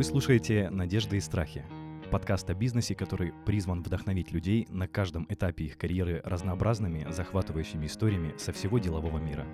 Вы 0.00 0.04
слушаете 0.04 0.70
«Надежды 0.70 1.18
и 1.18 1.20
страхи»— 1.20 1.62
подкаст 2.10 2.48
о 2.48 2.54
бизнесе, 2.54 2.94
который 2.94 3.34
призван 3.44 3.82
вдохновить 3.82 4.32
людей 4.32 4.66
на 4.70 4.88
каждом 4.88 5.26
этапе 5.28 5.64
их 5.64 5.76
карьеры 5.76 6.22
разнообразными, 6.24 7.06
захватывающими 7.10 7.84
историями 7.84 8.32
со 8.38 8.54
всего 8.54 8.78
делового 8.78 9.18
мира. 9.18 9.44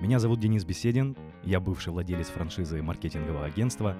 Меня 0.00 0.20
зовут 0.20 0.38
Денис 0.38 0.64
Беседин, 0.64 1.16
я 1.42 1.58
бывший 1.58 1.92
владелец 1.92 2.28
франшизы 2.28 2.80
маркетингового 2.80 3.44
агентства, 3.44 3.96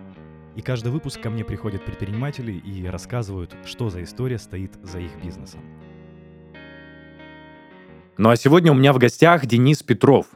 и 0.54 0.62
каждый 0.62 0.92
выпуск 0.92 1.20
ко 1.20 1.30
мне 1.30 1.44
приходят 1.44 1.84
предприниматели 1.84 2.52
и 2.52 2.86
рассказывают, 2.86 3.52
что 3.64 3.90
за 3.90 4.04
история 4.04 4.38
стоит 4.38 4.78
за 4.84 5.00
их 5.00 5.10
бизнесом. 5.20 5.62
Ну 8.18 8.30
а 8.30 8.36
сегодня 8.36 8.70
у 8.70 8.76
меня 8.76 8.92
в 8.92 8.98
гостях 8.98 9.46
Денис 9.46 9.82
Петров, 9.82 10.26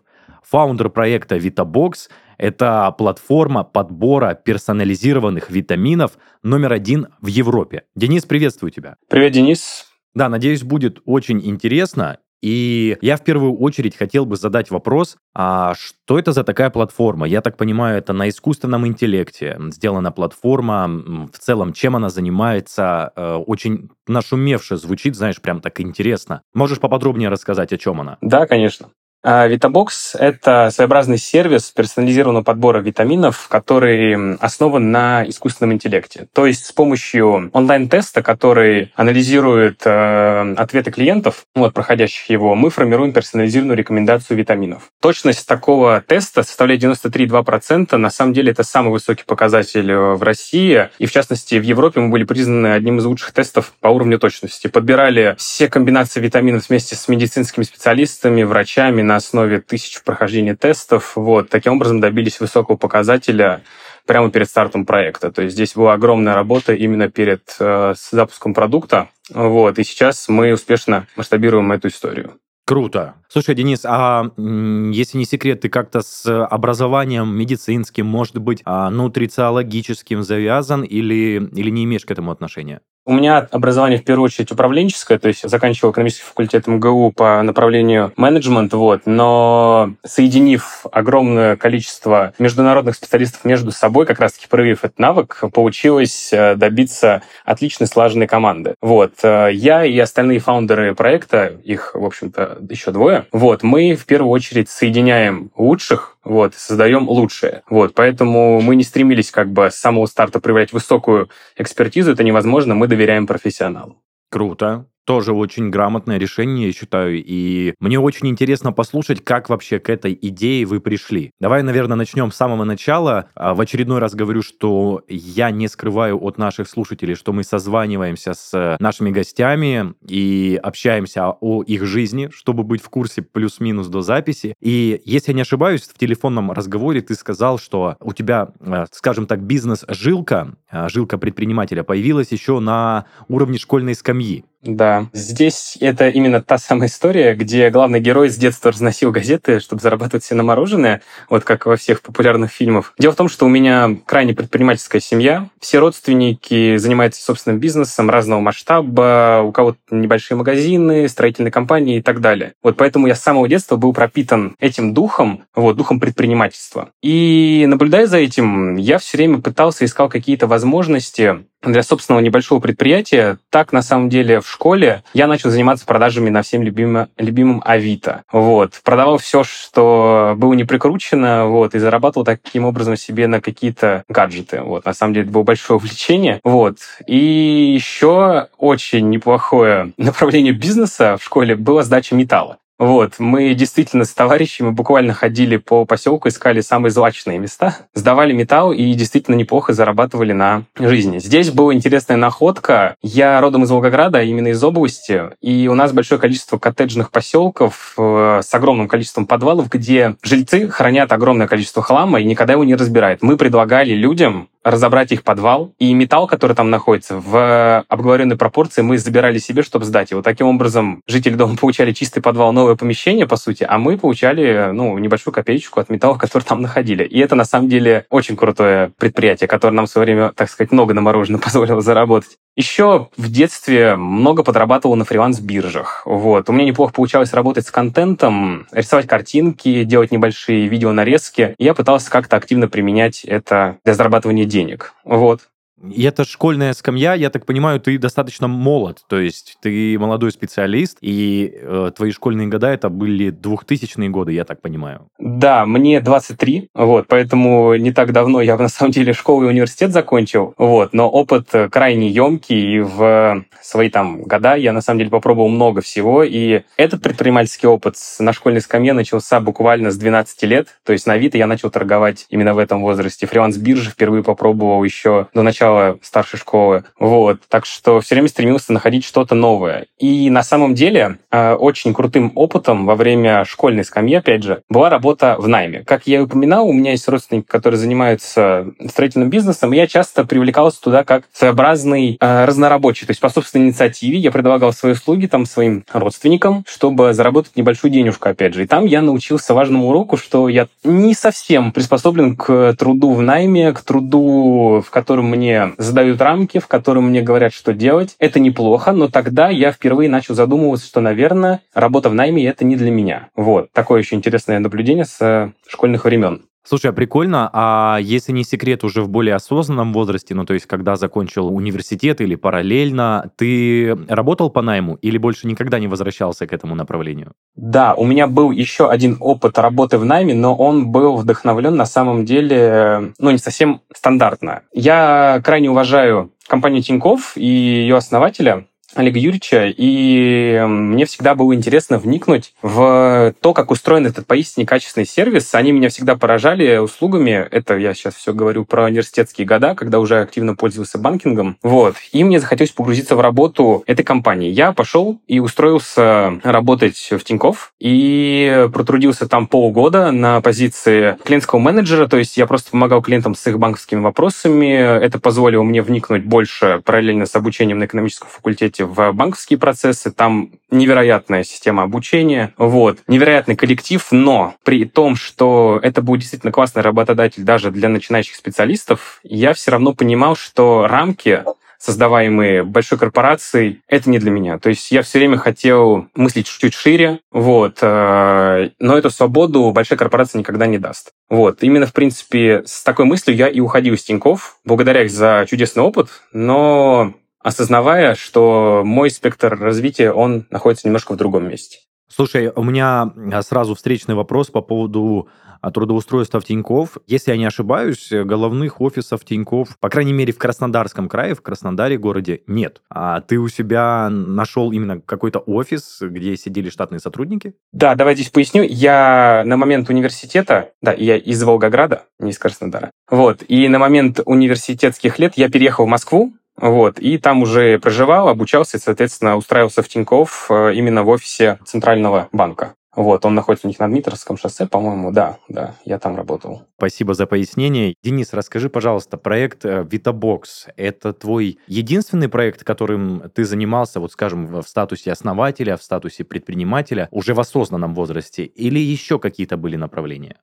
фаундер 0.49 0.91
проекта 0.91 1.37
VitaBox— 1.37 2.09
это 2.39 2.95
платформа 2.97 3.65
подбора 3.65 4.35
персонализированных 4.35 5.51
витаминов 5.51 6.13
номер 6.43 6.73
один 6.73 7.09
в 7.21 7.27
Европе. 7.27 7.85
Денис, 7.95 8.25
приветствую 8.25 8.71
тебя. 8.71 8.97
Привет, 9.09 9.33
Денис. 9.33 9.87
Да, 10.15 10.29
надеюсь, 10.29 10.63
будет 10.63 11.01
очень 11.05 11.41
интересно. 11.45 12.19
И 12.43 12.97
я 13.01 13.17
в 13.17 13.25
первую 13.25 13.57
очередь 13.57 13.97
хотел 13.97 14.27
бы 14.27 14.37
задать 14.37 14.71
вопрос, 14.71 15.17
а 15.35 15.75
что 15.75 16.19
это 16.19 16.33
за 16.33 16.45
такая 16.45 16.71
платформа? 16.71 17.27
Я 17.27 17.41
так 17.41 17.57
понимаю, 17.57 17.99
это 17.99 18.13
на 18.13 18.29
искусственном 18.29 18.87
интеллекте 18.87 19.59
сделана 19.71 20.13
платформа. 20.13 20.87
В 21.33 21.39
целом, 21.39 21.73
чем 21.73 21.97
она 21.97 22.11
занимается? 22.11 23.13
Э, 23.17 23.35
очень 23.37 23.89
нашумевше 24.07 24.77
звучит, 24.77 25.17
знаешь, 25.17 25.41
прям 25.41 25.61
так 25.61 25.81
интересно. 25.81 26.43
Можешь 26.55 26.79
поподробнее 26.79 27.31
рассказать, 27.31 27.73
о 27.73 27.79
чем 27.79 28.03
она? 28.03 28.19
Да, 28.21 28.47
конечно. 28.47 28.91
Vitabox— 29.25 29.89
это 30.19 30.71
своеобразный 30.73 31.19
сервис 31.19 31.71
персонализированного 31.71 32.45
подбора 32.45 32.81
витаминов, 32.81 33.49
который 33.49 34.37
основан 34.37 34.91
на 34.93 35.29
искусственном 35.29 35.75
интеллекте. 35.75 36.29
То 36.33 36.47
есть 36.47 36.67
с 36.67 36.73
помощью 36.73 37.51
онлайн-теста, 37.53 38.23
который 38.23 38.93
анализирует 38.95 39.83
э, 39.85 40.55
ответы 40.57 40.93
клиентов, 40.93 41.47
вот, 41.55 41.75
проходящих 41.75 42.31
его, 42.31 42.55
мы 42.55 42.71
формируем 42.71 43.13
персонализированную 43.13 43.77
рекомендацию 43.77 44.37
витаминов. 44.37 44.91
Точность 45.01 45.47
такого 45.47 46.03
теста 46.07 46.43
составляет 46.43 46.83
93,2%. 46.85 47.97
На 47.97 48.11
самом 48.11 48.33
деле 48.33 48.53
это 48.53 48.63
самый 48.63 48.91
высокий 48.91 49.25
показатель 49.25 49.91
э, 49.91 50.15
в 50.15 50.23
России. 50.23 50.89
И 50.99 51.07
в 51.07 51.13
частности 51.13 51.57
в 51.57 51.63
Европе 51.63 52.01
мы 52.01 52.11
были 52.11 52.25
признаны 52.25 52.69
одним 52.69 52.99
из 52.99 53.05
лучших 53.07 53.33
тестов 53.33 53.73
по 53.81 53.89
уровню 53.89 54.19
точности. 54.19 54.69
Подбирали 54.69 55.35
все 55.39 55.69
комбинации 55.69 56.21
витаминов 56.21 56.69
вместе 56.69 56.95
с 56.95 57.09
медицинскими 57.09 57.65
специалистами, 57.65 58.45
врачами 58.45 59.03
на 59.07 59.17
основе 59.17 59.61
тысяч 59.61 60.03
прохождения 60.03 60.55
тестов. 60.55 61.13
Вот. 61.17 61.49
Таким 61.49 61.75
образом 61.75 62.01
добились 62.01 62.41
высокого 62.41 62.77
показателя 62.77 63.63
прямо 64.07 64.31
перед 64.31 64.49
стартом 64.49 64.87
проекта. 64.87 65.33
То 65.33 65.43
есть 65.43 65.55
здесь 65.55 65.75
была 65.75 65.95
огромная 65.95 66.35
работа 66.35 66.75
именно 66.75 67.11
перед 67.11 67.57
э, 67.59 67.95
запуском 68.11 68.55
продукта. 68.55 69.09
Вот. 69.33 69.79
И 69.79 69.85
сейчас 69.85 70.29
мы 70.29 70.53
успешно 70.53 71.07
масштабируем 71.17 71.73
эту 71.73 71.89
историю. 71.89 72.39
Круто. 72.67 73.15
Слушай, 73.29 73.55
Денис, 73.55 73.85
а 73.85 74.31
если 74.37 75.19
не 75.19 75.25
секрет, 75.25 75.61
ты 75.61 75.69
как-то 75.69 76.03
с 76.03 76.47
образованием 76.47 77.29
медицинским, 77.37 78.07
может 78.07 78.39
быть, 78.39 78.63
а, 78.65 78.91
нутрициологическим 78.91 80.23
завязан 80.23 80.83
или, 80.83 81.49
или 81.55 81.71
не 81.71 81.85
имеешь 81.85 82.05
к 82.05 82.11
этому 82.11 82.31
отношения? 82.31 82.81
У 83.09 83.13
меня 83.13 83.47
образование 83.53 84.01
в 84.01 84.05
первую 84.05 84.25
очередь 84.25 84.51
управленческое, 84.51 85.21
то 85.21 85.29
есть 85.29 85.49
заканчивал 85.49 85.93
экономический 85.93 86.25
факультет 86.25 86.67
МГУ 86.67 87.13
по 87.13 87.41
направлению 87.41 88.13
менеджмент, 88.17 88.73
вот, 88.73 89.03
но 89.05 89.93
соединив 90.05 90.85
огромное 90.91 91.55
количество 91.55 92.33
международных 92.41 92.97
специалистов 92.97 93.45
между 93.45 93.71
собой, 93.71 94.07
как 94.07 94.19
раз-таки 94.19 94.49
проявив 94.49 94.85
этот 94.85 94.99
навык, 94.99 95.45
получилось 95.55 96.33
э, 96.33 96.57
добиться 96.57 97.23
отличной 97.45 97.87
слаженной 97.87 98.27
команды. 98.27 98.75
Вот. 98.83 99.13
Э, 99.23 99.51
я 99.53 99.85
и 99.85 99.97
остальные 100.01 100.41
фаундеры 100.41 100.93
проекта, 100.97 101.53
их, 101.63 101.93
в 101.95 102.05
общем-то, 102.05 102.59
еще 102.69 102.91
двое, 102.91 103.16
вот, 103.33 103.63
мы 103.63 103.95
в 103.95 104.07
первую 104.07 104.31
очередь 104.31 104.69
соединяем 104.69 105.51
лучших 105.57 106.17
вот, 106.25 106.55
создаем 106.55 107.09
лучшее. 107.09 107.63
Вот, 107.71 107.95
поэтому 107.95 108.61
мы 108.61 108.75
не 108.75 108.83
стремились 108.83 109.31
как 109.31 109.53
бы 109.53 109.71
с 109.71 109.77
самого 109.77 110.07
старта 110.07 110.41
проявлять 110.41 110.73
высокую 110.73 111.31
экспертизу, 111.57 112.13
это 112.13 112.25
невозможно, 112.25 112.75
мы 112.75 112.89
доверяем 112.89 113.27
профессионалу. 113.27 114.03
Круто 114.31 114.87
тоже 115.07 115.33
очень 115.33 115.71
грамотное 115.71 116.19
решение, 116.19 116.67
я 116.67 116.73
считаю, 116.73 117.23
и 117.25 117.75
мне 117.79 117.99
очень 117.99 118.27
интересно 118.27 118.73
послушать, 118.73 119.25
как 119.25 119.49
вообще 119.49 119.79
к 119.79 119.89
этой 119.89 120.19
идее 120.21 120.67
вы 120.67 120.81
пришли. 120.81 121.31
Давай, 121.41 121.63
наверное, 121.63 121.97
начнем 121.97 122.33
с 122.33 122.37
самого 122.37 122.65
начала. 122.65 123.31
А, 123.35 123.55
в 123.55 123.61
очередной 123.61 124.01
раз 124.01 124.15
говорю, 124.15 124.43
что 124.43 125.03
я 125.09 125.51
не 125.51 125.69
скрываю 125.69 126.23
от 126.23 126.39
наших 126.39 126.69
слушателей, 126.69 127.15
что 127.15 127.33
мы 127.33 127.45
созваниваемся 127.45 128.35
с 128.35 128.77
нашими 128.81 129.11
гостями 129.11 129.95
и 130.07 130.59
общаемся 130.61 131.31
о 131.41 131.63
их 131.63 131.85
жизни, 131.85 132.29
чтобы 132.33 132.65
быть 132.65 132.83
в 132.83 132.91
курсе 132.91 133.23
плюс-минус 133.23 133.87
до 133.87 134.03
записи. 134.03 134.55
И 134.61 135.01
если 135.05 135.31
я 135.31 135.37
не 135.37 135.43
ошибаюсь, 135.43 135.83
в 135.83 135.97
телефонном 135.97 136.51
разговоре 136.51 137.01
ты 137.01 137.15
сказал, 137.15 137.59
что 137.61 137.97
у 138.01 138.13
тебя, 138.13 138.49
а, 138.61 138.87
скажем 138.91 139.27
так, 139.27 139.41
бизнес-жилка, 139.41 140.57
а, 140.69 140.89
жилка 140.89 141.17
предпринимателя 141.17 141.85
появилась 141.85 142.33
еще 142.33 142.59
на 142.59 143.07
уровне 143.29 143.59
школьной 143.59 143.95
скамьи. 143.95 144.45
Да, 144.67 145.07
здесь 145.13 145.79
это 145.81 146.09
именно 146.09 146.43
та 146.43 146.59
самая 146.59 146.89
история, 146.89 147.35
где 147.35 147.71
главный 147.71 148.01
герой 148.01 148.29
с 148.29 148.37
детства 148.37 148.73
разносил 148.73 149.13
газеты, 149.13 149.61
чтобы 149.61 149.81
зарабатывать 149.81 150.25
себе 150.25 150.39
на 150.39 150.43
мороженое, 150.43 151.03
вот 151.31 151.45
как 151.45 151.67
во 151.67 151.77
всех 151.77 152.03
популярных 152.03 152.51
фильмах. 152.51 152.93
Дело 152.99 153.13
в 153.13 153.17
том, 153.17 153.29
что 153.29 153.47
у 153.47 153.49
меня 153.49 153.97
крайне 154.05 154.35
предпринимательская 154.35 155.01
семья, 155.01 155.49
все 155.61 155.79
родственники 155.79 156.77
занимаются 156.77 157.23
собственным 157.23 157.61
бизнесом 157.61 158.11
разного 158.11 158.41
масштаба, 158.41 159.43
у 159.45 159.53
кого-то 159.53 159.79
небольшие 159.91 160.37
магазины, 160.37 161.09
строительные 161.09 161.53
компании 161.53 161.99
и 161.99 162.03
так 162.03 162.21
далее. 162.21 162.55
Вот 162.63 162.77
поэтому 162.77 163.07
я 163.07 163.15
с 163.15 163.23
самого 163.23 163.49
детства 163.49 163.77
был 163.77 163.93
пропитан 163.93 164.57
этим 164.59 164.95
духом, 164.95 165.45
вот, 165.55 165.77
духом 165.77 166.01
предпринимательства. 166.01 166.91
И 167.03 167.65
наблюдая 167.69 168.07
за 168.07 168.19
этим, 168.19 168.77
я 168.77 168.99
все 168.99 169.17
время 169.17 169.41
пытался, 169.41 169.85
искал 169.85 170.09
какие-то 170.09 170.47
возможности 170.47 171.45
для 171.63 171.83
собственного 171.83 172.23
небольшого 172.23 172.61
предприятия. 172.61 173.39
Так, 173.51 173.73
на 173.73 173.83
самом 173.83 174.09
деле, 174.09 174.41
в 174.41 174.49
школе 174.49 175.03
я 175.15 175.27
начал 175.27 175.51
заниматься 175.51 175.87
продажами 175.87 176.31
на 176.31 176.43
всем 176.43 176.63
любимом, 176.63 177.09
любимом 177.17 177.63
Авито. 177.65 178.23
Вот. 178.31 178.81
Продавал 178.85 179.19
все, 179.19 179.45
что 179.45 180.35
было 180.37 180.53
не 180.55 180.65
прикручено, 180.65 181.47
вот, 181.47 181.75
и 181.75 181.79
зарабатывал 181.79 182.25
таким 182.25 182.65
образом 182.65 182.97
себе 182.97 183.27
на 183.27 183.41
какие-то 183.41 184.05
гаджеты. 184.09 184.63
Вот. 184.63 184.85
На 184.85 184.95
самом 184.95 185.15
деле, 185.15 185.25
это 185.25 185.33
было 185.33 185.43
большое 185.43 185.79
увлечение. 185.79 186.41
Вот. 186.45 186.79
И 187.07 187.17
еще 187.17 188.49
очень 188.59 189.09
неплохое 189.11 189.93
направление 189.97 190.53
бизнеса 190.53 191.17
в 191.21 191.25
школе 191.25 191.57
было 191.57 191.83
сдача 191.83 192.15
металла. 192.15 192.59
Вот, 192.79 193.15
мы 193.19 193.55
действительно 193.55 194.05
с 194.05 194.13
товарищами 194.13 194.71
буквально 194.71 195.15
ходили 195.15 195.57
по 195.57 195.87
поселку, 195.87 196.29
искали 196.29 196.61
самые 196.61 196.91
злачные 196.91 197.39
места, 197.39 197.77
сдавали 197.95 198.33
металл 198.33 198.73
и 198.73 198.93
действительно 198.93 199.35
неплохо 199.35 199.73
зарабатывали 199.73 200.33
на 200.33 200.65
жизни. 200.79 201.19
Здесь 201.19 201.51
была 201.51 201.73
интересная 201.73 202.19
находка. 202.19 202.97
Я 203.03 203.41
родом 203.41 203.65
из 203.65 203.71
Волгограда, 203.71 204.23
именно 204.23 204.49
из 204.49 204.63
области, 204.63 205.31
и 205.41 205.69
у 205.69 205.75
нас 205.75 205.93
большое 205.93 206.21
количество 206.21 206.59
коттеджных 206.59 207.11
поселков 207.11 207.95
э, 207.97 208.41
с 208.43 208.53
огромным 208.53 208.89
количеством 208.89 209.27
подвалов, 209.27 209.71
где 209.71 210.17
жильцы 210.23 210.69
хранят 210.69 211.13
огромное 211.13 211.47
количество 211.47 211.83
хлама 211.83 212.21
и 212.21 212.25
никогда 212.25 212.53
его 212.53 212.65
не 212.65 212.75
разбирают. 212.75 213.23
Мы 213.23 213.39
предлагали 213.39 213.95
людям 213.95 214.51
разобрать 214.67 215.13
их 215.13 215.23
подвал, 215.23 215.75
и 215.79 215.95
металл, 215.95 216.27
который 216.27 216.57
там 216.57 216.71
находится, 216.71 217.21
в 217.21 217.85
обговоренной 217.89 218.37
пропорции 218.37 218.83
мы 218.83 218.99
забирали 218.99 219.39
себе, 219.39 219.63
чтобы 219.63 219.85
сдать 219.85 220.11
его. 220.11 220.23
Таким 220.23 220.49
образом, 220.49 221.03
жители 221.07 221.35
дома 221.35 221.57
получали 221.61 221.93
чистый 221.93 222.21
подвал, 222.21 222.53
новое 222.53 222.75
помещение, 222.75 223.29
по 223.29 223.37
сути, 223.37 223.65
а 223.69 223.79
мы 223.79 223.97
получали 223.97 224.71
ну, 224.73 224.99
небольшую 224.99 225.33
копеечку 225.33 225.79
от 225.79 225.89
металла, 225.89 226.19
который 226.19 226.43
там 226.43 226.63
находили. 226.63 227.05
И 227.05 227.21
это, 227.21 227.37
на 227.37 227.45
самом 227.45 227.69
деле, 227.69 228.07
очень 228.11 228.37
крутое 228.37 228.91
предприятие, 228.99 229.47
которое 229.47 229.75
нам 229.75 229.87
в 229.87 229.91
свое 229.91 230.05
время, 230.05 230.33
так 230.35 230.51
сказать, 230.51 230.73
много 230.73 230.95
на 230.95 231.01
мороженое 231.01 231.41
позволило 231.45 231.81
заработать. 231.81 232.37
Еще 232.57 233.09
в 233.17 233.31
детстве 233.31 233.95
много 233.97 234.43
подрабатывал 234.43 234.97
на 234.97 235.05
фриланс-биржах. 235.05 236.03
Вот. 236.07 236.49
У 236.49 236.53
меня 236.53 236.65
неплохо 236.65 236.93
получалось 236.93 237.35
работать 237.35 237.67
с 237.67 237.71
контентом, 237.71 238.67
рисовать 238.73 239.07
картинки, 239.07 239.85
делать 239.85 240.11
небольшие 240.11 240.67
видео 240.67 240.91
нарезки. 240.93 241.55
И 241.59 241.65
я 241.65 241.75
пытался 241.75 242.11
как-то 242.11 242.37
активно 242.37 242.67
применять 242.67 243.25
это 243.25 243.77
для 243.85 243.95
зарабатывания 243.95 244.45
денег 244.45 244.56
денег. 244.57 244.95
Вот. 245.05 245.51
И 245.83 246.03
это 246.05 246.25
школьная 246.25 246.73
скамья, 246.73 247.15
я 247.15 247.29
так 247.29 247.45
понимаю, 247.45 247.81
ты 247.81 247.99
достаточно 247.99 248.49
молод, 248.49 249.05
то 249.09 249.19
есть 249.19 249.59
ты 249.61 249.99
молодой 249.99 250.33
специалист, 250.33 250.97
и 251.03 251.53
э, 251.55 251.91
твои 251.95 252.13
школьные 252.13 252.49
года 252.49 252.69
это 252.69 252.89
были 252.89 253.31
2000-е 253.31 254.09
годы, 254.09 254.33
я 254.33 254.45
так 254.45 254.63
понимаю. 254.63 255.09
Да, 255.19 255.67
мне 255.67 256.01
23, 256.01 256.71
вот, 256.75 257.07
поэтому 257.09 257.75
не 257.75 257.93
так 257.93 258.13
давно 258.13 258.41
я 258.41 258.57
на 258.67 258.69
самом 258.69 258.93
деле 258.93 259.13
школу 259.13 259.45
и 259.45 259.49
университет 259.49 259.93
закончил, 259.93 260.55
вот, 260.57 260.95
но 260.95 261.11
опыт 261.11 261.51
крайне 261.71 262.09
емкий, 262.09 262.77
и 262.77 262.81
в 262.81 263.45
свои 263.61 263.91
там 263.91 264.23
года 264.23 264.55
я 264.55 264.73
на 264.73 264.81
самом 264.81 265.01
деле 265.01 265.11
попробовал 265.11 265.49
много 265.49 265.83
всего, 265.83 266.23
и 266.23 266.63
этот 266.79 267.03
предпринимательский 267.03 267.69
опыт 267.69 267.97
на 268.19 268.33
школьной 268.33 268.63
скамье 268.63 268.95
начался 268.95 269.41
буквально 269.41 269.91
с 269.91 269.99
12 269.99 270.43
лет, 270.45 270.69
то 270.85 270.95
есть 270.95 271.07
на 271.07 271.15
Авито 271.15 271.37
я 271.37 271.47
начал 271.47 271.71
торговать 271.71 272.27
именно 272.31 272.55
в 272.55 272.59
этом 272.59 272.81
возрасте. 272.81 273.27
Фриланс-биржи 273.27 273.91
впервые 273.91 274.23
попробовал 274.23 274.83
еще 274.83 275.29
до 275.35 275.43
начала 275.43 275.67
начала 275.77 275.99
старшей 276.03 276.39
школы. 276.39 276.85
Вот. 276.99 277.41
Так 277.49 277.67
что 277.67 278.01
все 278.01 278.15
время 278.15 278.29
стремился 278.29 278.73
находить 278.73 279.05
что-то 279.05 279.35
новое. 279.35 279.87
И 279.99 280.31
на 280.31 280.43
самом 280.43 280.75
деле 280.75 281.19
э, 281.31 281.55
очень 281.55 281.95
крутым 281.95 282.33
опытом 282.35 282.87
во 282.87 282.97
время 282.97 283.45
школьной 283.45 283.85
скамьи, 283.85 284.15
опять 284.17 284.43
же, 284.43 284.63
была 284.69 284.91
работа 284.91 285.37
в 285.39 285.49
найме. 285.49 285.85
Как 285.85 286.07
я 286.07 286.19
и 286.19 286.21
упоминал, 286.21 286.69
у 286.69 286.73
меня 286.73 286.93
есть 286.93 287.09
родственники, 287.09 287.47
которые 287.47 287.79
занимаются 287.79 288.67
строительным 288.89 289.31
бизнесом, 289.31 289.73
и 289.73 289.77
я 289.77 289.87
часто 289.87 290.25
привлекался 290.25 290.81
туда 290.81 291.05
как 291.05 291.25
своеобразный 291.33 292.17
э, 292.21 292.45
разнорабочий. 292.45 293.07
То 293.07 293.13
есть 293.13 293.21
по 293.21 293.29
собственной 293.29 293.67
инициативе 293.67 294.19
я 294.19 294.31
предлагал 294.31 294.73
свои 294.73 294.93
услуги 294.93 295.27
там 295.27 295.47
своим 295.47 295.85
родственникам, 295.93 296.65
чтобы 296.67 297.13
заработать 297.13 297.57
небольшую 297.57 297.91
денежку, 297.91 298.29
опять 298.29 298.55
же. 298.55 298.65
И 298.65 298.67
там 298.67 298.87
я 298.87 299.03
научился 299.03 299.55
важному 299.55 299.89
уроку, 299.89 300.17
что 300.17 300.49
я 300.49 300.69
не 300.85 301.15
совсем 301.15 301.73
приспособлен 301.73 302.37
к 302.37 302.75
труду 302.79 303.13
в 303.13 303.23
найме, 303.23 303.73
к 303.73 303.81
труду, 303.81 304.83
в 304.87 304.91
котором 304.91 305.27
мне 305.27 305.56
задают 305.79 306.21
рамки, 306.21 306.59
в 306.59 306.67
котором 306.67 307.09
мне 307.09 307.23
говорят, 307.23 307.53
что 307.53 307.73
делать. 307.73 308.17
Это 308.19 308.41
неплохо, 308.41 308.93
но 308.93 309.09
тогда 309.09 309.49
я 309.49 309.73
впервые 309.73 310.09
начал 310.09 310.35
задумываться, 310.35 310.87
что, 310.87 311.01
наверное, 311.01 311.61
работа 311.75 312.09
в 312.09 312.15
найме— 312.15 312.47
это 312.49 312.65
не 312.65 312.77
для 312.77 312.91
меня. 312.91 313.29
Вот. 313.37 313.71
Такое 313.73 314.01
еще 314.01 314.17
интересное 314.17 314.59
наблюдение 314.59 315.05
с 315.05 315.17
э, 315.21 315.53
школьных 315.69 316.05
времен. 316.05 316.43
Слушай, 316.69 316.91
а 316.91 316.93
прикольно, 316.93 317.49
а 317.53 317.99
если 318.01 318.33
не 318.33 318.43
секрет, 318.43 318.83
уже 318.83 319.03
в 319.03 319.09
более 319.09 319.37
осознанном 319.37 319.93
возрасте, 319.93 320.35
ну 320.35 320.45
то 320.45 320.53
есть 320.53 320.67
когда 320.67 320.97
закончил 320.97 321.47
университет 321.47 322.21
или 322.21 322.35
параллельно, 322.35 323.31
ты 323.37 323.97
работал 324.09 324.51
по 324.51 324.63
найму 324.63 324.97
или 324.97 325.17
больше 325.17 325.47
никогда 325.47 325.79
не 325.79 325.87
возвращался 325.87 326.47
к 326.49 326.53
этому 326.53 326.75
направлению? 326.75 327.33
Да, 327.55 327.95
у 327.95 328.05
меня 328.05 328.27
был 328.27 328.51
еще 328.51 328.91
один 328.91 329.17
опыт 329.21 329.59
работы 329.59 329.97
в 329.99 330.05
найме, 330.05 330.35
но 330.35 330.57
он 330.57 330.89
был 330.89 331.17
вдохновлен 331.17 331.77
на 331.77 331.87
самом 331.87 332.25
деле, 332.25 333.13
ну 333.21 333.31
не 333.31 333.39
совсем 333.39 333.83
стандартно. 333.95 334.63
Я 334.73 335.41
крайне 335.45 335.71
уважаю 335.71 336.33
компанию 336.49 336.83
Тиньков 336.83 337.37
и 337.37 337.47
ее 337.47 337.97
основателя, 337.97 338.67
Олега 338.97 339.19
Юрьевича, 339.19 339.73
и 339.77 340.65
мне 340.67 341.05
всегда 341.05 341.35
было 341.35 341.55
интересно 341.55 341.99
вникнуть 341.99 342.55
в 342.63 343.35
то, 343.41 343.53
как 343.53 343.71
устроен 343.71 344.07
этот 344.07 344.27
поистине 344.27 344.67
качественный 344.67 345.07
сервис. 345.07 345.55
Они 345.55 345.71
меня 345.71 345.91
всегда 345.91 346.17
поражали 346.17 346.79
услугами. 346.79 347.47
Это 347.51 347.77
я 347.77 347.93
сейчас 347.93 348.15
все 348.15 348.33
говорю 348.33 348.65
про 348.65 348.85
университетские 348.85 349.47
года, 349.47 349.75
когда 349.75 350.01
уже 350.01 350.21
активно 350.21 350.55
пользовался 350.55 350.97
банкингом. 350.97 351.59
Вот. 351.63 351.97
И 352.13 352.25
мне 352.25 352.41
захотелось 352.41 352.73
погрузиться 352.73 353.17
в 353.17 353.21
работу 353.21 353.85
этой 353.87 354.03
компании. 354.03 354.51
Я 354.51 354.73
пошел 354.73 355.21
и 355.27 355.41
устроился 355.41 356.41
работать 356.43 357.11
в 357.13 357.23
Тинькофф 357.23 357.73
и 357.79 358.67
протрудился 358.73 359.29
там 359.29 359.47
полгода 359.47 360.11
на 360.11 360.41
позиции 360.41 361.19
клиентского 361.23 361.59
менеджера, 361.59 362.07
то 362.07 362.17
есть 362.17 362.39
я 362.39 362.47
просто 362.47 362.71
помогал 362.71 363.03
клиентам 363.03 363.35
с 363.35 363.47
их 363.47 363.59
банковскими 363.59 364.01
вопросами. 364.01 364.73
Это 364.73 365.19
позволило 365.19 365.63
мне 365.63 365.83
вникнуть 365.83 366.25
больше 366.25 366.81
параллельно 366.85 367.27
с 367.27 367.35
обучением 367.35 367.79
на 367.79 367.85
экономическом 367.85 368.29
факультете 368.31 368.86
в 368.87 369.13
банковские 369.13 369.59
процессы, 369.59 370.11
там 370.11 370.51
невероятная 370.71 371.45
система 371.45 371.83
обучения, 371.83 372.55
вот, 372.57 372.99
невероятный 373.07 373.57
коллектив, 373.57 374.05
но 374.11 374.55
при 374.65 374.85
том, 374.85 375.17
что 375.17 375.79
это 375.83 376.03
будет 376.03 376.21
действительно 376.21 376.53
классный 376.53 376.83
работодатель 376.83 377.43
даже 377.43 377.71
для 377.71 377.89
начинающих 377.89 378.37
специалистов, 378.37 379.21
я 379.23 379.55
все 379.55 379.71
равно 379.71 379.93
понимал, 379.95 380.37
что 380.37 380.87
рамки 380.89 381.45
создаваемые 381.79 382.65
большой 382.65 382.99
корпорацией, 382.99 383.81
это 383.89 384.11
не 384.11 384.19
для 384.19 384.31
меня. 384.31 384.59
То 384.59 384.69
есть 384.69 384.91
я 384.91 385.03
все 385.03 385.19
время 385.19 385.39
хотел 385.39 386.09
мыслить 386.15 386.47
чуть-чуть 386.47 386.75
шире, 386.75 387.21
вот, 387.31 387.79
э, 387.81 388.71
но 388.79 388.99
эту 388.99 389.11
свободу 389.11 389.71
большая 389.73 389.99
корпорация 389.99 390.39
никогда 390.39 390.67
не 390.67 390.79
даст. 390.79 391.11
Вот, 391.29 391.63
именно, 391.63 391.87
в 391.87 391.93
принципе, 391.93 392.63
с 392.67 392.83
такой 392.83 393.05
мыслью 393.05 393.37
я 393.37 393.49
и 393.49 393.61
уходил 393.61 393.95
из 393.95 394.05
Тинькофф. 394.05 394.59
Благодаря 394.65 395.05
их 395.05 395.11
за 395.11 395.47
чудесный 395.49 395.83
опыт, 395.83 396.09
но 396.33 397.15
осознавая, 397.47 398.17
что 398.17 398.83
мой 398.85 399.09
спектр 399.09 399.57
развития, 399.57 400.11
он 400.11 400.47
находится 400.51 400.89
немножко 400.89 401.13
в 401.13 401.17
другом 401.17 401.49
месте. 401.49 401.79
Слушай, 402.09 402.51
у 402.55 402.65
меня 402.65 403.13
а, 403.33 403.43
сразу 403.43 403.77
встречный 403.77 404.17
вопрос 404.17 404.49
по 404.49 404.63
поводу 404.63 405.29
а, 405.61 405.71
трудоустройства 405.71 406.41
в 406.41 406.45
Тиньков. 406.45 406.99
Если 407.07 407.31
я 407.31 407.37
не 407.37 407.45
ошибаюсь, 407.45 408.11
головных 408.11 408.81
офисов 408.81 409.25
Тиньков, 409.25 409.79
по 409.79 409.89
крайней 409.89 410.13
мере, 410.13 410.33
в 410.33 410.39
Краснодарском 410.39 411.09
крае, 411.09 411.37
в 411.37 411.41
Краснодаре 411.41 411.99
городе, 411.99 412.43
нет. 412.49 412.83
А 412.91 413.21
ты 413.21 413.39
у 413.39 413.47
себя 413.47 414.09
нашел 414.11 414.73
именно 414.73 415.01
какой-то 415.01 415.39
офис, 415.39 415.99
где 416.01 416.37
сидели 416.37 416.69
штатные 416.69 416.99
сотрудники? 416.99 417.55
Да, 417.73 417.95
давай 417.95 418.17
здесь 418.17 418.31
поясню. 418.31 418.65
Я 418.69 419.45
на 419.47 419.57
момент 419.57 419.89
университета, 419.89 420.73
да, 420.83 420.93
я 420.93 421.17
из 421.17 421.41
Волгограда, 421.45 422.07
не 422.19 422.33
из 422.33 422.41
Краснодара. 422.41 422.91
Вот, 423.09 423.45
и 423.47 423.69
на 423.69 423.79
момент 423.79 424.19
университетских 424.25 425.21
лет 425.21 425.35
я 425.37 425.49
переехал 425.49 425.85
в 425.85 425.89
Москву, 425.89 426.33
вот, 426.61 426.99
и 426.99 427.19
там 427.19 427.43
уже 427.43 427.79
проживал, 427.79 428.29
обучался, 428.29 428.79
и, 428.79 428.81
соответственно, 428.81 429.37
устраивался 429.37 429.83
в 429.83 429.89
Тинькофф 429.89 430.47
э, 430.51 430.75
именно 430.75 431.03
в 431.03 431.09
офисе 431.09 431.59
Центрального 431.65 432.29
банка. 432.33 432.75
Вот, 432.95 433.27
он 433.27 433.35
находится 433.35 433.67
у 433.67 433.69
них 433.69 433.79
на 433.79 433.89
Дмитровском 433.89 434.39
шоссе, 434.39 434.67
по-моему, 434.67 435.13
да, 435.13 435.37
да, 435.49 435.75
я 435.85 435.99
там 435.99 436.17
работал. 436.17 436.63
Спасибо 436.79 437.13
за 437.13 437.27
пояснение. 437.27 437.95
Денис, 438.03 438.33
расскажи, 438.33 438.71
пожалуйста, 438.71 439.19
проект 439.19 439.67
э, 439.67 439.83
VitaBox— 439.83 440.43
это 440.77 441.13
твой 441.13 441.59
единственный 441.67 442.31
проект, 442.31 442.65
которым 442.65 443.31
ты 443.35 443.45
занимался, 443.45 444.01
вот 444.01 444.13
скажем, 444.13 444.47
в 444.47 444.67
статусе 444.67 445.13
основателя, 445.13 445.77
в 445.77 445.83
статусе 445.83 446.25
предпринимателя, 446.25 447.09
уже 447.11 447.35
в 447.35 447.41
осознанном 447.41 447.95
возрасте, 447.95 448.45
или 448.45 448.79
еще 448.79 449.19
какие-то 449.19 449.59
были 449.59 449.77
направления? 449.77 450.37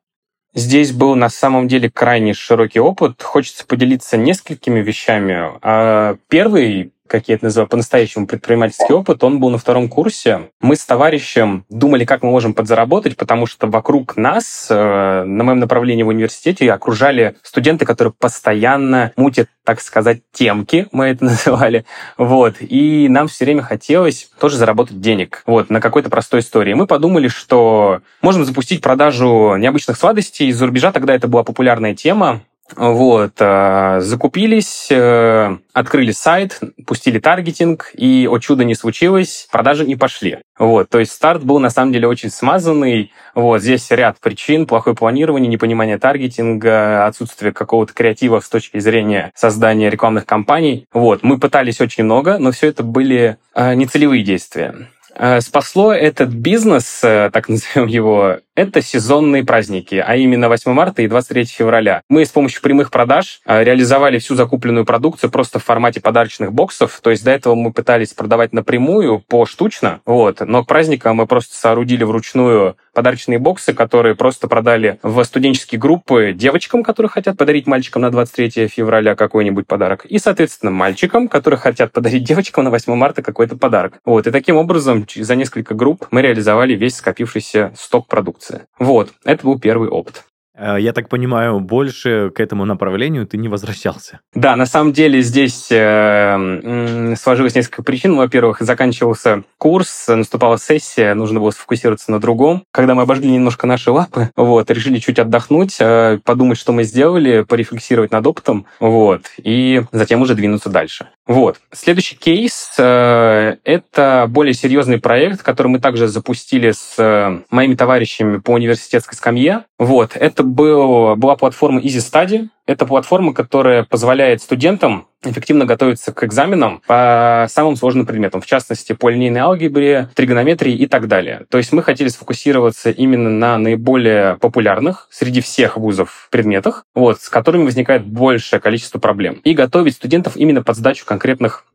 Здесь 0.55 0.91
был 0.91 1.15
на 1.15 1.29
самом 1.29 1.67
деле 1.67 1.89
крайне 1.89 2.33
широкий 2.33 2.79
опыт. 2.79 3.21
Хочется 3.21 3.65
поделиться 3.65 4.17
несколькими 4.17 4.81
вещами. 4.81 5.53
А, 5.61 6.17
первый 6.29 6.91
как 7.13 7.27
я 7.27 7.35
это 7.35 7.45
называю, 7.45 7.69
по-настоящему 7.69 8.25
предпринимательский 8.25 8.91
опыт, 8.91 9.23
он 9.23 9.39
был 9.39 9.51
на 9.51 9.59
втором 9.59 9.87
курсе. 9.87 10.49
Мы 10.61 10.75
с 10.75 10.83
товарищем 10.83 11.63
думали, 11.69 12.05
как 12.05 12.23
мы 12.23 12.31
можем 12.31 12.55
подзаработать, 12.55 13.17
потому 13.17 13.45
что 13.45 13.67
вокруг 13.67 14.17
нас, 14.17 14.65
э, 14.71 15.23
на 15.23 15.43
моем 15.43 15.59
направлении 15.59 16.01
в 16.01 16.07
университете, 16.07 16.71
окружали 16.71 17.35
студенты, 17.43 17.85
которые 17.85 18.15
постоянно 18.17 19.11
мутят, 19.15 19.47
так 19.63 19.79
сказать, 19.81 20.21
темки, 20.31 20.87
мы 20.91 21.05
это 21.05 21.25
называли. 21.25 21.85
Вот. 22.17 22.55
И 22.61 23.07
нам 23.07 23.27
все 23.27 23.45
время 23.45 23.61
хотелось 23.61 24.31
тоже 24.39 24.57
заработать 24.57 24.99
денег 24.99 25.43
вот, 25.45 25.69
на 25.69 25.79
какой-то 25.79 26.09
простой 26.09 26.39
истории. 26.39 26.73
Мы 26.73 26.87
подумали, 26.87 27.27
что 27.27 28.01
можем 28.23 28.43
запустить 28.43 28.81
продажу 28.81 29.55
необычных 29.57 29.97
сладостей 29.97 30.47
из-за 30.47 30.65
рубежа. 30.65 30.91
Тогда 30.91 31.13
это 31.13 31.27
была 31.27 31.43
популярная 31.43 31.93
тема. 31.93 32.41
Вот, 32.75 33.33
э, 33.39 33.99
закупились, 34.01 34.87
э, 34.89 35.57
открыли 35.73 36.11
сайт, 36.11 36.59
пустили 36.85 37.19
таргетинг, 37.19 37.91
и, 37.93 38.27
о 38.29 38.39
чудо, 38.39 38.63
не 38.63 38.73
случилось, 38.73 39.47
продажи 39.51 39.85
не 39.85 39.95
пошли. 39.95 40.39
Вот, 40.57 40.89
то 40.89 40.99
есть 40.99 41.11
старт 41.11 41.43
был, 41.43 41.59
на 41.59 41.69
самом 41.69 41.91
деле, 41.91 42.07
очень 42.07 42.29
смазанный. 42.29 43.11
Вот, 43.35 43.61
здесь 43.61 43.89
ряд 43.91 44.19
причин, 44.19 44.65
плохое 44.65 44.95
планирование, 44.95 45.49
непонимание 45.49 45.97
таргетинга, 45.97 47.05
отсутствие 47.05 47.51
какого-то 47.51 47.93
креатива 47.93 48.39
с 48.39 48.49
точки 48.49 48.79
зрения 48.79 49.31
создания 49.35 49.89
рекламных 49.89 50.25
кампаний. 50.25 50.87
Вот, 50.93 51.21
мы 51.21 51.37
пытались 51.39 51.81
очень 51.81 52.05
много, 52.05 52.37
но 52.39 52.51
все 52.51 52.67
это 52.67 52.83
были 52.83 53.37
э, 53.53 53.73
нецелевые 53.75 54.23
действия. 54.23 54.87
Э, 55.15 55.41
спасло 55.41 55.93
этот 55.93 56.29
бизнес, 56.29 57.01
э, 57.03 57.29
так 57.31 57.49
назовем 57.49 57.87
его, 57.87 58.37
это 58.55 58.81
сезонные 58.81 59.43
праздники, 59.43 59.95
а 59.95 60.15
именно 60.15 60.49
8 60.49 60.71
марта 60.71 61.01
и 61.01 61.07
23 61.07 61.45
февраля. 61.45 62.01
Мы 62.09 62.25
с 62.25 62.29
помощью 62.29 62.61
прямых 62.61 62.91
продаж 62.91 63.41
э, 63.45 63.63
реализовали 63.63 64.19
всю 64.19 64.35
закупленную 64.35 64.85
продукцию 64.85 65.31
просто 65.31 65.59
в 65.59 65.63
формате 65.63 66.01
подарочных 66.01 66.53
боксов. 66.53 66.99
То 67.01 67.09
есть 67.09 67.23
до 67.23 67.31
этого 67.31 67.55
мы 67.55 67.73
пытались 67.73 68.13
продавать 68.13 68.53
напрямую, 68.53 69.19
поштучно, 69.19 70.01
вот, 70.05 70.41
но 70.41 70.63
к 70.63 70.67
праздникам 70.67 71.17
мы 71.17 71.27
просто 71.27 71.55
соорудили 71.55 72.03
вручную 72.03 72.77
подарочные 72.93 73.39
боксы, 73.39 73.73
которые 73.73 74.15
просто 74.15 74.47
продали 74.47 74.99
в 75.01 75.23
студенческие 75.23 75.79
группы 75.79 76.33
девочкам, 76.33 76.83
которые 76.83 77.09
хотят 77.09 77.37
подарить 77.37 77.65
мальчикам 77.65 78.03
на 78.03 78.11
23 78.11 78.67
февраля 78.67 79.15
какой-нибудь 79.15 79.67
подарок, 79.67 80.05
и, 80.05 80.19
соответственно, 80.19 80.71
мальчикам, 80.71 81.27
которые 81.27 81.59
хотят 81.59 81.91
подарить 81.91 82.23
девочкам 82.23 82.65
на 82.65 82.69
8 82.69 82.93
марта 82.95 83.21
какой-то 83.21 83.57
подарок. 83.57 83.99
Вот, 84.05 84.27
и 84.27 84.31
таким 84.31 84.57
образом 84.57 85.07
за 85.13 85.35
несколько 85.35 85.73
групп 85.73 86.07
мы 86.11 86.21
реализовали 86.21 86.73
весь 86.73 86.97
скопившийся 86.97 87.73
сток 87.75 88.07
продукции. 88.43 88.67
Вот, 88.79 89.13
это 89.23 89.45
был 89.45 89.59
первый 89.59 89.89
опыт. 89.89 90.25
Э, 90.55 90.77
я 90.79 90.93
так 90.93 91.09
понимаю, 91.09 91.59
больше 91.59 92.31
к 92.33 92.39
этому 92.39 92.65
направлению 92.65 93.25
ты 93.25 93.37
не 93.37 93.47
возвращался. 93.47 94.19
Да, 94.33 94.55
на 94.55 94.65
самом 94.65 94.93
деле 94.93 95.21
здесь 95.21 95.67
э, 95.71 97.15
сложилось 97.17 97.55
несколько 97.55 97.83
причин. 97.83 98.15
Во-первых, 98.15 98.61
заканчивался 98.61 99.43
курс, 99.57 100.07
наступала 100.07 100.57
сессия, 100.57 101.13
нужно 101.13 101.39
было 101.39 101.51
сфокусироваться 101.51 102.11
на 102.11 102.19
другом. 102.19 102.63
Когда 102.71 102.95
мы 102.95 103.03
обожгли 103.03 103.31
немножко 103.31 103.67
наши 103.67 103.91
лапы, 103.91 104.29
вот, 104.35 104.69
решили 104.69 104.99
чуть 104.99 105.19
отдохнуть, 105.19 105.77
э, 105.79 106.19
подумать, 106.23 106.57
что 106.57 106.71
мы 106.71 106.83
сделали, 106.83 107.43
порефлексировать 107.43 108.11
над 108.11 108.25
опытом, 108.27 108.65
вот, 108.79 109.31
и 109.37 109.83
затем 109.91 110.21
уже 110.21 110.35
двинуться 110.35 110.69
дальше. 110.69 111.07
Вот. 111.25 111.59
Следующий 111.71 112.17
кейс 112.17 112.73
э,— 112.77 113.55
это 113.63 114.25
более 114.29 114.53
серьезный 114.53 114.99
проект, 114.99 115.41
который 115.41 115.67
мы 115.69 115.79
также 115.79 116.07
запустили 116.07 116.71
с 116.71 116.95
э, 116.97 117.39
моими 117.49 117.75
товарищами 117.75 118.37
по 118.37 118.51
университетской 118.51 119.15
скамье. 119.15 119.63
Вот. 119.79 120.17
Это 120.17 120.42
был, 120.43 121.15
была 121.15 121.35
платформа 121.35 121.79
Easy 121.79 121.99
Study. 121.99 122.49
Это 122.65 122.85
платформа, 122.85 123.33
которая 123.33 123.83
позволяет 123.83 124.41
студентам 124.41 125.07
эффективно 125.23 125.65
готовиться 125.65 126.13
к 126.13 126.23
экзаменам 126.23 126.81
по 126.87 127.45
самым 127.49 127.75
сложным 127.75 128.05
предметам, 128.05 128.41
в 128.41 128.45
частности, 128.45 128.93
по 128.93 129.09
линейной 129.09 129.41
алгебре, 129.41 130.09
тригонометрии 130.15 130.75
и 130.75 130.85
так 130.85 131.07
далее. 131.07 131.45
То 131.49 131.57
есть 131.57 131.73
мы 131.73 131.83
хотели 131.83 132.07
сфокусироваться 132.07 132.89
именно 132.89 133.29
на 133.29 133.57
наиболее 133.57 134.37
популярных 134.37 135.07
среди 135.11 135.41
всех 135.41 135.77
вузов 135.77 136.27
предметах, 136.31 136.85
вот, 136.95 137.21
с 137.21 137.29
которыми 137.29 137.65
возникает 137.65 138.05
большее 138.05 138.59
количество 138.59 138.99
проблем, 138.99 139.41
и 139.43 139.53
готовить 139.53 139.95
студентов 139.95 140.37
именно 140.37 140.63
под 140.63 140.77
сдачу 140.77 141.05
конкретных 141.05 141.65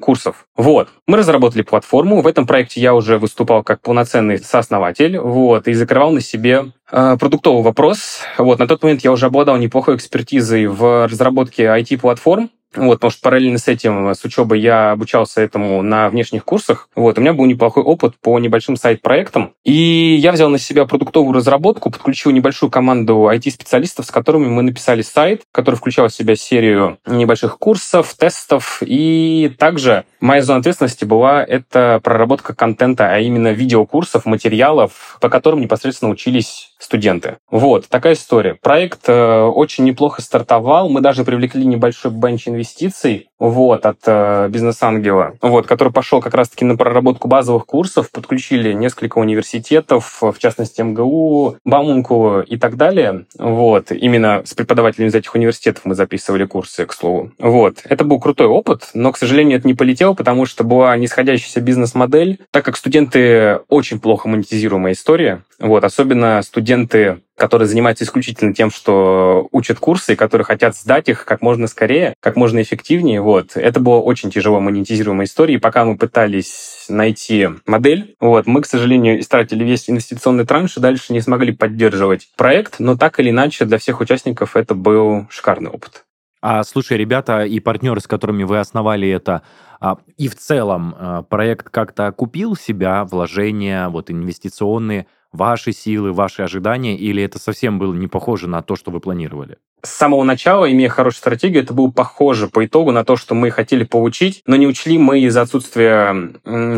курсов. 0.00 0.46
Вот. 0.56 0.90
Мы 1.08 1.16
разработали 1.16 1.62
платформу. 1.62 2.20
В 2.20 2.26
этом 2.28 2.46
проекте 2.46 2.80
я 2.80 2.94
уже 2.94 3.18
выступал 3.18 3.64
как 3.64 3.80
полноценный 3.80 4.38
сооснователь, 4.38 5.18
вот, 5.18 5.66
и 5.66 5.72
закрывал 5.72 6.12
на 6.12 6.20
себе 6.20 6.66
продуктовый 6.90 7.62
вопрос. 7.62 8.20
Вот, 8.38 8.58
на 8.58 8.66
тот 8.66 8.82
момент 8.82 9.02
я 9.02 9.12
уже 9.12 9.26
обладал 9.26 9.56
неплохой 9.56 9.96
экспертизой 9.96 10.66
в 10.66 11.06
разработке 11.06 11.64
IT-платформ, 11.64 12.50
вот, 12.76 12.96
потому 12.96 13.10
что 13.10 13.22
параллельно 13.22 13.58
с 13.58 13.66
этим, 13.66 14.10
с 14.10 14.22
учебой, 14.24 14.60
я 14.60 14.90
обучался 14.90 15.40
этому 15.40 15.82
на 15.82 16.10
внешних 16.10 16.44
курсах. 16.44 16.90
Вот, 16.94 17.16
у 17.16 17.20
меня 17.20 17.32
был 17.32 17.46
неплохой 17.46 17.82
опыт 17.82 18.14
по 18.20 18.38
небольшим 18.38 18.76
сайт-проектам. 18.76 19.54
И 19.64 20.16
я 20.20 20.32
взял 20.32 20.50
на 20.50 20.58
себя 20.58 20.84
продуктовую 20.84 21.34
разработку, 21.34 21.90
подключил 21.90 22.30
небольшую 22.30 22.70
команду 22.70 23.30
IT-специалистов, 23.32 24.04
с 24.06 24.10
которыми 24.10 24.48
мы 24.48 24.62
написали 24.62 25.00
сайт, 25.00 25.42
который 25.50 25.76
включал 25.76 26.08
в 26.08 26.14
себя 26.14 26.36
серию 26.36 26.98
небольших 27.06 27.58
курсов, 27.58 28.14
тестов. 28.14 28.82
И 28.84 29.50
также 29.58 30.04
моя 30.20 30.42
зона 30.42 30.60
ответственности 30.60 31.06
была 31.06 31.42
это 31.42 32.00
проработка 32.04 32.54
контента, 32.54 33.10
а 33.10 33.18
именно 33.18 33.52
видеокурсов, 33.52 34.26
материалов, 34.26 35.16
по 35.22 35.30
которым 35.30 35.62
непосредственно 35.62 36.10
учились 36.10 36.74
студенты. 36.78 37.38
Вот, 37.50 37.88
такая 37.88 38.14
история. 38.14 38.54
Проект 38.54 39.08
э, 39.08 39.42
очень 39.42 39.84
неплохо 39.84 40.22
стартовал. 40.22 40.88
Мы 40.88 41.00
даже 41.00 41.24
привлекли 41.24 41.64
небольшой 41.64 42.10
бенч 42.12 42.48
инвестиций 42.48 43.27
вот, 43.38 43.86
от 43.86 43.98
э, 44.06 44.48
бизнес-ангела, 44.48 45.36
вот, 45.40 45.66
который 45.66 45.92
пошел 45.92 46.20
как 46.20 46.34
раз-таки 46.34 46.64
на 46.64 46.76
проработку 46.76 47.28
базовых 47.28 47.66
курсов, 47.66 48.10
подключили 48.10 48.72
несколько 48.72 49.18
университетов, 49.18 50.18
в 50.20 50.38
частности 50.38 50.80
МГУ, 50.82 51.56
Бауманку 51.64 52.40
и 52.40 52.56
так 52.56 52.76
далее. 52.76 53.26
Вот, 53.38 53.92
именно 53.92 54.42
с 54.44 54.54
преподавателями 54.54 55.08
из 55.08 55.14
этих 55.14 55.34
университетов 55.34 55.84
мы 55.84 55.94
записывали 55.94 56.44
курсы, 56.44 56.86
к 56.86 56.92
слову. 56.92 57.32
Вот, 57.38 57.78
это 57.84 58.04
был 58.04 58.20
крутой 58.20 58.46
опыт, 58.46 58.90
но, 58.94 59.12
к 59.12 59.18
сожалению, 59.18 59.58
это 59.58 59.66
не 59.66 59.74
полетело, 59.74 60.14
потому 60.14 60.46
что 60.46 60.64
была 60.64 60.96
нисходящаяся 60.96 61.60
бизнес-модель, 61.60 62.40
так 62.50 62.64
как 62.64 62.76
студенты 62.76 63.60
очень 63.68 64.00
плохо 64.00 64.28
монетизируемая 64.28 64.92
история, 64.92 65.42
вот, 65.58 65.84
особенно 65.84 66.40
студенты 66.42 67.20
которые 67.38 67.68
занимаются 67.68 68.04
исключительно 68.04 68.52
тем, 68.52 68.70
что 68.70 69.48
учат 69.52 69.78
курсы, 69.78 70.12
и 70.12 70.16
которые 70.16 70.44
хотят 70.44 70.76
сдать 70.76 71.08
их 71.08 71.24
как 71.24 71.40
можно 71.40 71.66
скорее, 71.68 72.14
как 72.20 72.36
можно 72.36 72.60
эффективнее. 72.60 73.20
Вот. 73.20 73.56
Это 73.56 73.80
была 73.80 73.98
очень 74.00 74.30
тяжело 74.30 74.60
монетизируемая 74.60 75.26
история, 75.26 75.54
и 75.54 75.58
пока 75.58 75.84
мы 75.84 75.96
пытались 75.96 76.86
найти 76.88 77.48
модель, 77.66 78.16
вот, 78.20 78.46
мы, 78.46 78.62
к 78.62 78.66
сожалению, 78.66 79.20
истратили 79.20 79.64
весь 79.64 79.88
инвестиционный 79.88 80.44
транш 80.44 80.76
и 80.76 80.80
дальше 80.80 81.12
не 81.12 81.20
смогли 81.20 81.52
поддерживать 81.52 82.28
проект, 82.36 82.80
но 82.80 82.96
так 82.96 83.20
или 83.20 83.30
иначе 83.30 83.64
для 83.64 83.78
всех 83.78 84.00
участников 84.00 84.56
это 84.56 84.74
был 84.74 85.26
шикарный 85.30 85.70
опыт. 85.70 86.04
А 86.40 86.62
слушай, 86.62 86.96
ребята 86.96 87.44
и 87.44 87.58
партнеры, 87.58 88.00
с 88.00 88.06
которыми 88.06 88.44
вы 88.44 88.58
основали 88.58 89.08
это, 89.08 89.42
а, 89.80 89.98
и 90.16 90.28
в 90.28 90.36
целом 90.36 90.94
а, 90.96 91.22
проект 91.22 91.68
как-то 91.68 92.12
купил 92.12 92.54
себя, 92.56 93.04
вложения, 93.04 93.88
вот 93.88 94.10
инвестиционные, 94.10 95.06
ваши 95.32 95.72
силы, 95.72 96.12
ваши 96.12 96.42
ожидания, 96.42 96.96
или 96.96 97.22
это 97.22 97.38
совсем 97.38 97.78
было 97.78 97.94
не 97.94 98.08
похоже 98.08 98.48
на 98.48 98.62
то, 98.62 98.76
что 98.76 98.90
вы 98.90 99.00
планировали? 99.00 99.58
С 99.82 99.90
самого 99.90 100.24
начала, 100.24 100.70
имея 100.70 100.88
хорошую 100.88 101.18
стратегию, 101.18 101.62
это 101.62 101.72
было 101.72 101.90
похоже 101.90 102.48
по 102.48 102.64
итогу 102.64 102.90
на 102.90 103.04
то, 103.04 103.16
что 103.16 103.34
мы 103.34 103.50
хотели 103.50 103.84
получить, 103.84 104.42
но 104.46 104.56
не 104.56 104.66
учли 104.66 104.98
мы 104.98 105.20
из-за 105.20 105.42
отсутствия 105.42 106.30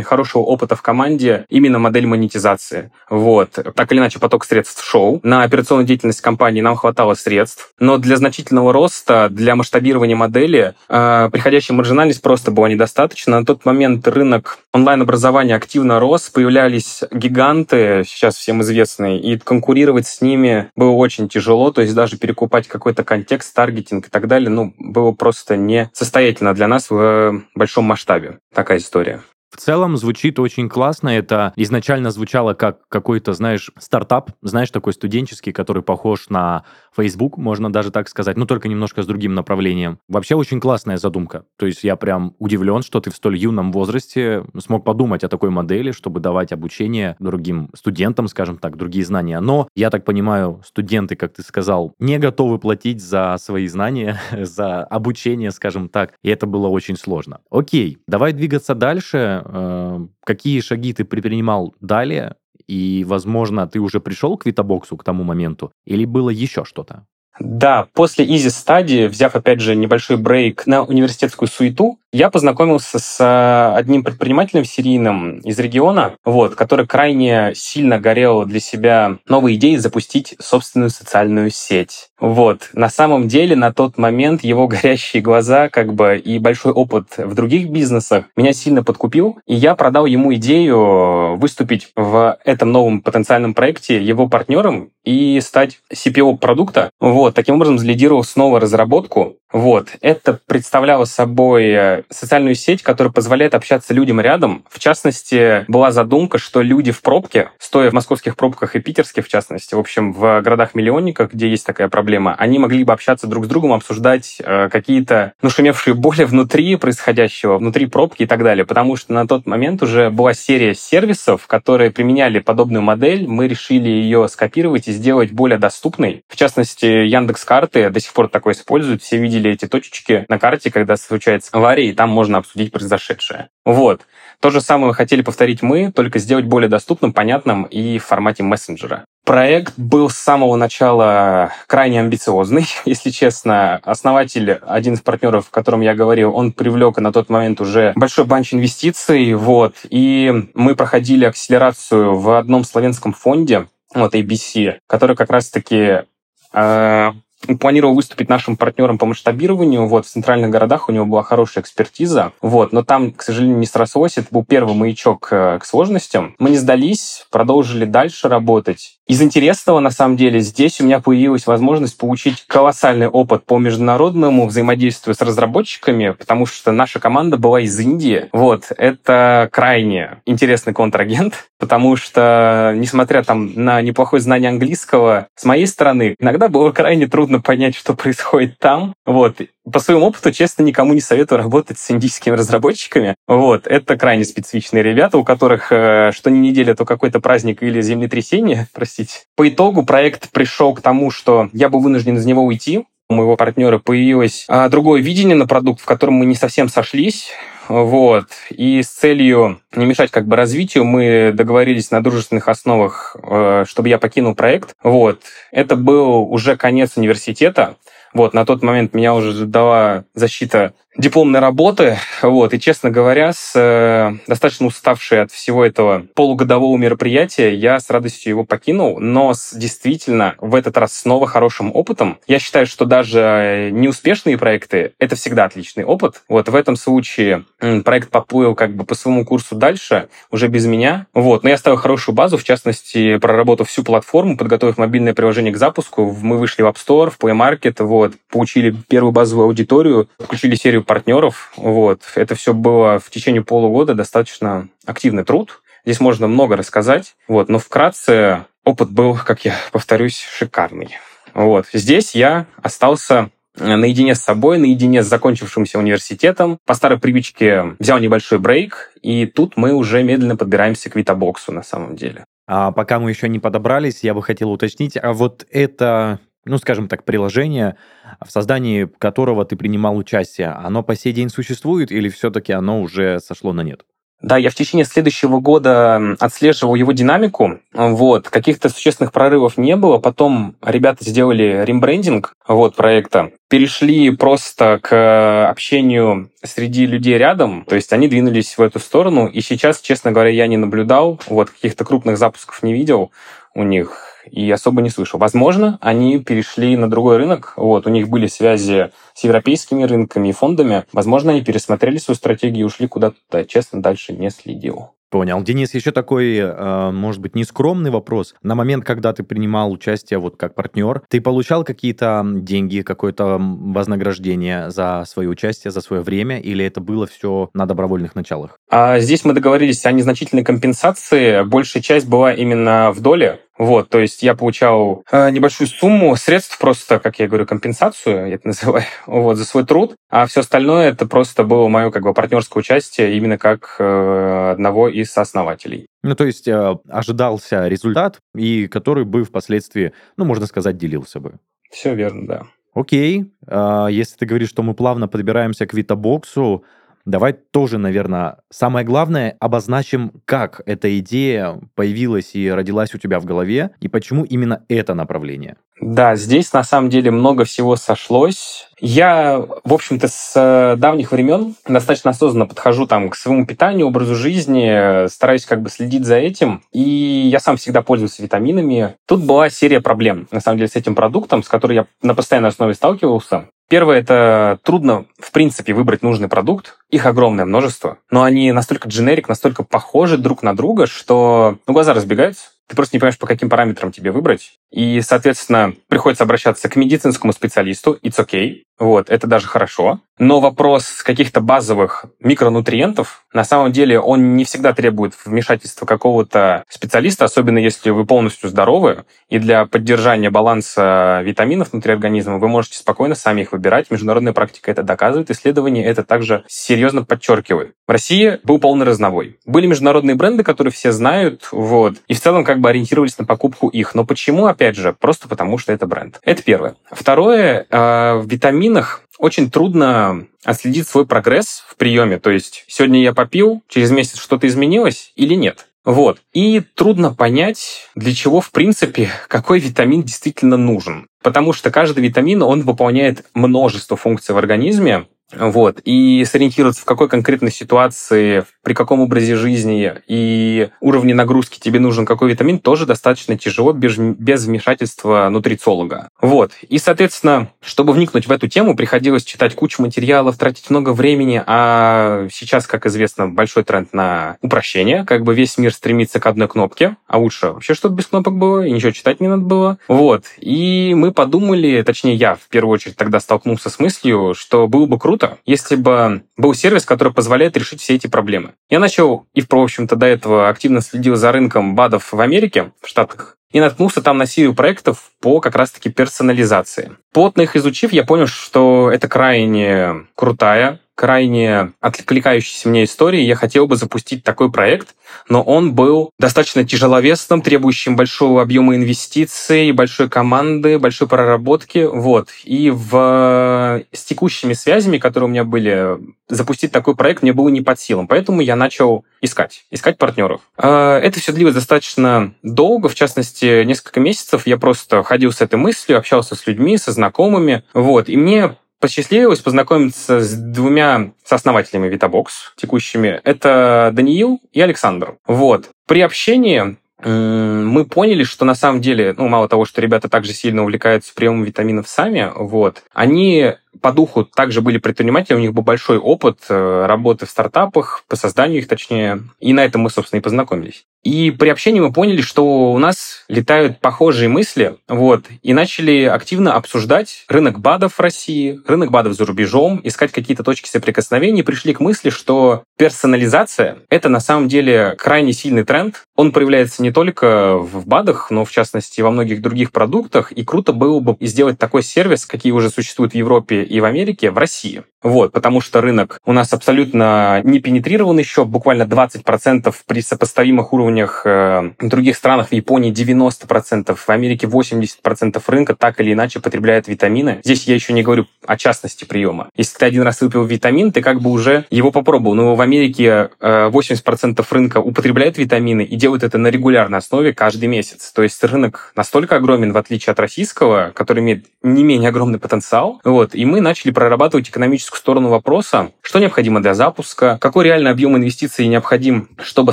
хорошего 0.02 0.42
опыта 0.42 0.76
в 0.76 0.82
команде 0.82 1.46
именно 1.48 1.78
модель 1.78 2.06
монетизации. 2.06 2.90
Вот. 3.08 3.52
Так 3.52 3.92
или 3.92 3.98
иначе, 3.98 4.18
поток 4.18 4.44
средств 4.44 4.84
шел. 4.84 5.20
На 5.22 5.42
операционную 5.42 5.86
деятельность 5.86 6.20
компании 6.20 6.60
нам 6.60 6.76
хватало 6.76 7.14
средств, 7.14 7.72
но 7.78 7.98
для 7.98 8.16
значительного 8.16 8.72
роста, 8.72 9.28
для 9.30 9.56
масштабирования 9.56 10.16
модели, 10.16 10.74
э, 10.88 11.28
приходящая 11.32 11.76
маржинальность 11.76 12.22
просто 12.22 12.50
была 12.50 12.68
недостаточно. 12.68 13.40
На 13.40 13.46
тот 13.46 13.64
момент 13.64 14.06
рынок 14.06 14.58
онлайн-образования 14.72 15.54
активно 15.56 16.00
рос, 16.00 16.28
появлялись 16.28 17.02
гиганты, 17.10 18.04
сейчас 18.06 18.36
всем 18.36 18.62
известные, 18.62 19.20
и 19.20 19.38
конкурировать 19.38 20.06
с 20.06 20.20
ними 20.20 20.70
было 20.76 20.90
очень 20.90 21.28
тяжело, 21.28 21.70
то 21.70 21.80
есть 21.80 21.94
даже 21.94 22.16
перекупать 22.16 22.68
какой 22.68 22.89
какой-то 22.90 23.04
контекст, 23.04 23.54
таргетинг 23.54 24.08
и 24.08 24.10
так 24.10 24.26
далее, 24.26 24.50
ну, 24.50 24.74
было 24.78 25.12
просто 25.12 25.56
не 25.56 25.90
состоятельно 25.92 26.54
для 26.54 26.66
нас 26.66 26.90
в 26.90 27.44
большом 27.54 27.84
масштабе. 27.84 28.38
Такая 28.52 28.78
история. 28.78 29.22
В 29.50 29.56
целом 29.56 29.96
звучит 29.96 30.38
очень 30.38 30.68
классно. 30.68 31.08
Это 31.08 31.52
изначально 31.56 32.12
звучало 32.12 32.54
как 32.54 32.86
какой-то, 32.88 33.32
знаешь, 33.32 33.70
стартап, 33.78 34.30
знаешь, 34.42 34.70
такой 34.70 34.92
студенческий, 34.92 35.52
который 35.52 35.82
похож 35.82 36.28
на 36.28 36.64
Facebook, 36.96 37.36
можно 37.36 37.72
даже 37.72 37.90
так 37.90 38.08
сказать, 38.08 38.36
но 38.36 38.46
только 38.46 38.68
немножко 38.68 39.02
с 39.02 39.06
другим 39.06 39.34
направлением. 39.34 39.98
Вообще 40.08 40.36
очень 40.36 40.60
классная 40.60 40.98
задумка. 40.98 41.44
То 41.56 41.66
есть 41.66 41.82
я 41.82 41.96
прям 41.96 42.34
удивлен, 42.38 42.82
что 42.82 43.00
ты 43.00 43.10
в 43.10 43.16
столь 43.16 43.38
юном 43.38 43.72
возрасте 43.72 44.44
смог 44.58 44.84
подумать 44.84 45.24
о 45.24 45.28
такой 45.28 45.50
модели, 45.50 45.90
чтобы 45.90 46.20
давать 46.20 46.52
обучение 46.52 47.16
другим 47.18 47.70
студентам, 47.74 48.28
скажем 48.28 48.56
так, 48.56 48.76
другие 48.76 49.04
знания. 49.04 49.40
Но, 49.40 49.68
я 49.74 49.90
так 49.90 50.04
понимаю, 50.04 50.62
студенты, 50.64 51.16
как 51.16 51.32
ты 51.32 51.42
сказал, 51.42 51.92
не 51.98 52.18
готовы 52.18 52.58
платить 52.58 53.02
за 53.02 53.36
свои 53.40 53.66
знания, 53.66 54.20
за 54.32 54.84
обучение, 54.84 55.50
скажем 55.50 55.88
так, 55.88 56.14
и 56.22 56.30
это 56.30 56.46
было 56.46 56.68
очень 56.68 56.96
сложно. 56.96 57.40
Окей, 57.50 57.98
давай 58.06 58.32
двигаться 58.32 58.76
дальше 58.76 59.39
Э, 59.44 60.06
какие 60.24 60.60
шаги 60.60 60.92
ты 60.92 61.04
предпринимал 61.04 61.74
далее, 61.80 62.36
и, 62.66 63.04
возможно, 63.06 63.66
ты 63.66 63.80
уже 63.80 64.00
пришел 64.00 64.36
к 64.38 64.46
Витабоксу 64.46 64.96
к 64.96 65.04
тому 65.04 65.24
моменту, 65.24 65.72
или 65.84 66.04
было 66.04 66.30
еще 66.30 66.64
что-то? 66.64 67.06
Да, 67.40 67.88
после 67.94 68.26
Easy 68.26 68.48
Study, 68.48 69.08
взяв, 69.08 69.34
опять 69.34 69.60
же, 69.60 69.74
небольшой 69.74 70.18
брейк 70.18 70.66
на 70.66 70.82
университетскую 70.82 71.48
суету, 71.48 71.98
я 72.12 72.28
познакомился 72.28 72.98
с 72.98 73.20
э, 73.20 73.76
одним 73.76 74.02
предпринимателем 74.02 74.64
серийным 74.64 75.38
из 75.38 75.58
региона, 75.60 76.14
вот, 76.24 76.56
который 76.56 76.86
крайне 76.86 77.52
сильно 77.54 78.00
горел 78.00 78.44
для 78.44 78.58
себя 78.58 79.18
новой 79.28 79.54
идеей 79.54 79.76
запустить 79.76 80.34
собственную 80.40 80.90
социальную 80.90 81.50
сеть. 81.50 82.08
Вот. 82.18 82.70
На 82.72 82.88
самом 82.88 83.28
деле, 83.28 83.54
на 83.54 83.72
тот 83.72 83.96
момент 83.96 84.42
его 84.42 84.66
горящие 84.68 85.22
глаза 85.22 85.68
как 85.68 85.94
бы 85.94 86.18
и 86.18 86.40
большой 86.40 86.72
опыт 86.72 87.16
в 87.16 87.34
других 87.34 87.70
бизнесах 87.70 88.24
меня 88.36 88.52
сильно 88.52 88.82
подкупил, 88.82 89.38
и 89.46 89.54
я 89.54 89.76
продал 89.76 90.06
ему 90.06 90.34
идею 90.34 91.36
выступить 91.36 91.90
в 91.94 92.36
этом 92.44 92.72
новом 92.72 93.02
потенциальном 93.02 93.54
проекте 93.54 94.02
его 94.02 94.28
партнером 94.28 94.90
и 95.04 95.40
стать 95.40 95.78
CPO 95.92 96.38
продукта. 96.38 96.90
Вот. 97.00 97.29
Таким 97.34 97.56
образом, 97.56 97.78
залидировал 97.78 98.24
снова 98.24 98.60
разработку. 98.60 99.36
Вот. 99.52 99.88
Это 100.00 100.38
представляло 100.46 101.04
собой 101.04 101.70
э, 101.70 102.02
социальную 102.08 102.54
сеть, 102.54 102.82
которая 102.82 103.12
позволяет 103.12 103.54
общаться 103.54 103.92
людям 103.92 104.20
рядом. 104.20 104.64
В 104.70 104.78
частности, 104.78 105.64
была 105.68 105.90
задумка, 105.90 106.38
что 106.38 106.62
люди 106.62 106.92
в 106.92 107.02
пробке, 107.02 107.50
стоя 107.58 107.90
в 107.90 107.92
московских 107.92 108.36
пробках 108.36 108.76
и 108.76 108.80
питерских, 108.80 109.26
в 109.26 109.28
частности, 109.28 109.74
в 109.74 109.78
общем, 109.78 110.12
в 110.12 110.40
городах-миллионниках, 110.40 111.32
где 111.32 111.48
есть 111.48 111.66
такая 111.66 111.88
проблема. 111.88 112.34
Они 112.38 112.58
могли 112.58 112.84
бы 112.84 112.92
общаться 112.92 113.26
друг 113.26 113.46
с 113.46 113.48
другом, 113.48 113.72
обсуждать 113.72 114.36
э, 114.38 114.68
какие-то 114.68 115.32
ну, 115.42 115.50
шумевшие 115.50 115.94
боли 115.94 116.24
внутри 116.24 116.76
происходящего, 116.76 117.58
внутри 117.58 117.86
пробки 117.86 118.22
и 118.22 118.26
так 118.26 118.44
далее. 118.44 118.64
Потому 118.64 118.96
что 118.96 119.12
на 119.12 119.26
тот 119.26 119.46
момент 119.46 119.82
уже 119.82 120.10
была 120.10 120.32
серия 120.32 120.74
сервисов, 120.74 121.46
которые 121.46 121.90
применяли 121.90 122.38
подобную 122.38 122.82
модель. 122.82 123.26
Мы 123.26 123.48
решили 123.48 123.88
ее 123.88 124.28
скопировать 124.28 124.86
и 124.86 124.92
сделать 124.92 125.32
более 125.32 125.58
доступной. 125.58 126.22
В 126.28 126.36
частности, 126.36 126.86
Яндекс 126.86 127.44
карты 127.44 127.90
до 127.90 127.98
сих 128.00 128.12
пор 128.12 128.28
такое 128.28 128.54
используют. 128.54 129.02
Все 129.02 129.18
видели 129.18 129.39
эти 129.48 129.66
точечки 129.66 130.26
на 130.28 130.38
карте, 130.38 130.70
когда 130.70 130.96
случается 130.96 131.50
авария, 131.52 131.88
и 131.88 131.94
там 131.94 132.10
можно 132.10 132.38
обсудить 132.38 132.72
произошедшее. 132.72 133.48
Вот. 133.64 134.02
То 134.40 134.50
же 134.50 134.60
самое 134.60 134.92
хотели 134.92 135.22
повторить 135.22 135.62
мы, 135.62 135.92
только 135.92 136.18
сделать 136.18 136.44
более 136.44 136.68
доступным, 136.68 137.12
понятным 137.12 137.64
и 137.64 137.98
в 137.98 138.04
формате 138.04 138.42
мессенджера. 138.42 139.04
Проект 139.24 139.74
был 139.76 140.08
с 140.08 140.16
самого 140.16 140.56
начала 140.56 141.52
крайне 141.66 142.00
амбициозный, 142.00 142.66
если 142.84 143.10
честно. 143.10 143.76
Основатель, 143.84 144.52
один 144.52 144.94
из 144.94 145.02
партнеров, 145.02 145.48
о 145.48 145.54
котором 145.54 145.82
я 145.82 145.94
говорил, 145.94 146.34
он 146.34 146.52
привлек 146.52 146.98
на 146.98 147.12
тот 147.12 147.28
момент 147.28 147.60
уже 147.60 147.92
большой 147.96 148.24
банч 148.24 148.54
инвестиций, 148.54 149.34
вот, 149.34 149.76
и 149.88 150.48
мы 150.54 150.74
проходили 150.74 151.26
акселерацию 151.26 152.16
в 152.18 152.36
одном 152.36 152.64
славянском 152.64 153.12
фонде, 153.12 153.68
вот, 153.94 154.14
ABC, 154.14 154.78
который 154.86 155.16
как 155.16 155.30
раз-таки 155.30 156.04
э, 156.52 157.12
планировал 157.58 157.94
выступить 157.94 158.28
нашим 158.28 158.56
партнером 158.56 158.98
по 158.98 159.06
масштабированию. 159.06 159.86
Вот, 159.86 160.06
в 160.06 160.08
центральных 160.08 160.50
городах 160.50 160.88
у 160.88 160.92
него 160.92 161.06
была 161.06 161.22
хорошая 161.22 161.62
экспертиза. 161.62 162.32
Вот, 162.40 162.72
но 162.72 162.82
там, 162.82 163.12
к 163.12 163.22
сожалению, 163.22 163.58
не 163.58 163.66
срослось. 163.66 164.18
Это 164.18 164.28
был 164.30 164.44
первый 164.44 164.74
маячок 164.74 165.28
э, 165.30 165.58
к 165.58 165.64
сложностям. 165.64 166.34
Мы 166.38 166.50
не 166.50 166.56
сдались, 166.56 167.26
продолжили 167.30 167.84
дальше 167.84 168.28
работать. 168.28 168.98
Из 169.06 169.20
интересного, 169.20 169.80
на 169.80 169.90
самом 169.90 170.16
деле, 170.16 170.38
здесь 170.38 170.80
у 170.80 170.84
меня 170.84 171.00
появилась 171.00 171.46
возможность 171.46 171.98
получить 171.98 172.44
колоссальный 172.46 173.08
опыт 173.08 173.44
по 173.44 173.58
международному 173.58 174.46
взаимодействию 174.46 175.16
с 175.16 175.20
разработчиками, 175.20 176.10
потому 176.10 176.46
что 176.46 176.70
наша 176.70 177.00
команда 177.00 177.36
была 177.36 177.60
из 177.60 177.76
Индии. 177.80 178.28
Вот, 178.32 178.70
это 178.76 179.48
крайне 179.50 180.20
интересный 180.26 180.72
контрагент, 180.72 181.49
потому 181.60 181.94
что, 181.94 182.72
несмотря 182.74 183.22
там 183.22 183.52
на 183.54 183.80
неплохое 183.82 184.20
знание 184.20 184.48
английского, 184.48 185.28
с 185.36 185.44
моей 185.44 185.66
стороны, 185.66 186.16
иногда 186.18 186.48
было 186.48 186.72
крайне 186.72 187.06
трудно 187.06 187.40
понять, 187.40 187.76
что 187.76 187.94
происходит 187.94 188.58
там. 188.58 188.94
Вот. 189.06 189.36
По 189.70 189.78
своему 189.78 190.06
опыту, 190.06 190.32
честно, 190.32 190.62
никому 190.62 190.94
не 190.94 191.00
советую 191.00 191.38
работать 191.38 191.78
с 191.78 191.90
индийскими 191.90 192.34
разработчиками. 192.34 193.14
Вот. 193.28 193.66
Это 193.66 193.96
крайне 193.96 194.24
специфичные 194.24 194.82
ребята, 194.82 195.18
у 195.18 195.24
которых 195.24 195.70
э, 195.70 196.10
что 196.12 196.30
не 196.30 196.40
неделя, 196.40 196.74
то 196.74 196.84
какой-то 196.84 197.20
праздник 197.20 197.62
или 197.62 197.80
землетрясение, 197.80 198.66
простите. 198.74 199.20
По 199.36 199.48
итогу 199.48 199.84
проект 199.84 200.30
пришел 200.30 200.74
к 200.74 200.80
тому, 200.80 201.10
что 201.10 201.50
я 201.52 201.68
был 201.68 201.80
вынужден 201.80 202.16
из 202.16 202.24
него 202.24 202.42
уйти, 202.42 202.86
у 203.10 203.14
моего 203.14 203.36
партнера 203.36 203.78
появилось 203.78 204.44
а, 204.48 204.68
другое 204.68 205.02
видение 205.02 205.34
на 205.34 205.48
продукт, 205.48 205.80
в 205.82 205.84
котором 205.84 206.14
мы 206.14 206.26
не 206.26 206.36
совсем 206.36 206.68
сошлись. 206.68 207.30
Вот. 207.70 208.26
И 208.50 208.82
с 208.82 208.88
целью 208.88 209.60
не 209.76 209.86
мешать 209.86 210.10
как 210.10 210.26
бы 210.26 210.34
развитию 210.34 210.84
мы 210.84 211.30
договорились 211.32 211.92
на 211.92 212.02
дружественных 212.02 212.48
основах, 212.48 213.14
э, 213.22 213.64
чтобы 213.64 213.88
я 213.88 213.98
покинул 213.98 214.34
проект. 214.34 214.74
Вот. 214.82 215.22
Это 215.52 215.76
был 215.76 216.22
уже 216.32 216.56
конец 216.56 216.96
университета. 216.96 217.76
Вот, 218.12 218.34
на 218.34 218.44
тот 218.44 218.62
момент 218.62 218.94
меня 218.94 219.14
уже 219.14 219.32
ждала 219.32 220.04
защита 220.14 220.74
дипломной 220.96 221.40
работы, 221.40 221.98
вот, 222.20 222.52
и, 222.52 222.60
честно 222.60 222.90
говоря, 222.90 223.32
с 223.32 223.52
э, 223.54 224.18
достаточно 224.26 224.66
уставшей 224.66 225.22
от 225.22 225.30
всего 225.30 225.64
этого 225.64 226.06
полугодового 226.14 226.76
мероприятия, 226.76 227.54
я 227.54 227.78
с 227.78 227.88
радостью 227.90 228.30
его 228.30 228.44
покинул, 228.44 228.98
но 228.98 229.32
с 229.32 229.54
действительно 229.54 230.34
в 230.38 230.54
этот 230.54 230.76
раз 230.76 230.92
снова 230.92 231.28
хорошим 231.28 231.70
опытом. 231.74 232.18
Я 232.26 232.40
считаю, 232.40 232.66
что 232.66 232.86
даже 232.86 233.70
неуспешные 233.72 234.36
проекты— 234.36 234.92
это 234.98 235.14
всегда 235.14 235.44
отличный 235.44 235.84
опыт. 235.84 236.22
Вот, 236.28 236.48
в 236.48 236.54
этом 236.56 236.74
случае 236.74 237.44
проект 237.84 238.10
поплыл 238.10 238.56
как 238.56 238.74
бы 238.74 238.84
по 238.84 238.96
своему 238.96 239.24
курсу 239.24 239.54
дальше, 239.54 240.08
уже 240.32 240.48
без 240.48 240.66
меня, 240.66 241.06
вот, 241.14 241.44
но 241.44 241.50
я 241.50 241.56
ставил 241.56 241.78
хорошую 241.78 242.16
базу, 242.16 242.36
в 242.36 242.44
частности, 242.44 243.16
проработав 243.18 243.68
всю 243.68 243.84
платформу, 243.84 244.36
подготовив 244.36 244.76
мобильное 244.76 245.14
приложение 245.14 245.52
к 245.52 245.56
запуску, 245.56 246.16
мы 246.20 246.36
вышли 246.36 246.62
в 246.62 246.66
App 246.66 246.76
Store, 246.76 247.10
в 247.10 247.18
Play 247.18 247.36
Market, 247.36 247.82
вот, 247.82 247.99
вот, 248.00 248.14
получили 248.30 248.74
первую 248.88 249.12
базовую 249.12 249.46
аудиторию, 249.46 250.08
включили 250.18 250.54
серию 250.54 250.82
партнеров, 250.82 251.52
вот. 251.56 252.00
Это 252.14 252.34
все 252.34 252.54
было 252.54 252.98
в 252.98 253.10
течение 253.10 253.42
полугода 253.42 253.94
достаточно 253.94 254.68
активный 254.86 255.24
труд. 255.24 255.62
Здесь 255.84 256.00
можно 256.00 256.26
много 256.26 256.56
рассказать, 256.56 257.14
вот, 257.28 257.48
но 257.48 257.58
вкратце 257.58 258.46
опыт 258.64 258.90
был, 258.90 259.16
как 259.16 259.44
я 259.44 259.54
повторюсь, 259.72 260.26
шикарный. 260.30 260.96
Вот. 261.34 261.66
Здесь 261.72 262.14
я 262.14 262.46
остался 262.62 263.30
наедине 263.56 264.14
с 264.14 264.20
собой, 264.20 264.58
наедине 264.58 265.02
с 265.02 265.06
закончившимся 265.06 265.78
университетом. 265.78 266.58
По 266.66 266.74
старой 266.74 266.98
привычке 266.98 267.76
взял 267.78 267.98
небольшой 267.98 268.38
брейк, 268.38 268.92
и 269.02 269.26
тут 269.26 269.56
мы 269.56 269.72
уже 269.72 270.02
медленно 270.02 270.36
подбираемся 270.36 270.90
к 270.90 270.96
Витабоксу 270.96 271.52
на 271.52 271.62
самом 271.62 271.96
деле. 271.96 272.24
А 272.46 272.72
пока 272.72 272.98
мы 272.98 273.10
еще 273.10 273.28
не 273.28 273.38
подобрались, 273.38 274.02
я 274.02 274.14
бы 274.14 274.22
хотел 274.22 274.50
уточнить, 274.50 274.96
а 275.00 275.12
вот 275.12 275.46
это 275.50 276.18
ну, 276.44 276.58
скажем 276.58 276.88
так, 276.88 277.04
приложение, 277.04 277.76
в 278.24 278.30
создании 278.30 278.88
которого 278.98 279.44
ты 279.44 279.56
принимал 279.56 279.96
участие, 279.96 280.48
оно 280.48 280.82
по 280.82 280.96
сей 280.96 281.12
день 281.12 281.28
существует 281.28 281.92
или 281.92 282.08
все-таки 282.08 282.52
оно 282.52 282.80
уже 282.80 283.20
сошло 283.20 283.52
на 283.52 283.62
нет? 283.62 283.82
Да, 284.22 284.36
я 284.36 284.50
в 284.50 284.54
течение 284.54 284.84
следующего 284.84 285.40
года 285.40 286.14
отслеживал 286.18 286.74
его 286.74 286.92
динамику. 286.92 287.60
Вот, 287.72 288.28
каких-то 288.28 288.68
существенных 288.68 289.12
прорывов 289.12 289.56
не 289.56 289.76
было. 289.76 289.96
Потом 289.96 290.56
ребята 290.62 291.04
сделали 291.04 291.64
рембрендинг 291.64 292.34
вот, 292.46 292.76
проекта, 292.76 293.30
перешли 293.48 294.10
просто 294.10 294.78
к 294.82 295.48
общению 295.48 296.30
среди 296.44 296.84
людей 296.84 297.16
рядом, 297.16 297.64
то 297.64 297.76
есть 297.76 297.92
они 297.94 298.08
двинулись 298.08 298.58
в 298.58 298.62
эту 298.62 298.78
сторону. 298.78 299.26
И 299.26 299.40
сейчас, 299.40 299.80
честно 299.80 300.12
говоря, 300.12 300.30
я 300.30 300.46
не 300.46 300.58
наблюдал, 300.58 301.18
вот 301.26 301.48
каких-то 301.48 301.86
крупных 301.86 302.18
запусков 302.18 302.62
не 302.62 302.74
видел 302.74 303.12
у 303.54 303.62
них 303.62 304.19
и 304.30 304.50
особо 304.50 304.82
не 304.82 304.90
слышал. 304.90 305.18
Возможно, 305.18 305.78
они 305.80 306.18
перешли 306.18 306.76
на 306.76 306.88
другой 306.90 307.16
рынок, 307.16 307.54
вот, 307.56 307.86
у 307.86 307.90
них 307.90 308.08
были 308.08 308.26
связи 308.26 308.90
с 309.14 309.24
европейскими 309.24 309.84
рынками 309.84 310.28
и 310.28 310.32
фондами. 310.32 310.84
Возможно, 310.92 311.32
они 311.32 311.42
пересмотрели 311.42 311.98
свою 311.98 312.16
стратегию 312.16 312.62
и 312.62 312.66
ушли 312.66 312.86
куда-то. 312.86 313.44
Честно, 313.44 313.82
дальше 313.82 314.12
не 314.12 314.30
следил. 314.30 314.90
Понял. 315.10 315.42
Денис, 315.42 315.74
еще 315.74 315.90
такой, 315.90 316.36
э, 316.36 316.90
может 316.92 317.20
быть, 317.20 317.34
нескромный 317.34 317.90
вопрос. 317.90 318.36
На 318.44 318.54
момент, 318.54 318.84
когда 318.84 319.12
ты 319.12 319.24
принимал 319.24 319.72
участие 319.72 320.20
вот 320.20 320.36
как 320.36 320.54
партнер, 320.54 321.02
ты 321.08 321.20
получал 321.20 321.64
какие-то 321.64 322.24
деньги, 322.24 322.82
какое-то 322.82 323.36
вознаграждение 323.40 324.70
за 324.70 325.02
свое 325.08 325.28
участие, 325.28 325.72
за 325.72 325.80
свое 325.80 326.02
время, 326.02 326.38
или 326.38 326.64
это 326.64 326.80
было 326.80 327.08
все 327.08 327.50
на 327.54 327.66
добровольных 327.66 328.14
началах? 328.14 328.56
А 328.70 329.00
здесь 329.00 329.24
мы 329.24 329.32
договорились 329.32 329.84
о 329.84 329.90
незначительной 329.90 330.44
компенсации. 330.44 331.42
Большая 331.42 331.82
часть 331.82 332.08
была 332.08 332.32
именно 332.32 332.92
в 332.92 333.00
доле. 333.00 333.40
Вот, 333.60 333.90
то 333.90 333.98
есть 333.98 334.22
я 334.22 334.34
получал 334.34 335.04
э, 335.12 335.28
небольшую 335.30 335.68
сумму 335.68 336.16
средств, 336.16 336.58
просто, 336.58 336.98
как 336.98 337.18
я 337.18 337.28
говорю, 337.28 337.44
компенсацию, 337.44 338.28
я 338.28 338.36
это 338.36 338.46
называю, 338.48 338.84
вот, 339.04 339.36
за 339.36 339.44
свой 339.44 339.66
труд, 339.66 339.96
а 340.08 340.24
все 340.24 340.40
остальное 340.40 340.88
это 340.88 341.04
просто 341.04 341.44
было 341.44 341.68
мое 341.68 341.90
как 341.90 342.04
бы 342.04 342.14
партнерское 342.14 342.58
участие 342.58 343.18
именно 343.18 343.36
как 343.36 343.76
э, 343.78 344.50
одного 344.52 344.88
из 344.88 345.12
сооснователей. 345.12 345.84
Ну, 346.02 346.14
то 346.14 346.24
есть 346.24 346.48
э, 346.48 346.78
ожидался 346.88 347.68
результат, 347.68 348.20
и 348.34 348.66
который 348.66 349.04
бы 349.04 349.24
впоследствии, 349.24 349.92
ну, 350.16 350.24
можно 350.24 350.46
сказать, 350.46 350.78
делился 350.78 351.20
бы. 351.20 351.34
Все 351.70 351.94
верно, 351.94 352.26
да. 352.26 352.46
Окей, 352.72 353.30
э, 353.46 353.86
если 353.90 354.16
ты 354.16 354.24
говоришь, 354.24 354.48
что 354.48 354.62
мы 354.62 354.72
плавно 354.72 355.06
подбираемся 355.06 355.66
к 355.66 355.74
Витабоксу, 355.74 356.64
Давай 357.10 357.32
тоже, 357.32 357.76
наверное, 357.78 358.36
самое 358.50 358.86
главное 358.86 359.36
обозначим, 359.40 360.12
как 360.26 360.62
эта 360.64 360.96
идея 361.00 361.58
появилась 361.74 362.36
и 362.36 362.48
родилась 362.48 362.94
у 362.94 362.98
тебя 362.98 363.18
в 363.18 363.24
голове, 363.24 363.72
и 363.80 363.88
почему 363.88 364.22
именно 364.22 364.62
это 364.68 364.94
направление. 364.94 365.56
Да, 365.80 366.14
здесь 366.14 366.52
на 366.52 366.62
самом 366.62 366.88
деле 366.88 367.10
много 367.10 367.44
всего 367.44 367.74
сошлось. 367.74 368.68
Я, 368.78 369.44
в 369.64 369.74
общем-то, 369.74 370.06
с 370.06 370.76
давних 370.78 371.10
времен 371.10 371.56
достаточно 371.66 372.12
осознанно 372.12 372.46
подхожу 372.46 372.86
там 372.86 373.10
к 373.10 373.16
своему 373.16 373.44
питанию, 373.44 373.88
образу 373.88 374.14
жизни, 374.14 375.08
стараюсь 375.08 375.46
как 375.46 375.62
бы 375.62 375.70
следить 375.70 376.04
за 376.04 376.14
этим. 376.14 376.62
И 376.70 376.80
я 376.80 377.40
сам 377.40 377.56
всегда 377.56 377.82
пользуюсь 377.82 378.20
витаминами. 378.20 378.94
Тут 379.08 379.24
была 379.24 379.50
серия 379.50 379.80
проблем, 379.80 380.28
на 380.30 380.40
самом 380.40 380.58
деле, 380.58 380.68
с 380.68 380.76
этим 380.76 380.94
продуктом, 380.94 381.42
с 381.42 381.48
которой 381.48 381.74
я 381.74 381.86
на 382.02 382.14
постоянной 382.14 382.50
основе 382.50 382.74
сталкивался. 382.74 383.46
Первое— 383.70 383.98
это 384.00 384.58
трудно, 384.64 385.06
в 385.20 385.30
принципе, 385.30 385.72
выбрать 385.72 386.02
нужный 386.02 386.26
продукт. 386.26 386.78
Их 386.90 387.06
огромное 387.06 387.44
множество. 387.44 387.98
Но 388.10 388.24
они 388.24 388.50
настолько 388.50 388.88
дженерик, 388.88 389.28
настолько 389.28 389.62
похожи 389.62 390.18
друг 390.18 390.42
на 390.42 390.56
друга, 390.56 390.88
что 390.88 391.56
ну, 391.68 391.72
глаза 391.72 391.94
разбегаются. 391.94 392.48
Ты 392.66 392.74
просто 392.74 392.96
не 392.96 392.98
понимаешь, 392.98 393.18
по 393.18 393.28
каким 393.28 393.48
параметрам 393.48 393.92
тебе 393.92 394.10
выбрать. 394.10 394.54
И, 394.72 395.00
соответственно, 395.02 395.74
приходится 395.86 396.24
обращаться 396.24 396.68
к 396.68 396.74
медицинскому 396.74 397.32
специалисту. 397.32 397.96
It's 398.02 398.18
okay. 398.18 398.62
Вот, 398.80 399.10
это 399.10 399.26
даже 399.26 399.46
хорошо. 399.46 400.00
Но 400.18 400.40
вопрос 400.40 401.02
каких-то 401.02 401.40
базовых 401.40 402.06
микронутриентов, 402.20 403.24
на 403.32 403.44
самом 403.44 403.72
деле, 403.72 404.00
он 404.00 404.36
не 404.36 404.44
всегда 404.44 404.72
требует 404.72 405.14
вмешательства 405.24 405.86
какого-то 405.86 406.64
специалиста, 406.68 407.24
особенно 407.24 407.58
если 407.58 407.90
вы 407.90 408.04
полностью 408.04 408.50
здоровы. 408.50 409.04
И 409.28 409.38
для 409.38 409.66
поддержания 409.66 410.30
баланса 410.30 411.20
витаминов 411.24 411.72
внутри 411.72 411.92
организма 411.92 412.38
вы 412.38 412.48
можете 412.48 412.78
спокойно 412.78 413.14
сами 413.14 413.42
их 413.42 413.52
выбирать. 413.52 413.90
Международная 413.90 414.32
практика 414.32 414.70
это 414.70 414.82
доказывает, 414.82 415.30
исследования 415.30 415.84
это 415.84 416.02
также 416.02 416.44
серьезно 416.48 417.02
подчеркивают. 417.02 417.72
В 417.86 417.90
России 417.90 418.40
был 418.44 418.58
полный 418.58 418.86
разновой. 418.86 419.38
Были 419.46 419.66
международные 419.66 420.16
бренды, 420.16 420.42
которые 420.42 420.72
все 420.72 420.92
знают, 420.92 421.48
вот, 421.52 421.96
и 422.08 422.14
в 422.14 422.20
целом 422.20 422.44
как 422.44 422.60
бы 422.60 422.68
ориентировались 422.70 423.18
на 423.18 423.24
покупку 423.24 423.68
их. 423.68 423.94
Но 423.94 424.04
почему, 424.04 424.46
опять 424.46 424.76
же? 424.76 424.94
Просто 424.98 425.28
потому, 425.28 425.58
что 425.58 425.72
это 425.72 425.86
бренд. 425.86 426.20
Это 426.24 426.42
первое. 426.42 426.76
Второе, 426.90 427.66
э, 427.70 428.22
витамины 428.24 428.69
витаминах 428.70 429.02
очень 429.18 429.50
трудно 429.50 430.26
отследить 430.44 430.88
свой 430.88 431.06
прогресс 431.06 431.64
в 431.68 431.76
приеме. 431.76 432.18
То 432.18 432.30
есть 432.30 432.64
сегодня 432.68 433.02
я 433.02 433.12
попил, 433.12 433.62
через 433.68 433.90
месяц 433.90 434.18
что-то 434.18 434.46
изменилось 434.46 435.12
или 435.16 435.34
нет. 435.34 435.66
Вот. 435.84 436.20
И 436.32 436.60
трудно 436.60 437.12
понять, 437.12 437.88
для 437.94 438.14
чего, 438.14 438.40
в 438.40 438.50
принципе, 438.50 439.10
какой 439.28 439.58
витамин 439.60 440.02
действительно 440.02 440.56
нужен. 440.56 441.06
Потому 441.22 441.52
что 441.52 441.70
каждый 441.70 442.04
витамин, 442.04 442.42
он 442.42 442.62
выполняет 442.62 443.24
множество 443.34 443.96
функций 443.96 444.34
в 444.34 444.38
организме, 444.38 445.06
вот. 445.32 445.80
И 445.84 446.24
сориентироваться, 446.24 446.82
в 446.82 446.84
какой 446.84 447.08
конкретной 447.08 447.50
ситуации, 447.50 448.44
при 448.62 448.74
каком 448.74 449.00
образе 449.00 449.36
жизни 449.36 449.92
и 450.06 450.68
уровне 450.80 451.14
нагрузки 451.14 451.58
тебе 451.58 451.80
нужен 451.80 452.06
какой 452.06 452.30
витамин, 452.30 452.58
тоже 452.58 452.86
достаточно 452.86 453.36
тяжело 453.36 453.72
без, 453.72 453.96
без 453.96 454.44
вмешательства 454.44 455.28
нутрициолога. 455.30 456.10
Вот. 456.20 456.52
И, 456.68 456.78
соответственно, 456.78 457.50
чтобы 457.60 457.92
вникнуть 457.92 458.26
в 458.26 458.32
эту 458.32 458.48
тему, 458.48 458.76
приходилось 458.76 459.24
читать 459.24 459.54
кучу 459.54 459.82
материалов, 459.82 460.36
тратить 460.36 460.70
много 460.70 460.92
времени, 460.92 461.42
а 461.46 462.28
сейчас, 462.32 462.66
как 462.66 462.86
известно, 462.86 463.28
большой 463.28 463.64
тренд 463.64 463.92
на 463.92 464.36
упрощение, 464.42 465.04
как 465.04 465.22
бы 465.22 465.34
весь 465.34 465.58
мир 465.58 465.72
стремится 465.72 466.20
к 466.20 466.26
одной 466.26 466.48
кнопке, 466.48 466.96
а 467.06 467.18
лучше 467.18 467.48
вообще 467.52 467.74
чтобы 467.74 467.96
без 467.96 468.06
кнопок 468.06 468.36
было, 468.36 468.66
и 468.66 468.70
ничего 468.70 468.90
читать 468.90 469.20
не 469.20 469.28
надо 469.28 469.42
было. 469.42 469.78
Вот. 469.88 470.24
И 470.38 470.94
мы 470.94 471.12
подумали, 471.12 471.82
точнее 471.82 472.14
я 472.14 472.34
в 472.34 472.48
первую 472.48 472.74
очередь 472.74 472.96
тогда 472.96 473.20
столкнулся 473.20 473.70
с 473.70 473.78
мыслью, 473.78 474.34
что 474.36 474.68
было 474.68 474.86
бы 474.86 474.98
круто, 474.98 475.19
круто, 475.20 475.38
если 475.44 475.76
бы 475.76 476.22
был 476.36 476.54
сервис, 476.54 476.84
который 476.84 477.12
позволяет 477.12 477.56
решить 477.56 477.80
все 477.80 477.94
эти 477.94 478.06
проблемы. 478.06 478.54
Я 478.68 478.78
начал, 478.78 479.26
и, 479.34 479.42
в 479.42 479.52
общем-то, 479.52 479.96
до 479.96 480.06
этого 480.06 480.48
активно 480.48 480.80
следил 480.80 481.16
за 481.16 481.32
рынком 481.32 481.74
БАДов 481.74 482.12
в 482.12 482.20
Америке, 482.20 482.72
в 482.80 482.88
Штатах, 482.88 483.36
и 483.52 483.60
наткнулся 483.60 484.00
там 484.00 484.18
на 484.18 484.26
серию 484.26 484.54
проектов 484.54 485.10
по 485.20 485.40
как 485.40 485.56
раз-таки 485.56 485.90
персонализации. 485.90 486.92
Плотно 487.12 487.42
их 487.42 487.56
изучив, 487.56 487.92
я 487.92 488.04
понял, 488.04 488.26
что 488.26 488.90
это 488.92 489.08
крайне 489.08 490.06
крутая, 490.14 490.80
крайне 491.00 491.72
откликающейся 491.80 492.68
мне 492.68 492.84
истории, 492.84 493.22
я 493.22 493.34
хотел 493.34 493.66
бы 493.66 493.76
запустить 493.76 494.22
такой 494.22 494.52
проект, 494.52 494.94
но 495.30 495.42
он 495.42 495.72
был 495.72 496.10
достаточно 496.18 496.62
тяжеловесным, 496.62 497.40
требующим 497.40 497.96
большого 497.96 498.42
объема 498.42 498.76
инвестиций, 498.76 499.72
большой 499.72 500.10
команды, 500.10 500.78
большой 500.78 501.08
проработки. 501.08 501.88
Вот. 501.90 502.28
И 502.44 502.68
в... 502.68 503.82
с 503.92 504.04
текущими 504.04 504.52
связями, 504.52 504.98
которые 504.98 505.28
у 505.28 505.30
меня 505.30 505.44
были, 505.44 505.96
запустить 506.28 506.70
такой 506.70 506.94
проект 506.94 507.22
мне 507.22 507.32
было 507.32 507.48
не 507.48 507.62
под 507.62 507.80
силам. 507.80 508.06
Поэтому 508.06 508.42
я 508.42 508.54
начал 508.54 509.06
искать, 509.22 509.64
искать 509.70 509.96
партнеров. 509.96 510.42
А, 510.58 510.98
это 510.98 511.18
все 511.18 511.32
длилось 511.32 511.54
достаточно 511.54 512.34
долго, 512.42 512.90
в 512.90 512.94
частности, 512.94 513.64
несколько 513.64 514.00
месяцев. 514.00 514.46
Я 514.46 514.58
просто 514.58 515.02
ходил 515.02 515.32
с 515.32 515.40
этой 515.40 515.56
мыслью, 515.56 515.96
общался 515.96 516.34
с 516.34 516.46
людьми, 516.46 516.76
со 516.76 516.92
знакомыми. 516.92 517.64
Вот. 517.72 518.10
И 518.10 518.18
мне 518.18 518.56
посчастливилось 518.80 519.40
познакомиться 519.40 520.20
с 520.20 520.34
двумя 520.34 521.12
сооснователями 521.24 521.88
VitaBox 521.88 522.26
текущими. 522.56 523.20
Это 523.24 523.90
Даниил 523.92 524.40
и 524.52 524.60
Александр. 524.60 525.18
Вот. 525.26 525.68
При 525.86 526.00
общении 526.00 526.76
мы 527.02 527.86
поняли, 527.86 528.24
что 528.24 528.44
на 528.44 528.54
самом 528.54 528.80
деле, 528.80 529.14
ну, 529.16 529.28
мало 529.28 529.48
того, 529.48 529.64
что 529.64 529.80
ребята 529.80 530.08
также 530.08 530.32
сильно 530.32 530.62
увлекаются 530.62 531.14
приемом 531.14 531.44
витаминов 531.44 531.88
сами, 531.88 532.30
вот, 532.34 532.82
они 532.92 533.54
по 533.80 533.92
духу 533.92 534.24
также 534.24 534.60
были 534.60 534.78
предприниматели, 534.78 535.36
у 535.36 535.40
них 535.40 535.52
был 535.52 535.62
большой 535.62 535.98
опыт 535.98 536.40
э, 536.48 536.86
работы 536.86 537.26
в 537.26 537.30
стартапах, 537.30 538.04
по 538.08 538.16
созданию 538.16 538.58
их 538.58 538.68
точнее, 538.68 539.22
и 539.38 539.52
на 539.52 539.64
этом 539.64 539.82
мы, 539.82 539.90
собственно, 539.90 540.20
и 540.20 540.22
познакомились. 540.22 540.84
И 541.02 541.30
при 541.30 541.48
общении 541.48 541.80
мы 541.80 541.92
поняли, 541.92 542.20
что 542.20 542.72
у 542.72 542.78
нас 542.78 543.24
летают 543.28 543.80
похожие 543.80 544.28
мысли, 544.28 544.76
вот, 544.86 545.24
и 545.42 545.54
начали 545.54 546.04
активно 546.04 546.54
обсуждать 546.54 547.24
рынок 547.28 547.58
БАДов 547.60 547.94
в 547.94 548.00
России, 548.00 548.60
рынок 548.66 548.90
БАДов 548.90 549.14
за 549.14 549.24
рубежом, 549.24 549.80
искать 549.82 550.12
какие-то 550.12 550.42
точки 550.42 550.68
соприкосновения, 550.68 551.42
пришли 551.42 551.72
к 551.72 551.80
мысли, 551.80 552.10
что 552.10 552.64
персонализация— 552.76 553.78
это 553.88 554.10
на 554.10 554.20
самом 554.20 554.48
деле 554.48 554.94
крайне 554.98 555.32
сильный 555.32 555.64
тренд. 555.64 556.04
Он 556.16 556.32
проявляется 556.32 556.82
не 556.82 556.90
только 556.90 557.56
в 557.56 557.86
БАДах, 557.86 558.30
но, 558.30 558.44
в 558.44 558.50
частности, 558.50 559.00
во 559.00 559.10
многих 559.10 559.40
других 559.40 559.72
продуктах, 559.72 560.32
и 560.32 560.44
круто 560.44 560.74
было 560.74 561.00
бы 561.00 561.16
сделать 561.20 561.58
такой 561.58 561.82
сервис, 561.82 562.26
какие 562.26 562.52
уже 562.52 562.68
существуют 562.68 563.12
в 563.12 563.16
Европе 563.16 563.59
и 563.62 563.80
в 563.80 563.84
Америке, 563.84 564.30
в 564.30 564.38
России. 564.38 564.84
Вот, 565.02 565.32
потому 565.32 565.60
что 565.60 565.80
рынок 565.80 566.20
у 566.24 566.32
нас 566.32 566.52
абсолютно 566.52 567.40
не 567.44 567.60
пенетрирован 567.60 568.18
еще, 568.18 568.44
буквально 568.44 568.82
20% 568.82 569.74
при 569.86 570.02
сопоставимых 570.02 570.72
уровнях 570.72 571.22
э, 571.24 571.72
в 571.78 571.88
других 571.88 572.16
странах, 572.16 572.48
в 572.48 572.52
Японии 572.52 572.92
90%, 572.92 573.94
в 573.94 574.08
Америке 574.10 574.46
80% 574.46 575.42
рынка 575.46 575.74
так 575.74 576.00
или 576.00 576.12
иначе 576.12 576.40
потребляет 576.40 576.88
витамины. 576.88 577.40
Здесь 577.44 577.64
я 577.66 577.74
еще 577.74 577.92
не 577.92 578.02
говорю 578.02 578.26
о 578.46 578.56
частности 578.56 579.04
приема. 579.04 579.48
Если 579.56 579.78
ты 579.78 579.86
один 579.86 580.02
раз 580.02 580.20
выпил 580.20 580.44
витамин, 580.44 580.92
ты 580.92 581.00
как 581.00 581.20
бы 581.20 581.30
уже 581.30 581.64
его 581.70 581.90
попробовал. 581.90 582.34
Но 582.34 582.54
в 582.54 582.60
Америке 582.60 583.30
80% 583.40 584.40
э, 584.40 584.44
рынка 584.50 584.78
употребляет 584.78 585.38
витамины 585.38 585.82
и 585.82 585.96
делают 585.96 586.22
это 586.22 586.38
на 586.38 586.48
регулярной 586.48 586.98
основе 586.98 587.32
каждый 587.32 587.66
месяц. 587.66 588.12
То 588.12 588.22
есть 588.22 588.42
рынок 588.44 588.92
настолько 588.96 589.36
огромен, 589.36 589.72
в 589.72 589.78
отличие 589.78 590.12
от 590.12 590.20
российского, 590.20 590.92
который 590.94 591.20
имеет 591.20 591.46
не 591.62 591.84
менее 591.84 592.10
огромный 592.10 592.38
потенциал. 592.38 593.00
Вот, 593.04 593.34
и 593.34 593.44
мы 593.44 593.60
начали 593.60 593.90
прорабатывать 593.92 594.48
экономическую 594.48 594.89
техническую 594.90 594.98
сторону 594.98 595.28
вопроса, 595.28 595.92
что 596.02 596.18
необходимо 596.18 596.60
для 596.60 596.74
запуска, 596.74 597.38
какой 597.40 597.64
реальный 597.64 597.90
объем 597.90 598.16
инвестиций 598.16 598.66
необходим, 598.66 599.28
чтобы 599.38 599.72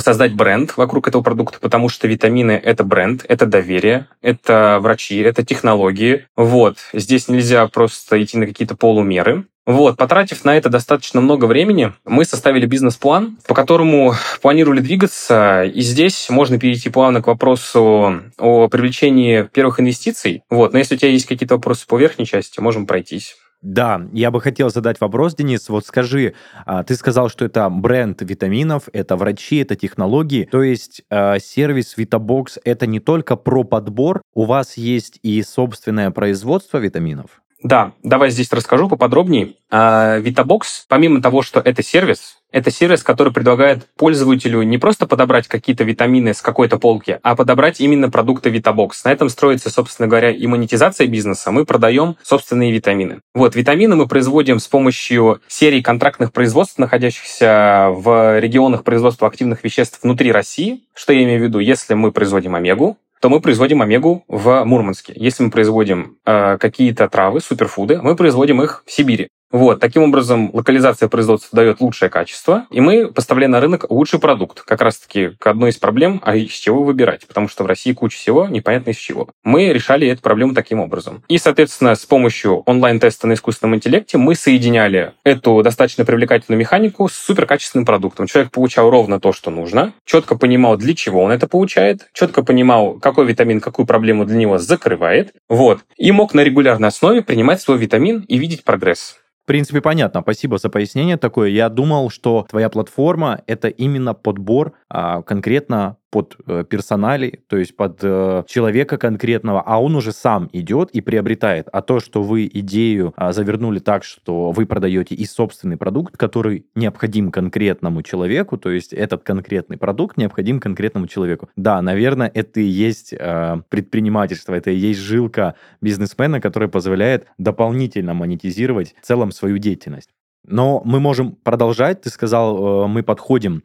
создать 0.00 0.34
бренд 0.34 0.76
вокруг 0.76 1.08
этого 1.08 1.22
продукта, 1.22 1.58
потому 1.60 1.88
что 1.88 2.06
витамины— 2.06 2.52
это 2.64 2.84
бренд, 2.84 3.24
это 3.28 3.46
доверие, 3.46 4.06
это 4.22 4.78
врачи, 4.80 5.18
это 5.18 5.44
технологии. 5.44 6.26
Вот. 6.36 6.76
Здесь 6.92 7.28
нельзя 7.28 7.66
просто 7.66 8.22
идти 8.22 8.38
на 8.38 8.46
какие-то 8.46 8.76
полумеры. 8.76 9.44
Вот, 9.66 9.98
потратив 9.98 10.46
на 10.46 10.56
это 10.56 10.70
достаточно 10.70 11.20
много 11.20 11.44
времени, 11.44 11.92
мы 12.06 12.24
составили 12.24 12.64
бизнес-план, 12.64 13.36
по 13.46 13.54
которому 13.54 14.14
планировали 14.40 14.80
двигаться, 14.80 15.62
и 15.64 15.82
здесь 15.82 16.30
можно 16.30 16.58
перейти 16.58 16.88
плавно 16.88 17.20
к 17.20 17.26
вопросу 17.26 18.22
о 18.38 18.68
привлечении 18.68 19.42
первых 19.42 19.78
инвестиций. 19.78 20.42
Вот, 20.48 20.72
но 20.72 20.78
если 20.78 20.94
у 20.94 20.98
тебя 20.98 21.10
есть 21.10 21.26
какие-то 21.26 21.56
вопросы 21.56 21.86
по 21.86 21.98
верхней 21.98 22.24
части, 22.24 22.60
можем 22.60 22.86
пройтись. 22.86 23.36
Да, 23.60 24.02
я 24.12 24.30
бы 24.30 24.40
хотел 24.40 24.70
задать 24.70 25.00
вопрос, 25.00 25.34
Денис. 25.34 25.68
Вот 25.68 25.84
скажи, 25.84 26.34
а, 26.64 26.84
ты 26.84 26.94
сказал, 26.94 27.28
что 27.28 27.44
это 27.44 27.68
бренд 27.68 28.22
витаминов, 28.22 28.88
это 28.92 29.16
врачи, 29.16 29.56
это 29.56 29.74
технологии. 29.74 30.48
То 30.50 30.62
есть 30.62 31.02
а, 31.10 31.38
сервис 31.40 31.96
Vitabox 31.98 32.60
это 32.64 32.86
не 32.86 33.00
только 33.00 33.34
про 33.36 33.64
подбор, 33.64 34.22
у 34.32 34.44
вас 34.44 34.76
есть 34.76 35.18
и 35.22 35.42
собственное 35.42 36.12
производство 36.12 36.78
витаминов? 36.78 37.42
Да, 37.62 37.92
давай 38.04 38.30
здесь 38.30 38.52
расскажу 38.52 38.88
поподробнее. 38.88 39.54
Vitabox, 39.72 40.60
а, 40.60 40.84
помимо 40.88 41.20
того, 41.20 41.42
что 41.42 41.58
это 41.58 41.82
сервис, 41.82 42.37
это 42.50 42.70
сервис, 42.70 43.02
который 43.02 43.32
предлагает 43.32 43.86
пользователю 43.96 44.62
не 44.62 44.78
просто 44.78 45.06
подобрать 45.06 45.48
какие-то 45.48 45.84
витамины 45.84 46.34
с 46.34 46.40
какой-то 46.40 46.78
полки, 46.78 47.18
а 47.22 47.36
подобрать 47.36 47.80
именно 47.80 48.10
продукты 48.10 48.50
Vitabox. 48.50 48.90
На 49.04 49.12
этом 49.12 49.28
строится, 49.28 49.70
собственно 49.70 50.08
говоря, 50.08 50.30
и 50.30 50.46
монетизация 50.46 51.06
бизнеса. 51.06 51.50
Мы 51.50 51.64
продаем 51.64 52.16
собственные 52.22 52.72
витамины. 52.72 53.20
Вот, 53.34 53.54
витамины 53.54 53.96
мы 53.96 54.06
производим 54.06 54.58
с 54.58 54.66
помощью 54.66 55.40
серии 55.46 55.80
контрактных 55.80 56.32
производств, 56.32 56.78
находящихся 56.78 57.88
в 57.90 58.38
регионах 58.38 58.84
производства 58.84 59.28
активных 59.28 59.62
веществ 59.64 60.00
внутри 60.02 60.32
России. 60.32 60.82
Что 60.94 61.12
я 61.12 61.24
имею 61.24 61.40
в 61.40 61.42
виду? 61.42 61.58
Если 61.58 61.94
мы 61.94 62.12
производим 62.12 62.54
омегу, 62.54 62.96
то 63.20 63.28
мы 63.28 63.40
производим 63.40 63.82
омегу 63.82 64.24
в 64.28 64.64
Мурманске. 64.64 65.12
Если 65.16 65.42
мы 65.42 65.50
производим 65.50 66.18
э, 66.24 66.56
какие-то 66.58 67.08
травы, 67.08 67.40
суперфуды, 67.40 68.00
мы 68.00 68.16
производим 68.16 68.62
их 68.62 68.84
в 68.86 68.92
Сибири. 68.92 69.28
Вот, 69.50 69.80
таким 69.80 70.02
образом, 70.02 70.50
локализация 70.52 71.08
производства 71.08 71.56
дает 71.56 71.80
лучшее 71.80 72.10
качество, 72.10 72.66
и 72.70 72.80
мы 72.80 73.10
поставляем 73.10 73.52
на 73.52 73.60
рынок 73.60 73.90
лучший 73.90 74.20
продукт. 74.20 74.60
Как 74.60 74.82
раз-таки 74.82 75.30
к 75.38 75.46
одной 75.46 75.70
из 75.70 75.78
проблем, 75.78 76.20
а 76.22 76.36
из 76.36 76.50
чего 76.50 76.82
выбирать, 76.82 77.26
потому 77.26 77.48
что 77.48 77.64
в 77.64 77.66
России 77.66 77.92
куча 77.92 78.18
всего, 78.18 78.46
непонятно 78.46 78.90
из 78.90 78.96
чего. 78.96 79.28
Мы 79.44 79.72
решали 79.72 80.06
эту 80.06 80.20
проблему 80.20 80.54
таким 80.54 80.80
образом. 80.80 81.22
И, 81.28 81.38
соответственно, 81.38 81.94
с 81.94 82.04
помощью 82.04 82.62
онлайн-теста 82.66 83.26
на 83.26 83.34
искусственном 83.34 83.76
интеллекте 83.76 84.18
мы 84.18 84.34
соединяли 84.34 85.12
эту 85.24 85.62
достаточно 85.62 86.04
привлекательную 86.04 86.60
механику 86.60 87.08
с 87.08 87.14
суперкачественным 87.14 87.86
продуктом. 87.86 88.26
Человек 88.26 88.52
получал 88.52 88.90
ровно 88.90 89.18
то, 89.18 89.32
что 89.32 89.50
нужно, 89.50 89.94
четко 90.04 90.36
понимал, 90.36 90.76
для 90.76 90.94
чего 90.94 91.22
он 91.22 91.32
это 91.32 91.48
получает, 91.48 92.08
четко 92.12 92.42
понимал, 92.42 92.98
какой 93.00 93.26
витамин 93.26 93.60
какую 93.60 93.86
проблему 93.86 94.26
для 94.26 94.36
него 94.36 94.58
закрывает, 94.58 95.32
вот, 95.48 95.80
и 95.96 96.12
мог 96.12 96.34
на 96.34 96.42
регулярной 96.42 96.88
основе 96.88 97.22
принимать 97.22 97.62
свой 97.62 97.78
витамин 97.78 98.24
и 98.28 98.36
видеть 98.36 98.64
прогресс 98.64 99.16
принципе, 99.48 99.80
понятно. 99.80 100.20
Спасибо 100.20 100.58
за 100.58 100.68
пояснение 100.68 101.16
такое. 101.16 101.48
Я 101.48 101.68
думал, 101.68 102.10
что 102.10 102.46
твоя 102.48 102.68
платформа— 102.68 103.40
это 103.48 103.68
именно 103.68 104.14
подбор 104.14 104.74
а, 104.88 105.22
конкретно 105.22 105.96
под 106.10 106.36
э, 106.46 106.64
персонали, 106.68 107.40
то 107.48 107.56
есть 107.56 107.76
под 107.76 108.00
э, 108.02 108.44
человека 108.46 108.96
конкретного, 108.96 109.62
а 109.64 109.80
он 109.80 109.94
уже 109.94 110.12
сам 110.12 110.48
идет 110.52 110.90
и 110.90 111.00
приобретает. 111.00 111.68
А 111.72 111.82
то, 111.82 112.00
что 112.00 112.22
вы 112.22 112.48
идею 112.52 113.12
а, 113.16 113.32
завернули 113.32 113.78
так, 113.78 114.04
что 114.04 114.50
вы 114.50 114.66
продаете 114.66 115.14
и 115.14 115.24
собственный 115.26 115.76
продукт, 115.76 116.16
который 116.16 116.66
необходим 116.74 117.30
конкретному 117.30 118.02
человеку, 118.02 118.56
то 118.56 118.70
есть 118.70 118.92
этот 118.92 119.22
конкретный 119.22 119.76
продукт 119.76 120.16
необходим 120.16 120.60
конкретному 120.60 121.06
человеку. 121.06 121.50
Да, 121.56 121.82
наверное, 121.82 122.30
это 122.32 122.60
и 122.60 122.64
есть 122.64 123.12
э, 123.12 123.62
предпринимательство, 123.68 124.54
это 124.54 124.70
и 124.70 124.76
есть 124.76 125.00
жилка 125.00 125.54
бизнесмена, 125.80 126.40
которая 126.40 126.68
позволяет 126.68 127.26
дополнительно 127.36 128.14
монетизировать 128.14 128.94
в 129.00 129.06
целом 129.06 129.30
свою 129.30 129.58
деятельность. 129.58 130.10
Но 130.46 130.80
мы 130.84 131.00
можем 131.00 131.32
продолжать. 131.32 132.00
Ты 132.02 132.10
сказал, 132.10 132.88
мы 132.88 133.02
подходим 133.02 133.62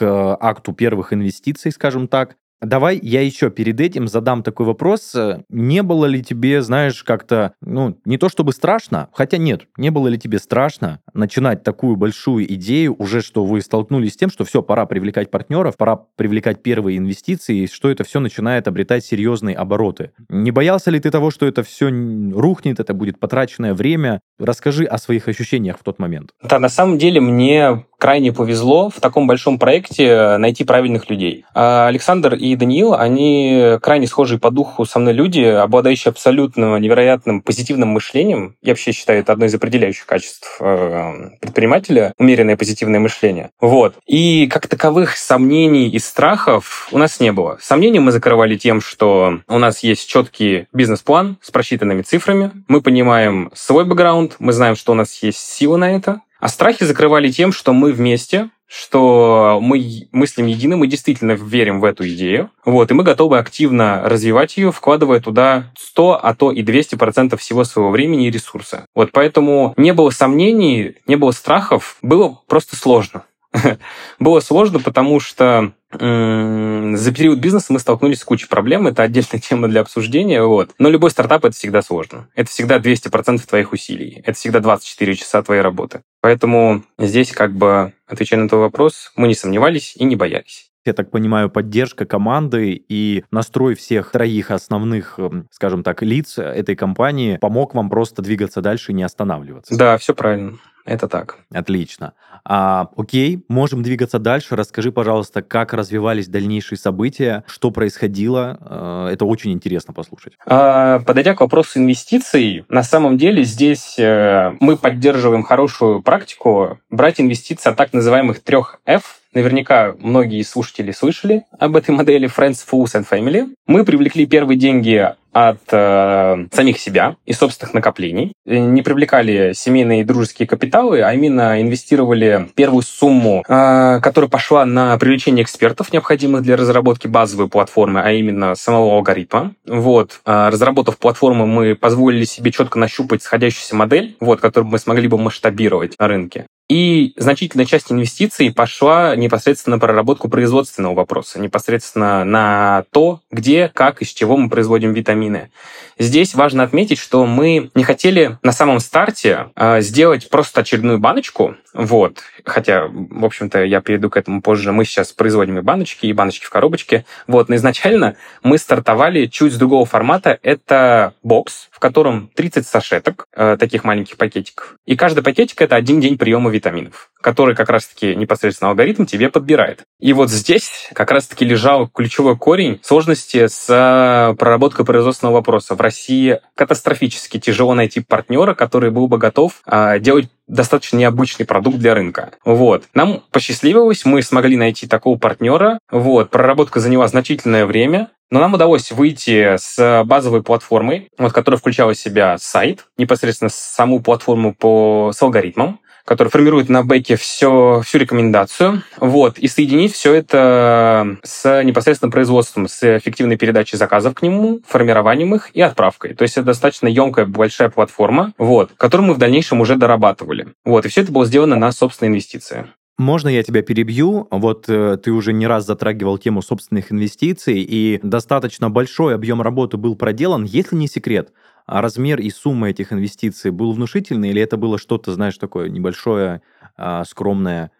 к 0.00 0.38
акту 0.40 0.72
первых 0.72 1.12
инвестиций, 1.12 1.72
скажем 1.72 2.08
так. 2.08 2.36
Давай 2.62 2.98
я 3.02 3.22
еще 3.22 3.50
перед 3.50 3.80
этим 3.80 4.06
задам 4.06 4.42
такой 4.42 4.66
вопрос. 4.66 5.16
Не 5.48 5.82
было 5.82 6.04
ли 6.04 6.22
тебе, 6.22 6.60
знаешь, 6.60 7.02
как-то, 7.04 7.54
ну, 7.62 7.98
не 8.04 8.18
то 8.18 8.28
чтобы 8.28 8.52
страшно, 8.52 9.08
хотя 9.14 9.38
нет, 9.38 9.62
не 9.78 9.90
было 9.90 10.08
ли 10.08 10.18
тебе 10.18 10.38
страшно 10.38 11.00
начинать 11.14 11.62
такую 11.62 11.96
большую 11.96 12.50
идею 12.54 12.96
уже, 12.98 13.22
что 13.22 13.44
вы 13.46 13.62
столкнулись 13.62 14.12
с 14.12 14.16
тем, 14.16 14.30
что 14.30 14.44
все, 14.44 14.62
пора 14.62 14.84
привлекать 14.84 15.30
партнеров, 15.30 15.78
пора 15.78 15.96
привлекать 16.16 16.62
первые 16.62 16.98
инвестиции, 16.98 17.62
и 17.62 17.66
что 17.66 17.90
это 17.90 18.04
все 18.04 18.20
начинает 18.20 18.68
обретать 18.68 19.06
серьезные 19.06 19.56
обороты. 19.56 20.12
Не 20.28 20.50
боялся 20.50 20.90
ли 20.90 21.00
ты 21.00 21.10
того, 21.10 21.30
что 21.30 21.46
это 21.46 21.62
все 21.62 21.88
рухнет, 21.88 22.78
это 22.78 22.92
будет 22.92 23.18
потраченное 23.18 23.72
время? 23.72 24.20
Расскажи 24.38 24.84
о 24.84 24.98
своих 24.98 25.28
ощущениях 25.28 25.78
в 25.78 25.82
тот 25.82 25.98
момент. 25.98 26.32
Да, 26.42 26.58
на 26.58 26.68
самом 26.68 26.98
деле 26.98 27.22
мне 27.22 27.86
крайне 28.00 28.32
повезло 28.32 28.90
в 28.90 28.98
таком 28.98 29.26
большом 29.26 29.58
проекте 29.58 30.38
найти 30.38 30.64
правильных 30.64 31.10
людей. 31.10 31.44
А 31.54 31.86
Александр 31.86 32.34
и 32.34 32.56
Даниил, 32.56 32.94
они 32.94 33.76
крайне 33.82 34.06
схожие 34.06 34.40
по 34.40 34.50
духу 34.50 34.84
со 34.86 34.98
мной 34.98 35.12
люди, 35.12 35.42
обладающие 35.42 36.10
абсолютно 36.10 36.78
невероятным 36.78 37.42
позитивным 37.42 37.90
мышлением. 37.90 38.56
Я 38.62 38.72
вообще 38.72 38.92
считаю, 38.92 39.20
это 39.20 39.32
одно 39.32 39.44
из 39.44 39.54
определяющих 39.54 40.06
качеств 40.06 40.56
э, 40.60 41.30
предпринимателя, 41.40 42.14
умеренное 42.18 42.56
позитивное 42.56 43.00
мышление. 43.00 43.50
Вот. 43.60 43.94
И 44.06 44.46
как 44.46 44.66
таковых 44.66 45.16
сомнений 45.16 45.88
и 45.88 45.98
страхов 45.98 46.88
у 46.90 46.98
нас 46.98 47.20
не 47.20 47.32
было. 47.32 47.58
Сомнения 47.60 48.00
мы 48.00 48.12
закрывали 48.12 48.56
тем, 48.56 48.80
что 48.80 49.40
у 49.46 49.58
нас 49.58 49.82
есть 49.82 50.08
четкий 50.08 50.66
бизнес-план 50.72 51.36
с 51.42 51.50
просчитанными 51.50 52.02
цифрами, 52.02 52.50
мы 52.66 52.80
понимаем 52.80 53.50
свой 53.54 53.84
бэкграунд, 53.84 54.36
мы 54.38 54.52
знаем, 54.52 54.74
что 54.74 54.92
у 54.92 54.94
нас 54.94 55.22
есть 55.22 55.38
сила 55.38 55.76
на 55.76 55.94
это, 55.94 56.22
а 56.40 56.48
страхи 56.48 56.84
закрывали 56.84 57.30
тем, 57.30 57.52
что 57.52 57.72
мы 57.72 57.92
вместе, 57.92 58.50
что 58.66 59.58
мы 59.60 60.08
мыслим 60.12 60.46
едино, 60.46 60.76
мы 60.76 60.86
действительно 60.86 61.32
верим 61.32 61.80
в 61.80 61.84
эту 61.84 62.08
идею, 62.08 62.50
вот, 62.64 62.90
и 62.90 62.94
мы 62.94 63.02
готовы 63.02 63.38
активно 63.38 64.02
развивать 64.04 64.56
ее, 64.56 64.70
вкладывая 64.70 65.20
туда 65.20 65.72
100, 65.78 66.20
а 66.22 66.34
то 66.34 66.52
и 66.52 66.62
200% 66.62 67.36
всего 67.36 67.64
своего 67.64 67.90
времени 67.90 68.28
и 68.28 68.30
ресурса. 68.30 68.86
Вот 68.94 69.10
поэтому 69.12 69.74
не 69.76 69.92
было 69.92 70.10
сомнений, 70.10 70.94
не 71.06 71.16
было 71.16 71.32
страхов, 71.32 71.96
было 72.00 72.40
просто 72.46 72.76
сложно. 72.76 73.24
Было 74.18 74.40
сложно, 74.40 74.80
потому 74.80 75.20
что 75.20 75.72
за 75.92 77.12
период 77.12 77.40
бизнеса 77.40 77.72
мы 77.72 77.80
столкнулись 77.80 78.20
с 78.20 78.24
кучей 78.24 78.46
проблем, 78.46 78.86
это 78.86 79.02
отдельная 79.02 79.40
тема 79.42 79.66
для 79.66 79.80
обсуждения, 79.80 80.42
вот. 80.42 80.70
Но 80.78 80.88
любой 80.88 81.10
стартап— 81.10 81.44
это 81.46 81.56
всегда 81.56 81.82
сложно. 81.82 82.28
Это 82.34 82.48
всегда 82.48 82.78
200% 82.78 83.38
твоих 83.46 83.72
усилий, 83.72 84.22
это 84.24 84.38
всегда 84.38 84.60
24 84.60 85.16
часа 85.16 85.42
твоей 85.42 85.62
работы. 85.62 86.02
Поэтому 86.20 86.84
здесь, 86.98 87.32
как 87.32 87.54
бы, 87.54 87.92
отвечая 88.06 88.40
на 88.40 88.48
твой 88.48 88.60
вопрос, 88.60 89.12
мы 89.16 89.26
не 89.26 89.34
сомневались 89.34 89.94
и 89.96 90.04
не 90.04 90.16
боялись 90.16 90.70
я 90.86 90.94
так 90.94 91.10
понимаю, 91.10 91.50
поддержка 91.50 92.06
команды 92.06 92.82
и 92.88 93.24
настрой 93.30 93.74
всех 93.74 94.12
троих 94.12 94.50
основных, 94.50 95.18
эм, 95.18 95.46
скажем 95.50 95.82
так, 95.82 96.02
лиц 96.02 96.38
этой 96.38 96.74
компании 96.74 97.36
помог 97.36 97.74
вам 97.74 97.90
просто 97.90 98.22
двигаться 98.22 98.60
дальше 98.60 98.92
и 98.92 98.94
не 98.94 99.02
останавливаться. 99.02 99.76
Да, 99.76 99.98
все 99.98 100.14
правильно. 100.14 100.58
Это 100.84 101.08
так. 101.08 101.38
Отлично. 101.52 102.14
А, 102.44 102.88
окей, 102.96 103.44
можем 103.48 103.82
двигаться 103.82 104.18
дальше. 104.18 104.56
Расскажи, 104.56 104.92
пожалуйста, 104.92 105.42
как 105.42 105.72
развивались 105.72 106.28
дальнейшие 106.28 106.78
события, 106.78 107.44
что 107.46 107.70
происходило. 107.70 108.58
Э, 108.60 109.12
это 109.12 109.24
очень 109.24 109.52
интересно 109.52 109.92
послушать. 109.92 110.34
А, 110.46 111.00
подойдя 111.00 111.34
к 111.34 111.40
вопросу 111.40 111.78
инвестиций, 111.78 112.64
на 112.68 112.82
самом 112.82 113.18
деле 113.18 113.44
здесь 113.44 113.98
э, 113.98 114.56
мы 114.60 114.76
поддерживаем 114.76 115.42
хорошую 115.42 116.02
практику 116.02 116.78
брать 116.90 117.20
инвестиции 117.20 117.70
от 117.70 117.76
так 117.76 117.92
называемых 117.92 118.42
трех 118.42 118.80
F 118.86 119.19
Наверняка 119.32 119.94
многие 119.98 120.42
слушатели 120.42 120.90
слышали 120.90 121.44
об 121.58 121.76
этой 121.76 121.92
модели 121.92 122.28
Friends, 122.28 122.64
Fools 122.68 122.94
and 122.96 123.06
Family. 123.08 123.46
Мы 123.66 123.84
привлекли 123.84 124.26
первые 124.26 124.58
деньги 124.58 125.08
от 125.32 125.60
э, 125.70 126.46
самих 126.52 126.80
себя 126.80 127.14
и 127.24 127.32
собственных 127.32 127.72
накоплений. 127.72 128.32
Не 128.44 128.82
привлекали 128.82 129.52
семейные 129.52 130.00
и 130.00 130.04
дружеские 130.04 130.48
капиталы, 130.48 131.02
а 131.02 131.14
именно 131.14 131.60
инвестировали 131.60 132.48
первую 132.56 132.82
сумму, 132.82 133.44
э, 133.46 134.00
которая 134.02 134.28
пошла 134.28 134.66
на 134.66 134.98
привлечение 134.98 135.44
экспертов, 135.44 135.92
необходимых 135.92 136.42
для 136.42 136.56
разработки 136.56 137.06
базовой 137.06 137.48
платформы, 137.48 138.00
а 138.00 138.10
именно 138.10 138.56
самого 138.56 138.96
алгоритма. 138.96 139.54
Вот. 139.64 140.20
Э, 140.26 140.48
разработав 140.48 140.98
платформу, 140.98 141.46
мы 141.46 141.76
позволили 141.76 142.24
себе 142.24 142.50
четко 142.50 142.80
нащупать 142.80 143.22
сходящуюся 143.22 143.76
модель, 143.76 144.16
вот, 144.18 144.40
которую 144.40 144.70
мы 144.70 144.78
смогли 144.78 145.06
бы 145.06 145.18
масштабировать 145.18 145.96
на 146.00 146.08
рынке. 146.08 146.46
И 146.70 147.14
значительная 147.16 147.66
часть 147.66 147.90
инвестиций 147.90 148.52
пошла 148.52 149.16
непосредственно 149.16 149.74
на 149.74 149.80
проработку 149.80 150.28
производственного 150.28 150.94
вопроса, 150.94 151.40
непосредственно 151.40 152.24
на 152.24 152.84
то, 152.92 153.22
где, 153.32 153.68
как, 153.74 154.02
из 154.02 154.10
чего 154.10 154.36
мы 154.36 154.48
производим 154.48 154.92
витамины. 154.92 155.50
Здесь 155.98 156.32
важно 156.36 156.62
отметить, 156.62 156.98
что 156.98 157.26
мы 157.26 157.72
не 157.74 157.82
хотели 157.82 158.38
на 158.44 158.52
самом 158.52 158.78
старте 158.78 159.48
э, 159.56 159.80
сделать 159.80 160.30
просто 160.30 160.60
очередную 160.60 161.00
баночку, 161.00 161.56
вот, 161.72 162.18
хотя, 162.44 162.86
в 162.88 163.24
общем-то, 163.24 163.64
я 163.64 163.80
перейду 163.80 164.10
к 164.10 164.16
этому 164.16 164.42
позже. 164.42 164.72
Мы 164.72 164.84
сейчас 164.84 165.12
производим 165.12 165.58
и 165.58 165.62
баночки, 165.62 166.06
и 166.06 166.12
баночки 166.12 166.44
в 166.44 166.50
коробочке. 166.50 167.04
Вот, 167.26 167.48
но 167.48 167.56
изначально 167.56 168.16
мы 168.42 168.58
стартовали 168.58 169.26
чуть 169.26 169.52
с 169.52 169.56
другого 169.56 169.86
формата. 169.86 170.38
Это 170.42 171.14
бокс, 171.22 171.68
котором 171.80 172.30
30 172.34 172.66
сашеток, 172.66 173.26
э, 173.34 173.56
таких 173.58 173.82
маленьких 173.84 174.16
пакетиков. 174.16 174.76
И 174.86 174.96
каждый 174.96 175.24
пакетик— 175.24 175.60
это 175.62 175.76
один 175.76 176.00
день 176.00 176.16
приема 176.16 176.50
витаминов, 176.50 177.10
который 177.20 177.56
как 177.56 177.70
раз-таки 177.70 178.14
непосредственно 178.14 178.70
алгоритм 178.70 179.04
тебе 179.04 179.30
подбирает. 179.30 179.82
И 179.98 180.12
вот 180.12 180.30
здесь 180.30 180.88
как 180.94 181.10
раз-таки 181.10 181.44
лежал 181.44 181.88
ключевой 181.88 182.36
корень 182.36 182.78
сложности 182.82 183.48
с 183.48 183.66
э, 183.68 184.36
проработкой 184.36 184.84
производственного 184.84 185.36
вопроса. 185.36 185.74
В 185.74 185.80
России 185.80 186.40
катастрофически 186.54 187.40
тяжело 187.40 187.74
найти 187.74 188.00
партнера, 188.00 188.54
который 188.54 188.90
был 188.90 189.08
бы 189.08 189.18
готов 189.18 189.62
э, 189.66 189.98
делать 189.98 190.28
достаточно 190.50 190.96
необычный 190.96 191.46
продукт 191.46 191.78
для 191.78 191.94
рынка. 191.94 192.32
Вот. 192.44 192.84
Нам 192.94 193.22
посчастливилось, 193.30 194.04
мы 194.04 194.22
смогли 194.22 194.56
найти 194.56 194.86
такого 194.86 195.16
партнера. 195.16 195.78
Вот. 195.90 196.30
Проработка 196.30 196.80
заняла 196.80 197.08
значительное 197.08 197.66
время. 197.66 198.10
Но 198.30 198.38
нам 198.40 198.54
удалось 198.54 198.92
выйти 198.92 199.56
с 199.56 200.04
базовой 200.04 200.42
платформой, 200.42 201.08
вот, 201.18 201.32
которая 201.32 201.58
включала 201.58 201.94
в 201.94 201.98
себя 201.98 202.38
сайт, 202.38 202.86
непосредственно 202.96 203.50
саму 203.50 204.00
платформу 204.00 204.54
по, 204.54 205.10
с 205.12 205.20
алгоритмом, 205.20 205.80
который 206.04 206.28
формирует 206.28 206.68
на 206.68 206.82
бэке 206.82 207.16
все, 207.16 207.82
всю 207.84 207.98
рекомендацию, 207.98 208.82
вот, 208.98 209.38
и 209.38 209.48
соединить 209.48 209.94
все 209.94 210.14
это 210.14 211.18
с 211.22 211.62
непосредственно 211.62 212.10
производством, 212.10 212.68
с 212.68 212.98
эффективной 212.98 213.36
передачей 213.36 213.76
заказов 213.76 214.14
к 214.14 214.22
нему, 214.22 214.60
формированием 214.66 215.34
их 215.34 215.50
и 215.54 215.60
отправкой. 215.60 216.14
То 216.14 216.22
есть 216.22 216.36
это 216.36 216.46
достаточно 216.46 216.88
емкая, 216.88 217.26
большая 217.26 217.68
платформа, 217.68 218.32
вот, 218.38 218.70
которую 218.76 219.08
мы 219.08 219.14
в 219.14 219.18
дальнейшем 219.18 219.60
уже 219.60 219.76
дорабатывали. 219.76 220.48
Вот, 220.64 220.84
и 220.84 220.88
все 220.88 221.02
это 221.02 221.12
было 221.12 221.26
сделано 221.26 221.56
на 221.56 221.70
собственные 221.70 222.10
инвестиции. 222.10 222.66
Можно 223.00 223.30
я 223.30 223.42
тебя 223.42 223.62
перебью? 223.62 224.28
Вот 224.30 224.68
э, 224.68 224.98
ты 225.02 225.10
уже 225.10 225.32
не 225.32 225.46
раз 225.46 225.64
затрагивал 225.64 226.18
тему 226.18 226.42
собственных 226.42 226.92
инвестиций, 226.92 227.62
и 227.62 227.98
достаточно 228.02 228.68
большой 228.68 229.14
объем 229.14 229.40
работы 229.40 229.78
был 229.78 229.96
проделан. 229.96 230.44
Если 230.44 230.76
не 230.76 230.86
секрет, 230.86 231.32
а 231.64 231.80
размер 231.80 232.20
и 232.20 232.28
сумма 232.28 232.68
этих 232.68 232.92
инвестиций 232.92 233.52
был 233.52 233.72
внушительный, 233.72 234.28
или 234.28 234.42
это 234.42 234.58
было 234.58 234.76
что-то, 234.78 235.14
знаешь, 235.14 235.38
такое 235.38 235.70
небольшое, 235.70 236.42
э, 236.76 237.04
скромное? 237.08 237.70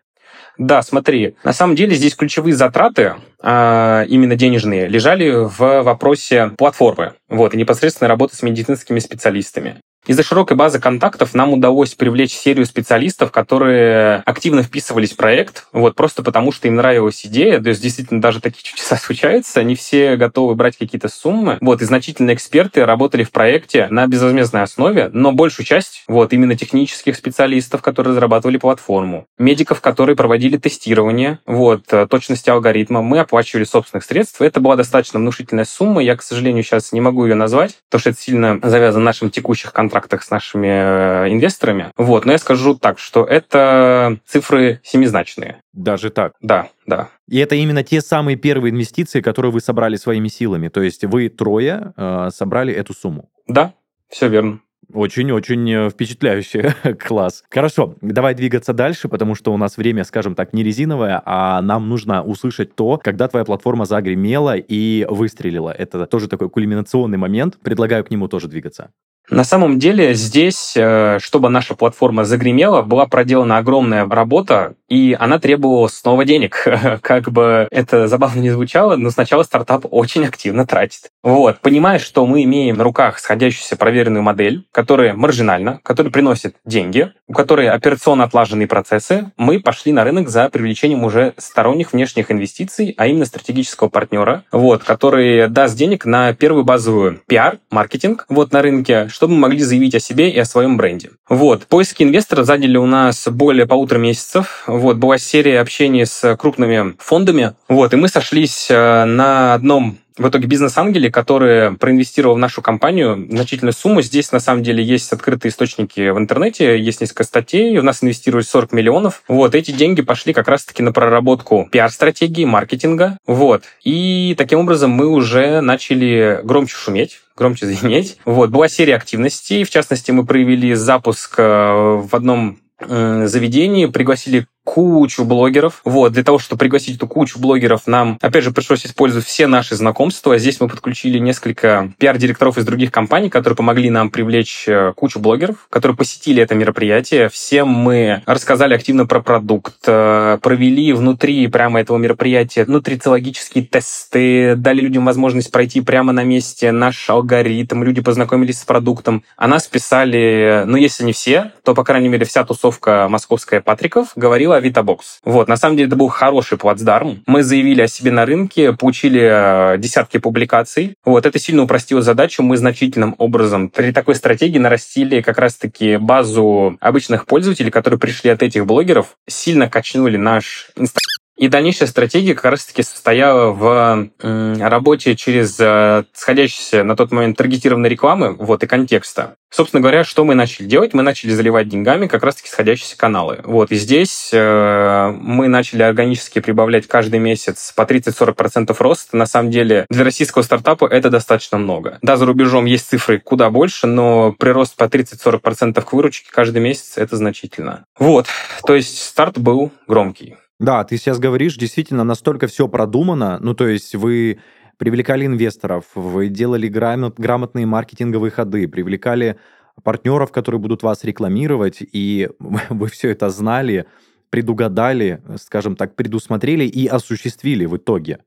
Да, 0.57 0.81
смотри, 0.81 1.37
на 1.45 1.53
самом 1.53 1.77
деле 1.77 1.95
здесь 1.97 2.15
ключевые 2.15 2.55
затраты, 2.55 3.17
э, 3.43 4.07
именно 4.09 4.37
денежные, 4.37 4.89
лежали 4.89 5.33
в 5.33 5.83
вопросе 5.83 6.53
платформы, 6.57 7.13
вот, 7.29 7.53
и 7.53 7.59
непосредственно 7.59 8.09
работы 8.09 8.37
с 8.37 8.43
медицинскими 8.43 8.99
специалистами. 9.01 9.83
Из-за 10.07 10.23
широкой 10.23 10.57
базы 10.57 10.81
контактов 10.81 11.35
нам 11.35 11.53
удалось 11.53 11.95
привлечь 11.95 12.33
серию 12.33 12.65
специалистов, 12.65 13.31
которые 13.31 14.23
активно 14.25 14.63
вписывались 14.63 15.13
в 15.13 15.17
проект, 15.17 15.67
вот 15.73 15.95
просто 15.95 16.23
потому, 16.23 16.53
что 16.53 16.69
им 16.69 16.77
нравилась 16.77 17.27
идея. 17.27 17.61
То 17.61 17.69
есть 17.69 17.83
действительно 17.83 18.21
даже 18.21 18.41
такие 18.41 18.63
чудеса 18.65 18.97
случаются. 18.97 19.61
Они 19.61 19.75
все 19.75 20.17
готовы 20.17 20.55
брать 20.55 20.79
какие-то 20.79 21.09
суммы. 21.09 21.59
Вот, 21.61 21.83
и 21.83 21.85
значительные 21.85 22.35
эксперты 22.35 22.87
работали 22.87 23.25
в 23.25 23.31
проекте 23.31 23.89
на 23.91 24.07
безвозмездной 24.07 24.63
основе, 24.63 25.11
но 25.13 25.33
большую 25.33 25.67
часть, 25.67 26.05
вот, 26.09 26.33
именно 26.33 26.57
технических 26.57 27.15
специалистов, 27.15 27.83
которые 27.83 28.13
разрабатывали 28.13 28.57
платформу, 28.57 29.27
медиков, 29.39 29.83
которые 29.83 30.17
проводили 30.17 30.57
тестирование, 30.57 31.41
вот, 31.45 31.93
э, 31.93 32.07
точности 32.07 32.49
алгоритма, 32.49 33.03
мы 33.03 33.19
оплачивали 33.19 33.65
собственных 33.65 34.05
средств. 34.05 34.41
Это 34.41 34.61
была 34.61 34.77
достаточно 34.77 35.19
внушительная 35.19 35.67
сумма. 35.67 36.03
Я, 36.03 36.17
к 36.17 36.23
сожалению, 36.23 36.63
сейчас 36.63 36.93
не 36.93 37.03
могу 37.03 37.27
ее 37.27 37.35
назвать, 37.35 37.77
потому 37.91 38.01
что 38.01 38.11
это 38.11 38.21
сильно 38.21 38.59
завязано 38.63 39.01
на 39.01 39.11
наших 39.11 39.31
текущих 39.31 39.73
контрактах 39.73 39.89
контрактах 39.90 40.22
с 40.22 40.31
нашими 40.31 40.68
э, 40.68 41.33
инвесторами. 41.33 41.92
Вот, 41.96 42.24
но 42.24 42.33
я 42.33 42.38
скажу 42.38 42.74
так, 42.76 42.98
что 42.98 43.24
это 43.24 44.18
цифры 44.24 44.81
семизначные. 44.85 45.62
Даже 45.72 46.11
так? 46.11 46.35
Да, 46.40 46.68
да. 46.87 47.09
И 47.29 47.38
это 47.38 47.57
именно 47.57 47.83
те 47.83 48.00
самые 48.00 48.37
первые 48.37 48.72
инвестиции, 48.72 49.20
которые 49.20 49.53
вы 49.53 49.61
собрали 49.61 49.96
своими 49.96 50.29
силами. 50.29 50.68
То 50.68 50.83
есть 50.83 51.05
вы 51.05 51.29
трое 51.29 51.92
э, 51.96 52.29
собрали 52.33 52.72
эту 52.72 52.94
сумму. 52.94 53.29
Да, 53.48 53.74
все 54.09 54.29
верно. 54.29 54.61
Очень-очень 54.92 55.70
э, 55.70 55.90
впечатляюще. 55.90 56.74
Класс. 56.98 57.44
Хорошо, 57.50 57.94
давай 58.00 58.35
двигаться 58.35 58.72
дальше, 58.72 59.09
потому 59.09 59.35
что 59.35 59.53
у 59.53 59.57
нас 59.57 59.76
время, 59.76 60.05
скажем 60.05 60.35
так, 60.35 60.53
не 60.53 60.62
резиновое, 60.62 61.22
а 61.24 61.61
нам 61.62 61.88
нужно 61.88 62.22
услышать 62.22 62.74
то, 62.74 62.98
когда 62.98 63.29
твоя 63.29 63.44
платформа 63.44 63.85
загремела 63.85 64.57
и 64.57 65.07
выстрелила. 65.09 65.70
Это 65.70 66.07
тоже 66.07 66.29
такой 66.29 66.50
кульминационный 66.50 67.18
момент. 67.18 67.59
Предлагаю 67.62 68.05
к 68.05 68.11
нему 68.11 68.29
тоже 68.29 68.48
двигаться. 68.48 68.90
На 69.31 69.45
самом 69.45 69.79
деле 69.79 70.14
здесь, 70.14 70.75
э, 70.77 71.19
чтобы 71.21 71.49
наша 71.51 71.77
платформа 71.77 72.25
загремела, 72.25 72.83
была 72.83 73.07
проделана 73.07 73.59
огромная 73.59 74.09
работа, 74.09 74.75
и 74.88 75.16
она 75.19 75.38
требовала 75.38 75.87
снова 75.87 76.25
денег. 76.25 76.66
Как 77.03 77.31
бы 77.31 77.69
это 77.71 78.09
забавно 78.09 78.40
не 78.40 78.51
звучало, 78.51 78.97
но 78.97 79.11
сначала 79.11 79.45
стартап 79.45 79.87
очень 79.88 80.25
активно 80.27 80.66
тратит. 80.66 81.11
Вот, 81.23 81.61
понимая, 81.61 82.01
что 82.01 82.27
мы 82.27 82.43
имеем 82.43 82.77
на 82.77 82.83
руках 82.85 83.21
сходящуюся 83.21 83.77
проверенную 83.77 84.23
модель, 84.23 84.64
которая 84.73 85.14
маржинальна, 85.14 85.79
которая 85.85 86.12
приносит 86.12 86.57
деньги, 86.64 87.12
у 87.29 87.33
которой 87.33 87.69
операционно 87.69 88.25
отлаженные 88.25 88.66
процессы, 88.66 89.31
мы 89.37 89.61
пошли 89.61 89.93
на 89.93 90.03
рынок 90.03 90.29
за 90.29 90.49
привлечением 90.49 91.05
уже 91.05 91.35
сторонних 91.37 91.93
внешних 91.93 92.33
инвестиций, 92.33 92.95
а 92.97 93.07
именно 93.07 93.27
стратегического 93.27 93.88
партнера, 93.88 94.43
вот, 94.51 94.83
который 94.83 95.49
даст 95.49 95.77
денег 95.77 96.05
на 96.05 96.35
первую 96.35 96.64
базовую 96.64 97.21
пиар, 97.29 97.59
маркетинг 97.71 98.27
вот 98.29 98.53
на 98.53 98.62
рынке, 98.62 99.09
чтобы 99.21 99.35
мы 99.35 99.41
могли 99.41 99.59
заявить 99.59 99.95
о 99.95 100.01
себе 100.01 100.31
и 100.31 100.39
о 100.39 100.47
своем 100.47 100.79
бренде. 100.79 101.11
Вот. 101.29 101.67
Поиски 101.67 102.03
инвестора 102.03 102.43
заняли 102.43 102.79
у 102.79 102.87
нас 102.87 103.29
более 103.29 103.67
полутора 103.67 103.99
месяцев. 103.99 104.65
Вот. 104.67 104.97
Была 104.97 105.19
серия 105.19 105.61
общений 105.61 106.07
с 106.07 106.39
крупными 106.39 106.95
фондами. 106.99 107.53
Вот. 107.69 107.93
И 107.93 107.97
мы 107.97 108.09
сошлись 108.09 108.69
э, 108.71 109.05
на 109.05 109.53
одном 109.53 109.99
в 110.17 110.29
итоге 110.29 110.47
бизнес-ангели, 110.47 111.09
которые 111.09 111.73
проинвестировал 111.73 112.37
в 112.37 112.39
нашу 112.39 112.63
компанию 112.63 113.27
значительную 113.31 113.73
сумму. 113.73 114.03
Здесь, 114.03 114.33
на 114.33 114.41
самом 114.41 114.63
деле, 114.63 114.83
есть 114.85 115.13
открытые 115.13 115.51
источники 115.51 116.11
в 116.11 116.19
интернете, 116.19 116.79
есть 116.79 117.01
несколько 117.01 117.25
статей. 117.25 117.77
У 117.79 117.83
нас 117.83 118.03
инвестировали 118.03 118.45
40 118.45 118.73
миллионов. 118.73 119.23
Вот, 119.29 119.55
эти 119.55 119.71
деньги 119.71 120.03
пошли 120.03 120.33
как 120.33 120.49
раз-таки 120.49 120.83
на 120.83 120.93
проработку 120.93 121.69
пиар-стратегии, 121.71 122.45
маркетинга. 122.45 123.19
Вот. 123.27 123.65
И 123.83 124.35
таким 124.37 124.61
образом 124.61 124.91
мы 124.91 125.09
уже 125.09 125.61
начали 125.61 126.41
громче 126.43 126.77
шуметь 126.77 127.21
громче 127.40 127.66
звенеть. 127.66 128.18
Вот, 128.24 128.50
была 128.50 128.68
серия 128.68 128.96
активностей. 128.96 129.64
В 129.64 129.70
частности, 129.70 130.11
мы 130.11 130.24
провели 130.24 130.74
запуск 130.74 131.35
э, 131.38 131.42
в 131.42 132.14
одном 132.14 132.59
э, 132.79 133.26
заведении, 133.26 133.87
пригласили 133.87 134.46
кучу 134.71 135.25
блогеров. 135.25 135.81
Вот, 135.85 136.13
для 136.13 136.23
того, 136.23 136.39
чтобы 136.39 136.61
пригласить 136.61 136.95
эту 136.95 137.09
кучу 137.09 137.41
блогеров, 137.41 137.89
нам, 137.89 138.19
опять 138.21 138.45
же, 138.45 138.53
пришлось 138.53 138.87
использовать 138.87 139.27
все 139.27 139.49
наши 139.49 139.75
знакомства. 139.75 140.39
Здесь 140.39 140.61
мы 140.61 140.69
подключили 140.69 141.19
несколько 141.19 141.93
пиар-директоров 141.99 142.57
из 142.57 142.65
других 142.65 142.93
компаний, 142.93 143.31
которые 143.31 143.57
помогли 143.57 143.91
нам 143.91 144.11
привлечь 144.11 144.67
э, 144.69 144.93
кучу 144.95 145.19
блогеров, 145.19 145.67
которые 145.71 145.97
посетили 145.97 146.41
это 146.41 146.55
мероприятие. 146.55 147.29
Всем 147.31 147.67
мы 147.67 148.23
рассказали 148.27 148.75
активно 148.75 149.07
про 149.07 149.21
продукт, 149.21 149.75
э, 149.89 150.39
провели 150.41 150.93
внутри 150.93 151.49
прямо 151.49 151.81
этого 151.81 151.99
мероприятия 151.99 152.65
нутрициологические 152.65 153.65
тесты, 153.65 154.55
дали 154.55 154.83
людям 154.83 155.05
возможность 155.05 155.51
пройти 155.51 155.81
прямо 155.81 156.13
на 156.13 156.23
месте 156.23 156.71
наш 156.71 157.11
алгоритм, 157.11 157.83
люди 157.83 158.03
познакомились 158.03 158.61
с 158.61 158.65
продуктом. 158.65 159.25
О 159.37 159.49
нас 159.49 159.67
писали, 159.67 160.63
ну, 160.65 160.77
если 160.77 161.03
не 161.03 161.13
все, 161.13 161.51
то, 161.65 161.75
по 161.75 161.83
крайней 161.83 162.09
мере, 162.09 162.25
вся 162.25 162.45
тусовка 162.45 163.09
московская 163.09 163.61
Патриков 163.61 164.13
говорила 164.15 164.60
Авитабокс. 164.61 165.18
Вот, 165.25 165.49
на 165.49 165.57
самом 165.57 165.77
деле 165.77 165.88
это 165.88 165.96
был 165.96 166.09
хороший 166.09 166.57
плацдарм. 166.57 167.23
Мы 167.27 167.42
заявили 167.42 167.83
о 167.83 167.88
себе 167.88 168.12
на 168.12 168.25
рынке, 168.25 168.73
получили 168.73 169.75
э, 169.75 169.79
десятки 169.79 170.18
публикаций. 170.18 170.94
Вот, 171.05 171.27
это 171.27 171.38
сильно 171.38 171.62
упростило 171.62 172.03
задачу. 172.03 172.42
Мы 172.42 172.57
значительным 172.57 173.14
образом 173.18 173.68
при 173.68 173.92
такой 173.92 174.14
стратегии 174.14 174.59
нарастили 174.59 175.20
как 175.20 175.38
раз-таки 175.38 175.96
базу 175.96 176.77
обычных 176.81 177.27
пользователей, 177.27 177.70
которые 177.70 177.99
пришли 177.99 178.31
от 178.31 178.42
этих 178.42 178.66
блогеров, 178.66 179.16
сильно 179.27 179.68
качнули 179.68 180.16
наш 180.16 180.70
Инстаграм 180.77 181.10
и 181.40 181.48
дальнейшая 181.48 181.88
стратегия 181.88 182.35
как 182.35 182.44
раз-таки 182.44 182.83
состояла 182.83 183.50
в 183.50 184.11
работе 184.20 185.16
через 185.16 185.57
э, 185.59 186.05
сходящиеся 186.12 186.85
на 186.85 186.96
тот 186.96 187.12
момент 187.12 187.38
таргетированной 187.38 187.88
рекламы 187.88 188.35
вот, 188.35 188.62
и 188.62 188.66
контекста. 188.66 189.37
Собственно 189.50 189.81
говоря, 189.81 190.05
что 190.05 190.26
мы 190.26 190.35
начали 190.35 190.66
делать? 190.66 190.92
Мы 190.92 191.03
начали 191.03 191.31
заливать 191.31 191.66
деньгами 191.66 192.09
как 192.09 192.24
раз-таки 192.24 192.50
сходящиеся 192.50 192.98
каналы. 192.98 193.40
Вот, 193.42 193.72
и 193.72 193.76
здесь 193.76 194.29
э, 194.35 195.14
мы 195.18 195.48
начали 195.48 195.83
органически 195.83 196.40
прибавлять 196.40 196.87
каждый 196.87 197.20
месяц 197.20 197.72
по 197.74 197.83
30-40% 197.83 198.76
роста. 198.79 199.16
На 199.16 199.24
самом 199.24 199.50
деле, 199.50 199.87
для 199.88 200.05
российского 200.05 200.42
стартапа 200.42 200.85
это 200.85 201.09
достаточно 201.09 201.57
много. 201.57 201.98
Да, 202.03 202.18
за 202.18 202.26
рубежом 202.26 202.66
есть 202.66 202.87
цифры 202.90 203.18
куда 203.18 203.48
больше, 203.48 203.87
но 203.87 204.33
прирост 204.38 204.76
по 204.76 204.85
30-40% 204.85 205.81
к 205.81 205.92
выручке 205.94 206.29
каждый 206.31 206.61
месяц— 206.61 206.92
это 206.98 207.16
значительно. 207.16 207.87
Вот, 207.98 208.26
то 208.66 208.74
есть 208.74 209.03
старт 209.03 209.38
был 209.38 209.72
громкий. 209.88 210.37
Да, 210.61 210.85
ты 210.85 210.99
сейчас 210.99 211.18
говоришь, 211.18 211.57
действительно 211.57 212.05
настолько 212.05 212.46
все 212.46 212.68
продумано, 212.68 213.38
ну 213.40 213.55
то 213.55 213.66
есть 213.66 213.94
вы 213.94 214.40
привлекали 214.77 215.25
инвесторов, 215.25 215.87
вы 215.94 216.29
делали 216.29 216.68
грамот, 216.68 217.18
грамотные 217.18 217.64
маркетинговые 217.64 218.31
ходы, 218.31 218.68
привлекали 218.68 219.37
партнеров, 219.83 220.33
которые 220.33 220.61
будут 220.61 220.83
вас 220.83 221.03
рекламировать, 221.03 221.79
и 221.81 222.29
вы 222.38 222.88
все 222.88 223.09
это 223.09 223.31
знали, 223.31 223.87
предугадали, 224.29 225.23
скажем 225.40 225.77
так, 225.77 225.96
предусмотрели 225.96 226.64
и 226.64 226.87
осуществили 226.87 227.64
в 227.64 227.79
итоге. 227.79 228.18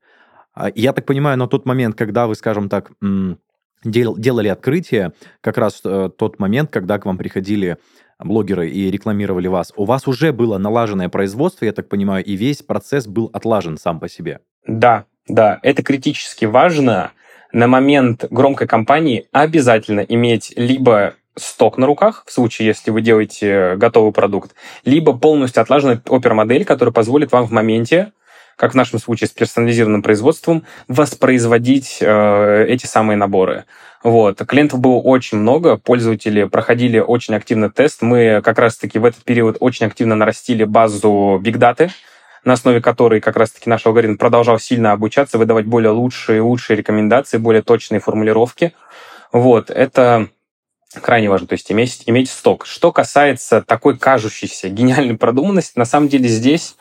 А, 0.54 0.72
я 0.74 0.92
так 0.92 1.06
понимаю, 1.06 1.38
на 1.38 1.46
тот 1.46 1.66
момент, 1.66 1.96
когда 1.96 2.26
вы, 2.26 2.34
скажем 2.34 2.68
так, 2.68 2.90
делали 3.84 4.48
открытие, 4.48 5.12
как 5.40 5.56
раз 5.58 5.82
э, 5.84 6.10
тот 6.16 6.40
момент, 6.40 6.70
когда 6.70 6.98
к 6.98 7.06
вам 7.06 7.16
приходили 7.16 7.76
блогеры 8.24 8.68
и 8.68 8.90
рекламировали 8.90 9.46
вас, 9.46 9.72
у 9.76 9.84
вас 9.84 10.08
уже 10.08 10.32
было 10.32 10.58
налаженное 10.58 11.08
производство, 11.08 11.64
я 11.64 11.72
так 11.72 11.88
понимаю, 11.88 12.24
и 12.24 12.34
весь 12.34 12.62
процесс 12.62 13.06
был 13.06 13.30
отлажен 13.32 13.78
сам 13.78 14.00
по 14.00 14.08
себе. 14.08 14.40
Да, 14.66 15.04
да, 15.28 15.60
это 15.62 15.82
критически 15.82 16.44
важно. 16.44 17.12
На 17.52 17.68
момент 17.68 18.24
громкой 18.30 18.66
кампании 18.66 19.28
обязательно 19.30 20.00
иметь 20.00 20.52
либо 20.56 21.14
сток 21.36 21.78
на 21.78 21.86
руках, 21.86 22.24
в 22.26 22.32
случае, 22.32 22.66
если 22.68 22.90
вы 22.90 23.00
делаете 23.00 23.76
готовый 23.76 24.12
продукт, 24.12 24.54
либо 24.84 25.16
полностью 25.16 25.62
отлаженная 25.62 26.02
опер-модель, 26.08 26.64
которая 26.64 26.92
позволит 26.92 27.32
вам 27.32 27.46
в 27.46 27.50
моменте 27.50 28.12
как 28.56 28.72
в 28.72 28.74
нашем 28.74 28.98
случае 28.98 29.28
с 29.28 29.32
персонализированным 29.32 30.02
производством, 30.02 30.64
воспроизводить 30.88 31.98
э, 32.00 32.66
эти 32.68 32.86
самые 32.86 33.16
наборы. 33.16 33.64
Вот. 34.02 34.38
Клиентов 34.46 34.80
было 34.80 34.96
очень 34.96 35.38
много, 35.38 35.78
пользователи 35.78 36.44
проходили 36.44 36.98
очень 36.98 37.34
активно 37.34 37.70
тест. 37.70 38.02
Мы 38.02 38.42
как 38.44 38.58
раз-таки 38.58 38.98
в 38.98 39.04
этот 39.04 39.24
период 39.24 39.56
очень 39.60 39.86
активно 39.86 40.14
нарастили 40.14 40.64
базу 40.64 41.40
Data, 41.42 41.90
на 42.44 42.52
основе 42.52 42.80
которой 42.82 43.20
как 43.20 43.36
раз-таки 43.36 43.70
наш 43.70 43.86
алгоритм 43.86 44.16
продолжал 44.16 44.58
сильно 44.58 44.92
обучаться, 44.92 45.38
выдавать 45.38 45.64
более 45.64 45.90
лучшие, 45.90 46.42
лучшие 46.42 46.76
рекомендации, 46.76 47.38
более 47.38 47.62
точные 47.62 48.00
формулировки. 48.00 48.74
Вот, 49.32 49.70
это 49.70 50.28
крайне 51.00 51.28
важно, 51.28 51.46
то 51.46 51.54
есть 51.54 51.70
иметь, 51.72 52.02
иметь 52.06 52.30
сток. 52.30 52.66
Что 52.66 52.92
касается 52.92 53.62
такой 53.62 53.98
кажущейся 53.98 54.68
гениальной 54.70 55.16
продуманности, 55.16 55.78
на 55.78 55.86
самом 55.86 56.08
деле 56.08 56.28
здесь 56.28 56.76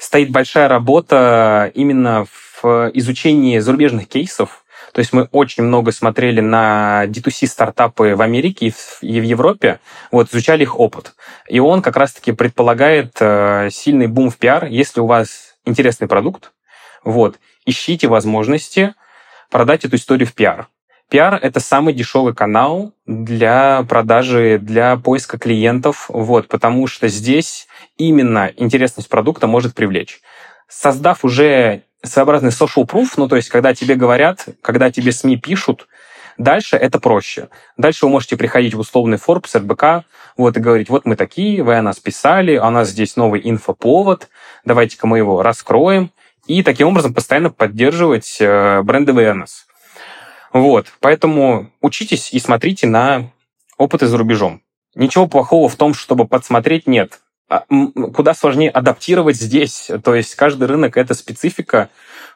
стоит 0.00 0.30
большая 0.30 0.66
работа 0.66 1.70
именно 1.74 2.26
в 2.62 2.90
изучении 2.94 3.58
зарубежных 3.58 4.08
кейсов, 4.08 4.64
то 4.92 4.98
есть 4.98 5.12
мы 5.12 5.28
очень 5.30 5.62
много 5.62 5.92
смотрели 5.92 6.40
на 6.40 7.04
D2C 7.06 7.46
стартапы 7.46 8.16
в 8.16 8.22
Америке 8.22 8.72
и 9.02 9.20
в, 9.20 9.24
Европе, 9.24 9.78
вот, 10.10 10.32
изучали 10.32 10.62
их 10.62 10.78
опыт. 10.80 11.14
И 11.48 11.60
он 11.60 11.82
как 11.82 11.96
раз-таки 11.96 12.32
предполагает 12.32 13.12
э, 13.20 13.68
сильный 13.70 14.08
бум 14.08 14.30
в 14.30 14.38
пиар, 14.38 14.64
если 14.64 15.00
у 15.00 15.06
вас 15.06 15.56
интересный 15.64 16.08
продукт, 16.08 16.52
вот, 17.04 17.38
ищите 17.66 18.08
возможности 18.08 18.94
продать 19.50 19.84
эту 19.84 19.96
историю 19.96 20.26
в 20.26 20.32
пиар. 20.32 20.66
Пиар— 21.10 21.34
это 21.42 21.58
самый 21.58 21.92
дешевый 21.92 22.34
канал 22.34 22.92
для 23.04 23.84
продажи, 23.88 24.58
для 24.62 24.96
поиска 24.96 25.38
клиентов, 25.38 26.06
вот, 26.08 26.46
потому 26.46 26.86
что 26.86 27.08
здесь 27.08 27.66
именно 27.98 28.52
интересность 28.56 29.08
продукта 29.08 29.48
может 29.48 29.74
привлечь. 29.74 30.20
Создав 30.68 31.24
уже 31.24 31.82
своеобразный 32.04 32.50
social 32.50 32.86
proof, 32.86 33.14
ну, 33.16 33.28
то 33.28 33.34
есть, 33.34 33.48
когда 33.48 33.74
тебе 33.74 33.96
говорят, 33.96 34.46
когда 34.62 34.90
тебе 34.90 35.12
СМИ 35.12 35.36
пишут, 35.36 35.88
Дальше 36.38 36.76
это 36.76 36.98
проще. 36.98 37.50
Дальше 37.76 38.06
вы 38.06 38.12
можете 38.12 38.34
приходить 38.34 38.72
в 38.72 38.78
условный 38.78 39.18
Forbes, 39.18 39.58
РБК, 39.58 40.06
вот, 40.38 40.56
и 40.56 40.60
говорить, 40.60 40.88
вот 40.88 41.04
мы 41.04 41.14
такие, 41.14 41.62
вы 41.62 41.76
о 41.76 41.82
нас 41.82 41.98
писали, 41.98 42.56
у 42.56 42.70
нас 42.70 42.88
здесь 42.88 43.16
новый 43.16 43.42
инфоповод, 43.44 44.30
давайте-ка 44.64 45.06
мы 45.06 45.18
его 45.18 45.42
раскроем. 45.42 46.10
И 46.46 46.62
таким 46.62 46.88
образом 46.88 47.12
постоянно 47.12 47.50
поддерживать 47.50 48.38
э, 48.40 48.80
бренд 48.80 49.10
awareness. 49.10 49.66
Вот, 50.52 50.86
поэтому 51.00 51.70
учитесь 51.80 52.32
и 52.32 52.38
смотрите 52.38 52.86
на 52.86 53.30
опыты 53.76 54.06
за 54.06 54.18
рубежом. 54.18 54.62
Ничего 54.94 55.26
плохого 55.28 55.68
в 55.68 55.76
том, 55.76 55.94
чтобы 55.94 56.26
подсмотреть, 56.26 56.86
нет. 56.86 57.20
А, 57.48 57.64
куда 58.14 58.34
сложнее 58.34 58.70
адаптировать 58.70 59.36
здесь. 59.36 59.90
То 60.04 60.14
есть 60.14 60.34
каждый 60.34 60.68
рынок— 60.68 60.96
это 60.98 61.14
специфика. 61.14 61.88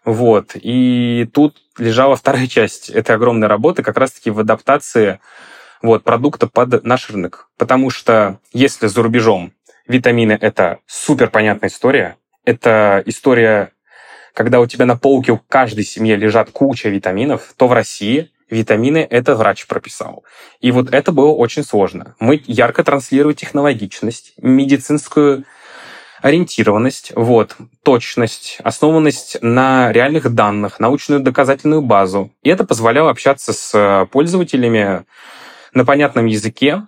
Вот. 0.05 0.53
И 0.55 1.29
тут 1.33 1.57
лежала 1.79 2.17
вторая 2.17 2.47
часть 2.49 2.91
этой 2.91 3.15
огромной 3.15 3.49
работы, 3.49 3.83
как 3.83 3.97
раз-таки 3.97 4.31
в 4.31 4.41
адаптации 4.41 5.21
вот, 5.83 6.03
продукта 6.03 6.47
под 6.47 6.85
наш 6.85 7.11
рынок. 7.11 7.49
Потому 7.59 7.91
что 7.91 8.39
если 8.53 8.87
за 8.87 9.03
рубежом 9.03 9.53
витамины— 9.87 10.37
это 10.41 10.79
супер 10.87 11.31
понятная 11.31 11.69
история, 11.69 12.17
это 12.45 13.03
история, 13.07 13.71
когда 14.35 14.61
у 14.61 14.67
тебя 14.67 14.85
на 14.85 14.97
полке 14.97 15.33
у 15.33 15.39
каждой 15.39 15.85
семьи 15.85 16.15
лежат 16.15 16.51
куча 16.51 16.89
витаминов, 16.89 17.55
то 17.57 17.69
в 17.69 17.73
России 17.73 18.31
витамины 18.51 19.07
это 19.09 19.37
врач 19.37 19.67
прописал. 19.67 20.25
И 20.61 20.71
вот 20.71 20.93
это 20.93 21.13
было 21.13 21.31
очень 21.31 21.65
сложно. 21.65 22.15
Мы 22.19 22.43
ярко 22.47 22.85
транслируем 22.85 23.37
технологичность, 23.37 24.35
медицинскую 24.37 25.45
ориентированность, 26.21 27.13
вот, 27.15 27.57
точность, 27.83 28.59
основанность 28.65 29.37
на 29.41 29.93
реальных 29.93 30.35
данных, 30.35 30.81
научную 30.81 31.21
доказательную 31.21 31.83
базу. 31.83 32.33
И 32.43 32.49
это 32.49 32.65
позволяло 32.65 33.11
общаться 33.11 33.53
с 33.53 34.09
пользователями 34.11 35.05
на 35.75 35.85
понятном 35.85 36.27
языке, 36.27 36.87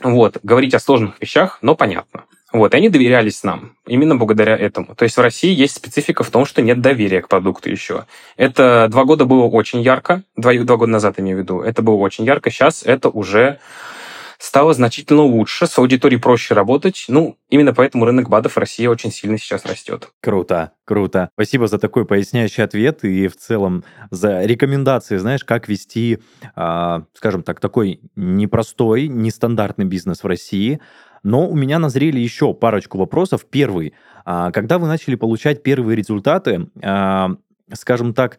вот, 0.00 0.38
говорить 0.42 0.74
о 0.74 0.80
сложных 0.80 1.20
вещах, 1.20 1.58
но 1.62 1.74
понятно. 1.74 2.24
Вот, 2.52 2.74
и 2.74 2.76
они 2.76 2.88
доверялись 2.88 3.44
нам 3.44 3.76
именно 3.86 4.16
благодаря 4.16 4.56
этому. 4.56 4.94
То 4.94 5.04
есть 5.04 5.16
в 5.16 5.20
России 5.20 5.54
есть 5.54 5.76
специфика 5.76 6.24
в 6.24 6.30
том, 6.30 6.44
что 6.44 6.62
нет 6.62 6.80
доверия 6.80 7.22
к 7.22 7.28
продукту 7.28 7.70
еще. 7.70 8.06
Это 8.36 8.88
два 8.90 9.04
года 9.04 9.24
было 9.24 9.44
очень 9.44 9.80
ярко, 9.82 10.22
два, 10.36 10.52
два 10.54 10.76
года 10.76 10.92
назад 10.92 11.20
имею 11.20 11.38
в 11.38 11.40
виду, 11.40 11.60
это 11.60 11.82
было 11.82 11.96
очень 11.96 12.24
ярко, 12.24 12.50
сейчас 12.50 12.82
это 12.82 13.08
уже 13.08 13.60
стало 14.40 14.72
значительно 14.72 15.22
лучше, 15.22 15.66
с 15.66 15.78
аудиторией 15.78 16.20
проще 16.20 16.54
работать. 16.54 17.04
Ну, 17.08 17.36
именно 17.50 17.74
поэтому 17.74 18.06
рынок 18.06 18.28
БАДов 18.28 18.54
в 18.54 18.58
России 18.58 18.86
очень 18.86 19.12
сильно 19.12 19.38
сейчас 19.38 19.66
растет. 19.66 20.08
Круто, 20.22 20.72
круто. 20.84 21.28
Спасибо 21.34 21.66
за 21.68 21.78
такой 21.78 22.06
поясняющий 22.06 22.62
ответ 22.62 23.04
и 23.04 23.28
в 23.28 23.36
целом 23.36 23.84
за 24.10 24.42
рекомендации, 24.42 25.18
знаешь, 25.18 25.44
как 25.44 25.68
вести, 25.68 26.20
э, 26.56 27.00
скажем 27.14 27.42
так, 27.42 27.60
такой 27.60 28.00
непростой, 28.16 29.08
нестандартный 29.08 29.84
бизнес 29.84 30.22
в 30.22 30.26
России. 30.26 30.80
Но 31.22 31.48
у 31.48 31.54
меня 31.54 31.78
назрели 31.78 32.18
еще 32.18 32.54
парочку 32.54 32.98
вопросов. 32.98 33.46
Первый. 33.50 33.94
А, 34.24 34.50
когда 34.52 34.78
вы 34.78 34.86
начали 34.86 35.14
получать 35.14 35.62
первые 35.62 35.96
результаты, 35.96 36.68
а, 36.82 37.30
скажем 37.72 38.14
так, 38.14 38.38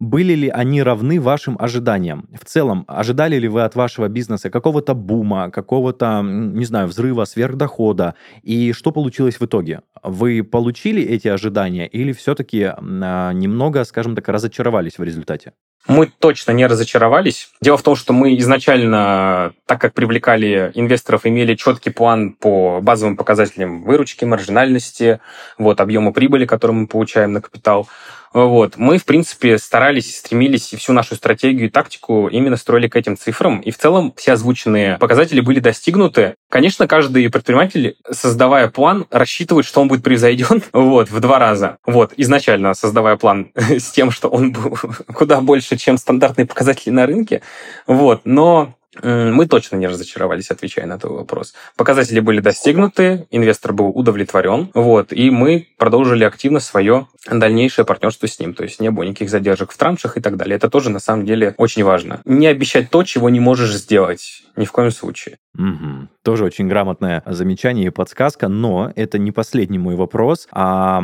были 0.00 0.32
ли 0.32 0.48
они 0.48 0.82
равны 0.82 1.20
вашим 1.20 1.56
ожиданиям? 1.60 2.26
В 2.32 2.46
целом, 2.46 2.84
ожидали 2.88 3.36
ли 3.36 3.48
вы 3.48 3.62
от 3.62 3.74
вашего 3.74 4.08
бизнеса 4.08 4.48
какого-то 4.48 4.94
бума, 4.94 5.50
какого-то, 5.50 6.22
не 6.24 6.64
знаю, 6.64 6.88
взрыва, 6.88 7.26
сверхдохода? 7.26 8.14
И 8.42 8.72
что 8.72 8.92
получилось 8.92 9.38
в 9.38 9.44
итоге? 9.44 9.82
Вы 10.02 10.42
получили 10.42 11.02
эти 11.02 11.28
ожидания 11.28 11.86
или 11.86 12.12
все-таки 12.12 12.72
а, 12.74 13.32
немного, 13.32 13.84
скажем 13.84 14.14
так, 14.16 14.28
разочаровались 14.28 14.98
в 14.98 15.02
результате? 15.02 15.52
Мы 15.86 16.06
точно 16.06 16.52
не 16.52 16.66
разочаровались. 16.66 17.50
Дело 17.60 17.76
в 17.78 17.82
том, 17.82 17.96
что 17.96 18.12
мы 18.12 18.36
изначально, 18.38 19.54
так 19.66 19.80
как 19.80 19.94
привлекали 19.94 20.70
инвесторов, 20.74 21.24
имели 21.24 21.54
четкий 21.54 21.90
план 21.90 22.32
по 22.32 22.80
базовым 22.82 23.16
показателям 23.16 23.82
выручки, 23.82 24.24
маржинальности, 24.24 25.20
вот, 25.58 25.80
объема 25.80 26.12
прибыли, 26.12 26.44
который 26.44 26.72
мы 26.72 26.86
получаем 26.86 27.32
на 27.32 27.40
капитал. 27.40 27.88
Вот. 28.32 28.76
Мы, 28.76 28.98
в 28.98 29.04
принципе, 29.04 29.58
старались, 29.58 30.18
стремились 30.18 30.72
и 30.72 30.76
всю 30.76 30.92
нашу 30.92 31.16
стратегию 31.16 31.66
и 31.66 31.70
тактику 31.70 32.28
именно 32.28 32.56
строили 32.56 32.88
к 32.88 32.96
этим 32.96 33.16
цифрам. 33.16 33.60
И 33.60 33.70
в 33.70 33.78
целом 33.78 34.14
все 34.16 34.32
озвученные 34.32 34.98
показатели 34.98 35.40
были 35.40 35.60
достигнуты. 35.60 36.36
Конечно, 36.48 36.86
каждый 36.86 37.28
предприниматель, 37.30 37.96
создавая 38.10 38.68
план, 38.68 39.06
рассчитывает, 39.10 39.66
что 39.66 39.80
он 39.80 39.88
будет 39.88 40.02
превзойден 40.02 40.62
вот, 40.72 41.10
в 41.10 41.20
два 41.20 41.38
раза. 41.38 41.78
Вот, 41.84 42.12
изначально 42.16 42.74
создавая 42.74 43.16
план 43.16 43.50
с 43.54 43.90
тем, 43.90 44.10
что 44.10 44.28
он 44.28 44.52
был 44.52 44.78
куда 45.14 45.40
больше, 45.40 45.76
чем 45.76 45.98
стандартные 45.98 46.46
показатели 46.46 46.90
на 46.90 47.06
рынке. 47.06 47.42
Вот, 47.86 48.22
но 48.24 48.74
мы 49.02 49.46
точно 49.46 49.76
не 49.76 49.86
разочаровались, 49.86 50.50
отвечая 50.50 50.86
на 50.86 50.94
этот 50.94 51.10
вопрос. 51.10 51.54
Показатели 51.76 52.20
были 52.20 52.40
достигнуты, 52.40 53.26
инвестор 53.30 53.72
был 53.72 53.88
удовлетворен, 53.88 54.70
вот, 54.74 55.12
и 55.12 55.30
мы 55.30 55.68
продолжили 55.76 56.24
активно 56.24 56.60
свое 56.60 57.06
дальнейшее 57.30 57.84
партнерство 57.84 58.26
с 58.26 58.38
ним, 58.38 58.54
то 58.54 58.62
есть 58.62 58.80
не 58.80 58.90
было 58.90 59.04
никаких 59.04 59.30
задержек 59.30 59.72
в 59.72 59.76
траншах 59.76 60.16
и 60.16 60.20
так 60.20 60.36
далее. 60.36 60.56
Это 60.56 60.70
тоже, 60.70 60.90
на 60.90 61.00
самом 61.00 61.26
деле, 61.26 61.54
очень 61.58 61.84
важно. 61.84 62.20
Не 62.24 62.46
обещать 62.46 62.90
то, 62.90 63.02
чего 63.02 63.30
не 63.30 63.40
можешь 63.40 63.74
сделать. 63.74 64.42
Ни 64.56 64.64
в 64.64 64.72
коем 64.72 64.90
случае. 64.90 65.38
Угу. 65.56 66.08
Тоже 66.22 66.44
очень 66.44 66.68
грамотное 66.68 67.22
замечание 67.24 67.86
и 67.86 67.90
подсказка, 67.90 68.48
но 68.48 68.92
это 68.94 69.18
не 69.18 69.32
последний 69.32 69.78
мой 69.78 69.96
вопрос. 69.96 70.48
А, 70.52 71.02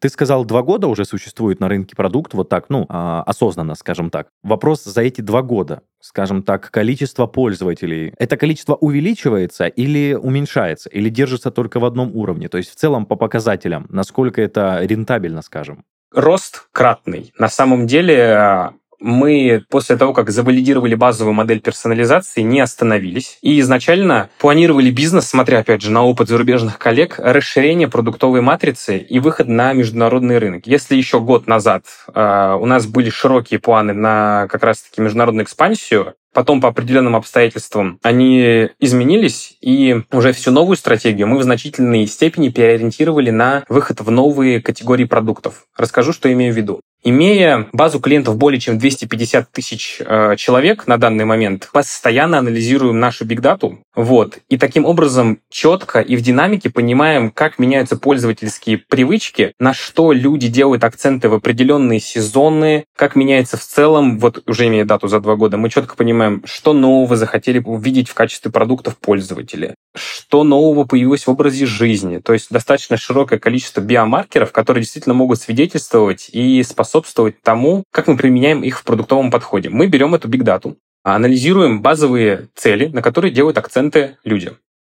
ты 0.00 0.08
сказал, 0.08 0.44
два 0.44 0.62
года 0.62 0.88
уже 0.88 1.04
существует 1.04 1.60
на 1.60 1.68
рынке 1.68 1.94
продукт, 1.94 2.34
вот 2.34 2.48
так, 2.48 2.66
ну, 2.68 2.84
а, 2.88 3.22
осознанно, 3.22 3.76
скажем 3.76 4.10
так. 4.10 4.28
Вопрос 4.42 4.82
за 4.82 5.02
эти 5.02 5.20
два 5.20 5.42
года, 5.42 5.82
скажем 6.00 6.42
так, 6.42 6.70
количество 6.72 7.26
пользователей, 7.26 8.12
это 8.18 8.36
количество 8.36 8.74
увеличивается 8.74 9.66
или 9.66 10.14
уменьшается, 10.14 10.90
или 10.90 11.10
держится 11.10 11.52
только 11.52 11.78
в 11.78 11.84
одном 11.84 12.16
уровне? 12.16 12.48
То 12.48 12.58
есть 12.58 12.70
в 12.70 12.74
целом 12.74 13.06
по 13.06 13.14
показателям, 13.14 13.86
насколько 13.90 14.42
это 14.42 14.80
рентабельно, 14.82 15.42
скажем? 15.42 15.84
Рост 16.12 16.68
кратный. 16.72 17.32
На 17.38 17.48
самом 17.48 17.86
деле 17.86 18.72
мы 19.00 19.64
после 19.70 19.96
того, 19.96 20.12
как 20.12 20.30
завалидировали 20.30 20.94
базовую 20.94 21.34
модель 21.34 21.60
персонализации, 21.60 22.42
не 22.42 22.60
остановились. 22.60 23.38
И 23.42 23.60
изначально 23.60 24.30
планировали 24.38 24.90
бизнес, 24.90 25.26
смотря, 25.26 25.58
опять 25.60 25.82
же, 25.82 25.90
на 25.90 26.04
опыт 26.04 26.28
зарубежных 26.28 26.78
коллег, 26.78 27.16
расширение 27.18 27.88
продуктовой 27.88 28.40
матрицы 28.40 28.98
и 28.98 29.18
выход 29.18 29.48
на 29.48 29.72
международный 29.72 30.38
рынок. 30.38 30.66
Если 30.66 30.96
еще 30.96 31.20
год 31.20 31.46
назад 31.46 31.84
э, 32.14 32.56
у 32.60 32.66
нас 32.66 32.86
были 32.86 33.10
широкие 33.10 33.60
планы 33.60 33.92
на 33.92 34.48
как 34.48 34.62
раз-таки 34.62 35.00
международную 35.00 35.44
экспансию, 35.44 36.14
Потом 36.36 36.60
по 36.60 36.68
определенным 36.68 37.16
обстоятельствам 37.16 37.98
они 38.02 38.68
изменились, 38.78 39.56
и 39.62 40.02
уже 40.12 40.34
всю 40.34 40.50
новую 40.50 40.76
стратегию 40.76 41.26
мы 41.26 41.38
в 41.38 41.42
значительной 41.42 42.06
степени 42.06 42.50
переориентировали 42.50 43.30
на 43.30 43.64
выход 43.70 44.02
в 44.02 44.10
новые 44.10 44.60
категории 44.60 45.06
продуктов. 45.06 45.64
Расскажу, 45.78 46.12
что 46.12 46.30
имею 46.30 46.52
в 46.52 46.56
виду. 46.58 46.82
Имея 47.04 47.68
базу 47.72 48.00
клиентов 48.00 48.36
более 48.36 48.58
чем 48.58 48.78
250 48.78 49.52
тысяч 49.52 50.00
э, 50.00 50.34
человек 50.36 50.88
на 50.88 50.96
данный 50.96 51.24
момент, 51.24 51.68
постоянно 51.72 52.38
анализируем 52.38 52.98
нашу 52.98 53.24
бигдату, 53.24 53.78
вот, 53.94 54.38
и 54.48 54.58
таким 54.58 54.84
образом 54.84 55.38
четко 55.48 56.00
и 56.00 56.16
в 56.16 56.20
динамике 56.20 56.68
понимаем, 56.68 57.30
как 57.30 57.58
меняются 57.60 57.96
пользовательские 57.96 58.78
привычки, 58.78 59.52
на 59.60 59.72
что 59.72 60.10
люди 60.10 60.48
делают 60.48 60.82
акценты 60.82 61.28
в 61.28 61.34
определенные 61.34 62.00
сезоны, 62.00 62.84
как 62.96 63.14
меняется 63.14 63.56
в 63.56 63.62
целом, 63.62 64.18
вот 64.18 64.42
уже 64.46 64.66
имея 64.66 64.84
дату 64.84 65.06
за 65.06 65.20
два 65.20 65.36
года, 65.36 65.58
мы 65.58 65.70
четко 65.70 65.94
понимаем, 65.94 66.42
что 66.44 66.72
нового 66.72 67.14
захотели 67.14 67.60
увидеть 67.64 68.08
в 68.08 68.14
качестве 68.14 68.50
продуктов 68.50 68.98
пользователи, 68.98 69.76
что 69.94 70.42
нового 70.42 70.84
появилось 70.84 71.26
в 71.26 71.30
образе 71.30 71.66
жизни, 71.66 72.18
то 72.18 72.32
есть 72.32 72.48
достаточно 72.50 72.96
широкое 72.96 73.38
количество 73.38 73.80
биомаркеров, 73.80 74.50
которые 74.50 74.82
действительно 74.82 75.14
могут 75.14 75.40
свидетельствовать 75.40 76.30
и 76.32 76.64
способствовать 76.64 76.95
способствовать 76.96 77.42
тому, 77.42 77.84
как 77.92 78.06
мы 78.06 78.16
применяем 78.16 78.62
их 78.62 78.78
в 78.78 78.84
продуктовом 78.84 79.30
подходе. 79.30 79.68
Мы 79.68 79.86
берем 79.86 80.14
эту 80.14 80.28
бигдату, 80.28 80.78
анализируем 81.02 81.82
базовые 81.82 82.48
цели, 82.54 82.86
на 82.86 83.02
которые 83.02 83.32
делают 83.32 83.58
акценты 83.58 84.16
люди. 84.24 84.52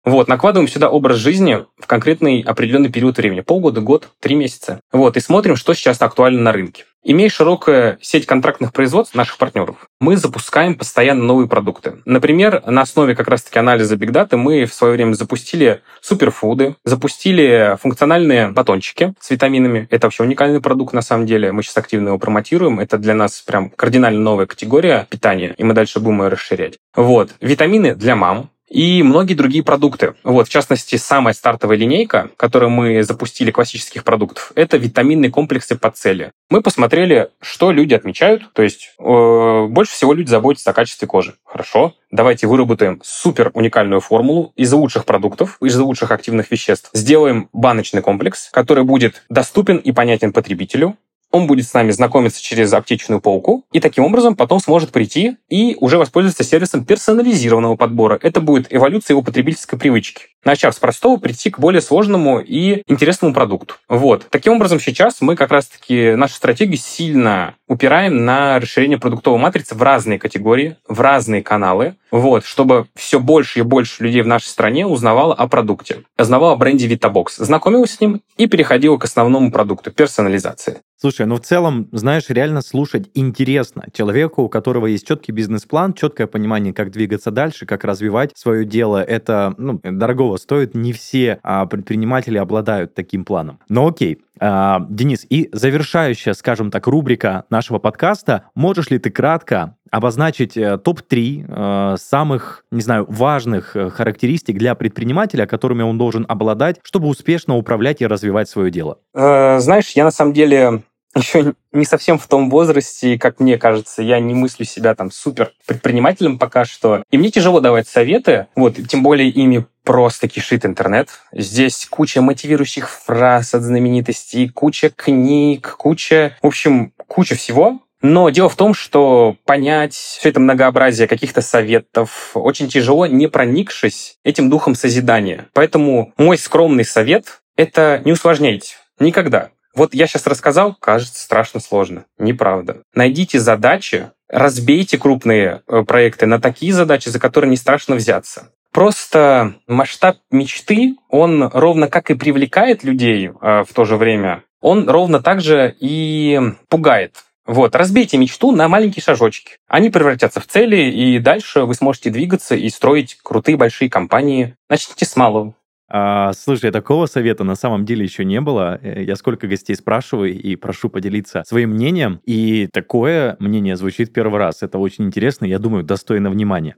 Вот, 0.05 0.29
накладываем 0.29 0.69
сюда 0.69 0.89
образ 0.89 1.17
жизни 1.17 1.65
в 1.77 1.87
конкретный 1.87 2.41
определенный 2.41 2.89
период 2.89 3.17
времени. 3.17 3.41
Полгода, 3.41 3.81
год, 3.81 4.09
три 4.21 4.35
месяца. 4.35 4.79
Вот, 4.93 5.17
и 5.17 5.19
смотрим, 5.19 5.57
что 5.57 5.73
сейчас 5.73 6.01
актуально 6.01 6.41
на 6.41 6.53
рынке. 6.53 6.85
Имея 7.01 7.29
широкую 7.29 7.97
сеть 8.01 8.25
контрактных 8.25 8.73
производств 8.73 9.15
наших 9.15 9.37
партнеров, 9.37 9.87
мы 10.01 10.17
запускаем 10.17 10.75
постоянно 10.75 11.23
новые 11.23 11.47
продукты. 11.47 11.99
Например, 12.03 12.61
на 12.65 12.81
основе 12.81 13.15
как 13.15 13.29
раз-таки 13.29 13.57
анализа 13.57 13.95
Big 13.95 14.11
Data 14.11 14.35
мы 14.35 14.65
в 14.65 14.73
свое 14.73 14.93
время 14.93 15.13
запустили 15.13 15.81
суперфуды, 16.01 16.75
запустили 16.83 17.77
функциональные 17.81 18.49
батончики 18.49 19.13
с 19.19 19.29
витаминами. 19.29 19.87
Это 19.91 20.07
вообще 20.07 20.23
уникальный 20.23 20.59
продукт 20.59 20.93
на 20.93 21.01
самом 21.01 21.25
деле. 21.25 21.53
Мы 21.53 21.63
сейчас 21.63 21.77
активно 21.77 22.09
его 22.09 22.19
промотируем. 22.19 22.81
Это 22.81 22.97
для 22.97 23.13
нас 23.13 23.41
прям 23.41 23.69
кардинально 23.69 24.19
новая 24.19 24.45
категория 24.45 25.07
питания, 25.09 25.55
и 25.57 25.63
мы 25.63 25.73
дальше 25.73 26.01
будем 26.01 26.21
ее 26.23 26.27
расширять. 26.27 26.79
Вот. 26.95 27.31
Витамины 27.39 27.95
для 27.95 28.17
мам, 28.17 28.49
и 28.69 29.03
многие 29.03 29.33
другие 29.33 29.63
продукты. 29.63 30.13
Вот, 30.23 30.47
в 30.47 30.51
частности, 30.51 30.95
самая 30.95 31.33
стартовая 31.33 31.77
линейка, 31.77 32.29
которую 32.37 32.69
мы 32.69 33.03
запустили 33.03 33.51
классических 33.51 34.03
продуктов, 34.03 34.51
это 34.55 34.77
витаминные 34.77 35.31
комплексы 35.31 35.75
по 35.75 35.91
цели. 35.91 36.31
Мы 36.49 36.61
посмотрели, 36.61 37.29
что 37.41 37.71
люди 37.71 37.93
отмечают, 37.93 38.53
то 38.53 38.61
есть 38.61 38.93
э, 38.99 39.65
больше 39.69 39.93
всего 39.93 40.13
люди 40.13 40.29
заботятся 40.29 40.71
о 40.71 40.73
качестве 40.73 41.07
кожи. 41.07 41.35
Хорошо, 41.43 41.95
давайте 42.11 42.47
выработаем 42.47 43.01
супер 43.03 43.51
уникальную 43.53 44.01
формулу 44.01 44.53
из 44.55 44.71
лучших 44.71 45.05
продуктов, 45.05 45.57
из 45.61 45.77
лучших 45.77 46.11
активных 46.11 46.51
веществ. 46.51 46.89
Сделаем 46.93 47.49
баночный 47.53 48.01
комплекс, 48.01 48.49
который 48.51 48.83
будет 48.83 49.23
доступен 49.29 49.77
и 49.77 49.91
понятен 49.91 50.33
потребителю, 50.33 50.95
он 51.31 51.47
будет 51.47 51.67
с 51.67 51.73
нами 51.73 51.91
знакомиться 51.91 52.41
через 52.41 52.73
аптечную 52.73 53.21
полку, 53.21 53.65
и 53.71 53.79
таким 53.79 54.05
образом 54.05 54.35
потом 54.35 54.59
сможет 54.59 54.91
прийти 54.91 55.37
и 55.49 55.77
уже 55.79 55.97
воспользоваться 55.97 56.43
сервисом 56.43 56.85
персонализированного 56.85 57.75
подбора. 57.75 58.19
Это 58.21 58.41
будет 58.41 58.67
эволюция 58.69 59.13
его 59.13 59.21
потребительской 59.21 59.77
привычки. 59.77 60.23
Начав 60.45 60.73
с 60.73 60.79
простого, 60.79 61.17
прийти 61.17 61.49
к 61.49 61.59
более 61.59 61.81
сложному 61.81 62.39
и 62.39 62.81
интересному 62.87 63.33
продукту. 63.33 63.75
Вот. 63.89 64.25
Таким 64.29 64.53
образом, 64.53 64.79
сейчас 64.79 65.21
мы 65.21 65.35
как 65.35 65.51
раз-таки 65.51 66.11
нашу 66.15 66.35
стратегию 66.35 66.77
сильно 66.77 67.55
упираем 67.67 68.25
на 68.25 68.59
расширение 68.59 68.97
продуктовой 68.97 69.39
матрицы 69.39 69.75
в 69.75 69.83
разные 69.83 70.17
категории, 70.17 70.77
в 70.87 71.01
разные 71.01 71.43
каналы, 71.43 71.95
вот, 72.11 72.45
чтобы 72.45 72.87
все 72.95 73.19
больше 73.19 73.59
и 73.59 73.63
больше 73.63 74.03
людей 74.03 74.21
в 74.21 74.27
нашей 74.27 74.47
стране 74.47 74.87
узнавало 74.87 75.33
о 75.33 75.47
продукте, 75.47 76.03
узнавало 76.17 76.53
о 76.53 76.55
бренде 76.55 76.87
Vitabox, 76.87 77.25
знакомилось 77.37 77.91
с 77.91 78.01
ним 78.01 78.21
и 78.37 78.47
переходило 78.47 78.97
к 78.97 79.03
основному 79.03 79.51
продукту– 79.51 79.91
персонализации. 79.93 80.79
Слушай, 81.01 81.27
ну 81.27 81.35
в 81.35 81.39
целом, 81.39 81.87
знаешь, 81.93 82.25
реально 82.27 82.61
слушать 82.61 83.09
интересно 83.13 83.85
человеку, 83.93 84.43
у 84.43 84.49
которого 84.49 84.85
есть 84.87 85.07
четкий 85.07 85.31
бизнес-план, 85.31 85.93
четкое 85.93 86.27
понимание, 86.27 86.73
как 86.73 86.91
двигаться 86.91 87.31
дальше, 87.31 87.65
как 87.65 87.85
развивать 87.85 88.31
свое 88.35 88.65
дело. 88.65 89.01
Это 89.01 89.53
ну, 89.57 89.79
дорогого 89.81 90.35
стоит. 90.35 90.75
Не 90.75 90.91
все 90.91 91.39
а, 91.41 91.65
предприниматели 91.67 92.37
обладают 92.37 92.95
таким 92.95 93.23
планом. 93.23 93.59
Но 93.69 93.87
окей, 93.87 94.19
а, 94.41 94.85
Денис, 94.89 95.25
и 95.29 95.49
завершающая, 95.53 96.33
скажем 96.33 96.69
так, 96.69 96.85
рубрика 96.87 97.45
нашего 97.49 97.79
подкаста. 97.79 98.43
Можешь 98.53 98.89
ли 98.89 98.99
ты 98.99 99.09
кратко 99.09 99.77
обозначить 99.91 100.55
э, 100.55 100.77
топ-3 100.77 101.45
э, 101.47 101.97
самых, 101.97 102.63
не 102.71 102.81
знаю, 102.81 103.05
важных 103.09 103.75
э, 103.75 103.89
характеристик 103.89 104.57
для 104.57 104.75
предпринимателя, 104.75 105.47
которыми 105.47 105.81
он 105.81 105.97
должен 105.97 106.25
обладать, 106.27 106.77
чтобы 106.83 107.07
успешно 107.07 107.55
управлять 107.55 108.01
и 108.01 108.05
развивать 108.05 108.49
свое 108.49 108.69
дело? 108.69 108.99
Знаешь, 109.13 109.91
я 109.91 110.03
на 110.03 110.11
самом 110.11 110.33
деле 110.33 110.83
еще 111.15 111.53
не 111.71 111.85
совсем 111.85 112.17
в 112.17 112.27
том 112.27 112.49
возрасте, 112.49 113.17
как 113.17 113.39
мне 113.39 113.57
кажется, 113.57 114.01
я 114.01 114.19
не 114.19 114.33
мыслю 114.33 114.65
себя 114.65 114.95
там 114.95 115.11
супер 115.11 115.51
предпринимателем 115.65 116.37
пока 116.37 116.65
что. 116.65 117.03
И 117.11 117.17
мне 117.17 117.31
тяжело 117.31 117.59
давать 117.59 117.87
советы, 117.87 118.47
вот, 118.55 118.75
тем 118.87 119.03
более 119.03 119.29
ими 119.29 119.65
просто 119.83 120.27
кишит 120.27 120.65
интернет. 120.65 121.09
Здесь 121.31 121.87
куча 121.89 122.21
мотивирующих 122.21 122.89
фраз 122.89 123.55
от 123.55 123.63
знаменитостей, 123.63 124.49
куча 124.49 124.89
книг, 124.89 125.75
куча, 125.77 126.37
в 126.41 126.47
общем, 126.47 126.93
куча 127.07 127.35
всего. 127.35 127.79
Но 128.01 128.29
дело 128.29 128.47
в 128.47 128.55
том, 128.55 128.73
что 128.73 129.35
понять 129.45 129.93
все 129.93 130.29
это 130.29 130.39
многообразие 130.39 131.07
каких-то 131.07 131.41
советов 131.41 132.31
очень 132.33 132.69
тяжело, 132.69 133.05
не 133.07 133.27
проникшись 133.27 134.17
этим 134.23 134.49
духом 134.49 134.75
созидания. 134.75 135.47
Поэтому 135.53 136.13
мой 136.17 136.37
скромный 136.37 136.85
совет— 136.85 137.41
это 137.57 138.01
не 138.05 138.13
усложняйте. 138.13 138.75
Никогда. 138.99 139.49
Вот 139.75 139.93
я 139.93 140.07
сейчас 140.07 140.27
рассказал, 140.27 140.75
кажется 140.79 141.21
страшно 141.21 141.59
сложно. 141.59 142.05
Неправда. 142.17 142.81
Найдите 142.93 143.39
задачи, 143.39 144.11
разбейте 144.27 144.97
крупные 144.97 145.61
э, 145.67 145.83
проекты 145.83 146.25
на 146.25 146.39
такие 146.39 146.73
задачи, 146.73 147.09
за 147.09 147.19
которые 147.19 147.49
не 147.49 147.57
страшно 147.57 147.95
взяться. 147.95 148.51
Просто 148.71 149.55
масштаб 149.67 150.17
мечты, 150.31 150.95
он 151.09 151.43
ровно 151.43 151.87
как 151.87 152.11
и 152.11 152.15
привлекает 152.15 152.83
людей 152.83 153.29
э, 153.29 153.63
в 153.63 153.73
то 153.73 153.85
же 153.85 153.97
время, 153.97 154.43
он 154.61 154.89
ровно 154.89 155.21
так 155.21 155.41
же 155.41 155.75
и 155.79 156.39
пугает. 156.67 157.15
Вот, 157.45 157.75
разбейте 157.75 158.17
мечту 158.17 158.51
на 158.51 158.67
маленькие 158.67 159.01
шажочки. 159.01 159.57
Они 159.67 159.89
превратятся 159.89 160.39
в 160.39 160.45
цели, 160.45 160.91
и 160.91 161.17
дальше 161.17 161.61
вы 161.61 161.73
сможете 161.73 162.11
двигаться 162.11 162.55
и 162.55 162.69
строить 162.69 163.17
крутые 163.23 163.57
большие 163.57 163.89
компании. 163.89 164.55
Начните 164.69 165.05
с 165.05 165.15
малого. 165.15 165.55
А, 165.91 166.33
слушай, 166.33 166.71
такого 166.71 167.07
совета 167.07 167.43
на 167.43 167.55
самом 167.55 167.83
деле 167.85 168.03
еще 168.03 168.23
не 168.23 168.39
было. 168.41 168.79
Э, 168.81 169.03
я 169.03 169.15
сколько 169.15 169.47
гостей 169.47 169.75
спрашиваю 169.75 170.31
и 170.39 170.55
прошу 170.55 170.89
поделиться 170.89 171.43
своим 171.47 171.71
мнением. 171.71 172.21
И 172.25 172.67
такое 172.71 173.35
мнение 173.39 173.75
звучит 173.75 174.13
первый 174.13 174.37
раз. 174.37 174.61
Это 174.61 174.77
очень 174.77 175.05
интересно, 175.05 175.45
я 175.45 175.57
думаю, 175.57 175.83
достойно 175.83 176.29
внимания. 176.29 176.75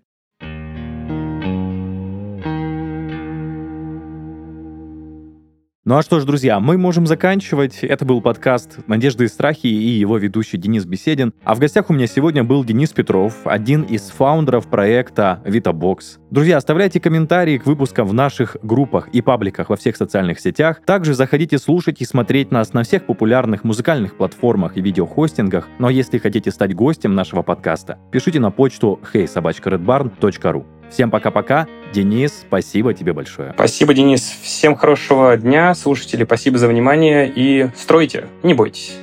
Ну 5.92 5.98
а 5.98 6.04
что 6.04 6.22
ж, 6.22 6.24
друзья, 6.24 6.62
мы 6.62 6.78
можем 6.78 7.06
заканчивать. 7.06 7.80
Это 7.84 8.06
был 8.06 8.22
подкаст 8.22 8.78
«Надежды 8.88 9.26
и 9.26 9.28
страхи» 9.28 9.68
и 9.68 9.89
его 9.89 10.18
ведущий 10.18 10.56
Денис 10.56 10.86
Беседин. 10.86 11.34
А 11.44 11.54
в 11.54 11.60
гостях 11.60 11.89
у 11.89 11.94
меня 11.94 12.08
сегодня 12.08 12.46
был 12.46 12.64
Денис 12.64 12.94
Петров, 12.94 13.42
один 13.44 13.82
из 13.82 14.04
фаундеров 14.04 14.68
проекта 14.68 15.42
VitaBox. 15.44 16.20
Друзья, 16.30 16.56
оставляйте 16.56 17.02
комментарии 17.02 17.58
к 17.58 17.66
выпускам 17.66 18.08
в 18.08 18.14
наших 18.14 18.56
группах 18.64 19.10
и 19.10 19.22
пабликах 19.22 19.70
во 19.70 19.76
всех 19.76 19.98
социальных 19.98 20.39
сетях. 20.39 20.80
Также 20.86 21.14
заходите 21.14 21.58
слушать 21.58 22.00
и 22.00 22.06
смотреть 22.06 22.52
нас 22.52 22.72
на 22.72 22.84
всех 22.84 23.06
популярных 23.06 23.66
музыкальных 23.66 24.16
платформах 24.16 24.78
и 24.78 24.82
видеохостингах. 24.82 25.68
Ну 25.78 25.88
а 25.88 25.92
если 25.92 26.20
хотите 26.20 26.52
стать 26.52 26.74
гостем 26.74 27.16
нашего 27.16 27.42
подкаста, 27.42 28.00
пишите 28.14 28.39
на 28.39 28.50
почту 28.50 28.98
heysobachkaredbarn.ru. 29.12 30.81
Всем 30.92 31.10
пока-пока. 31.10 31.68
Денис, 31.94 32.44
спасибо 32.48 32.94
тебе 32.94 33.14
большое. 33.14 33.52
Спасибо, 33.54 33.94
Денис. 33.94 34.22
Всем 34.44 34.76
хорошего 34.76 35.36
дня, 35.38 35.74
слушатели. 35.74 36.24
Спасибо 36.24 36.58
за 36.58 36.68
внимание 36.68 37.32
и 37.34 37.70
стройте, 37.76 38.26
не 38.44 38.54
бойтесь. 38.54 38.98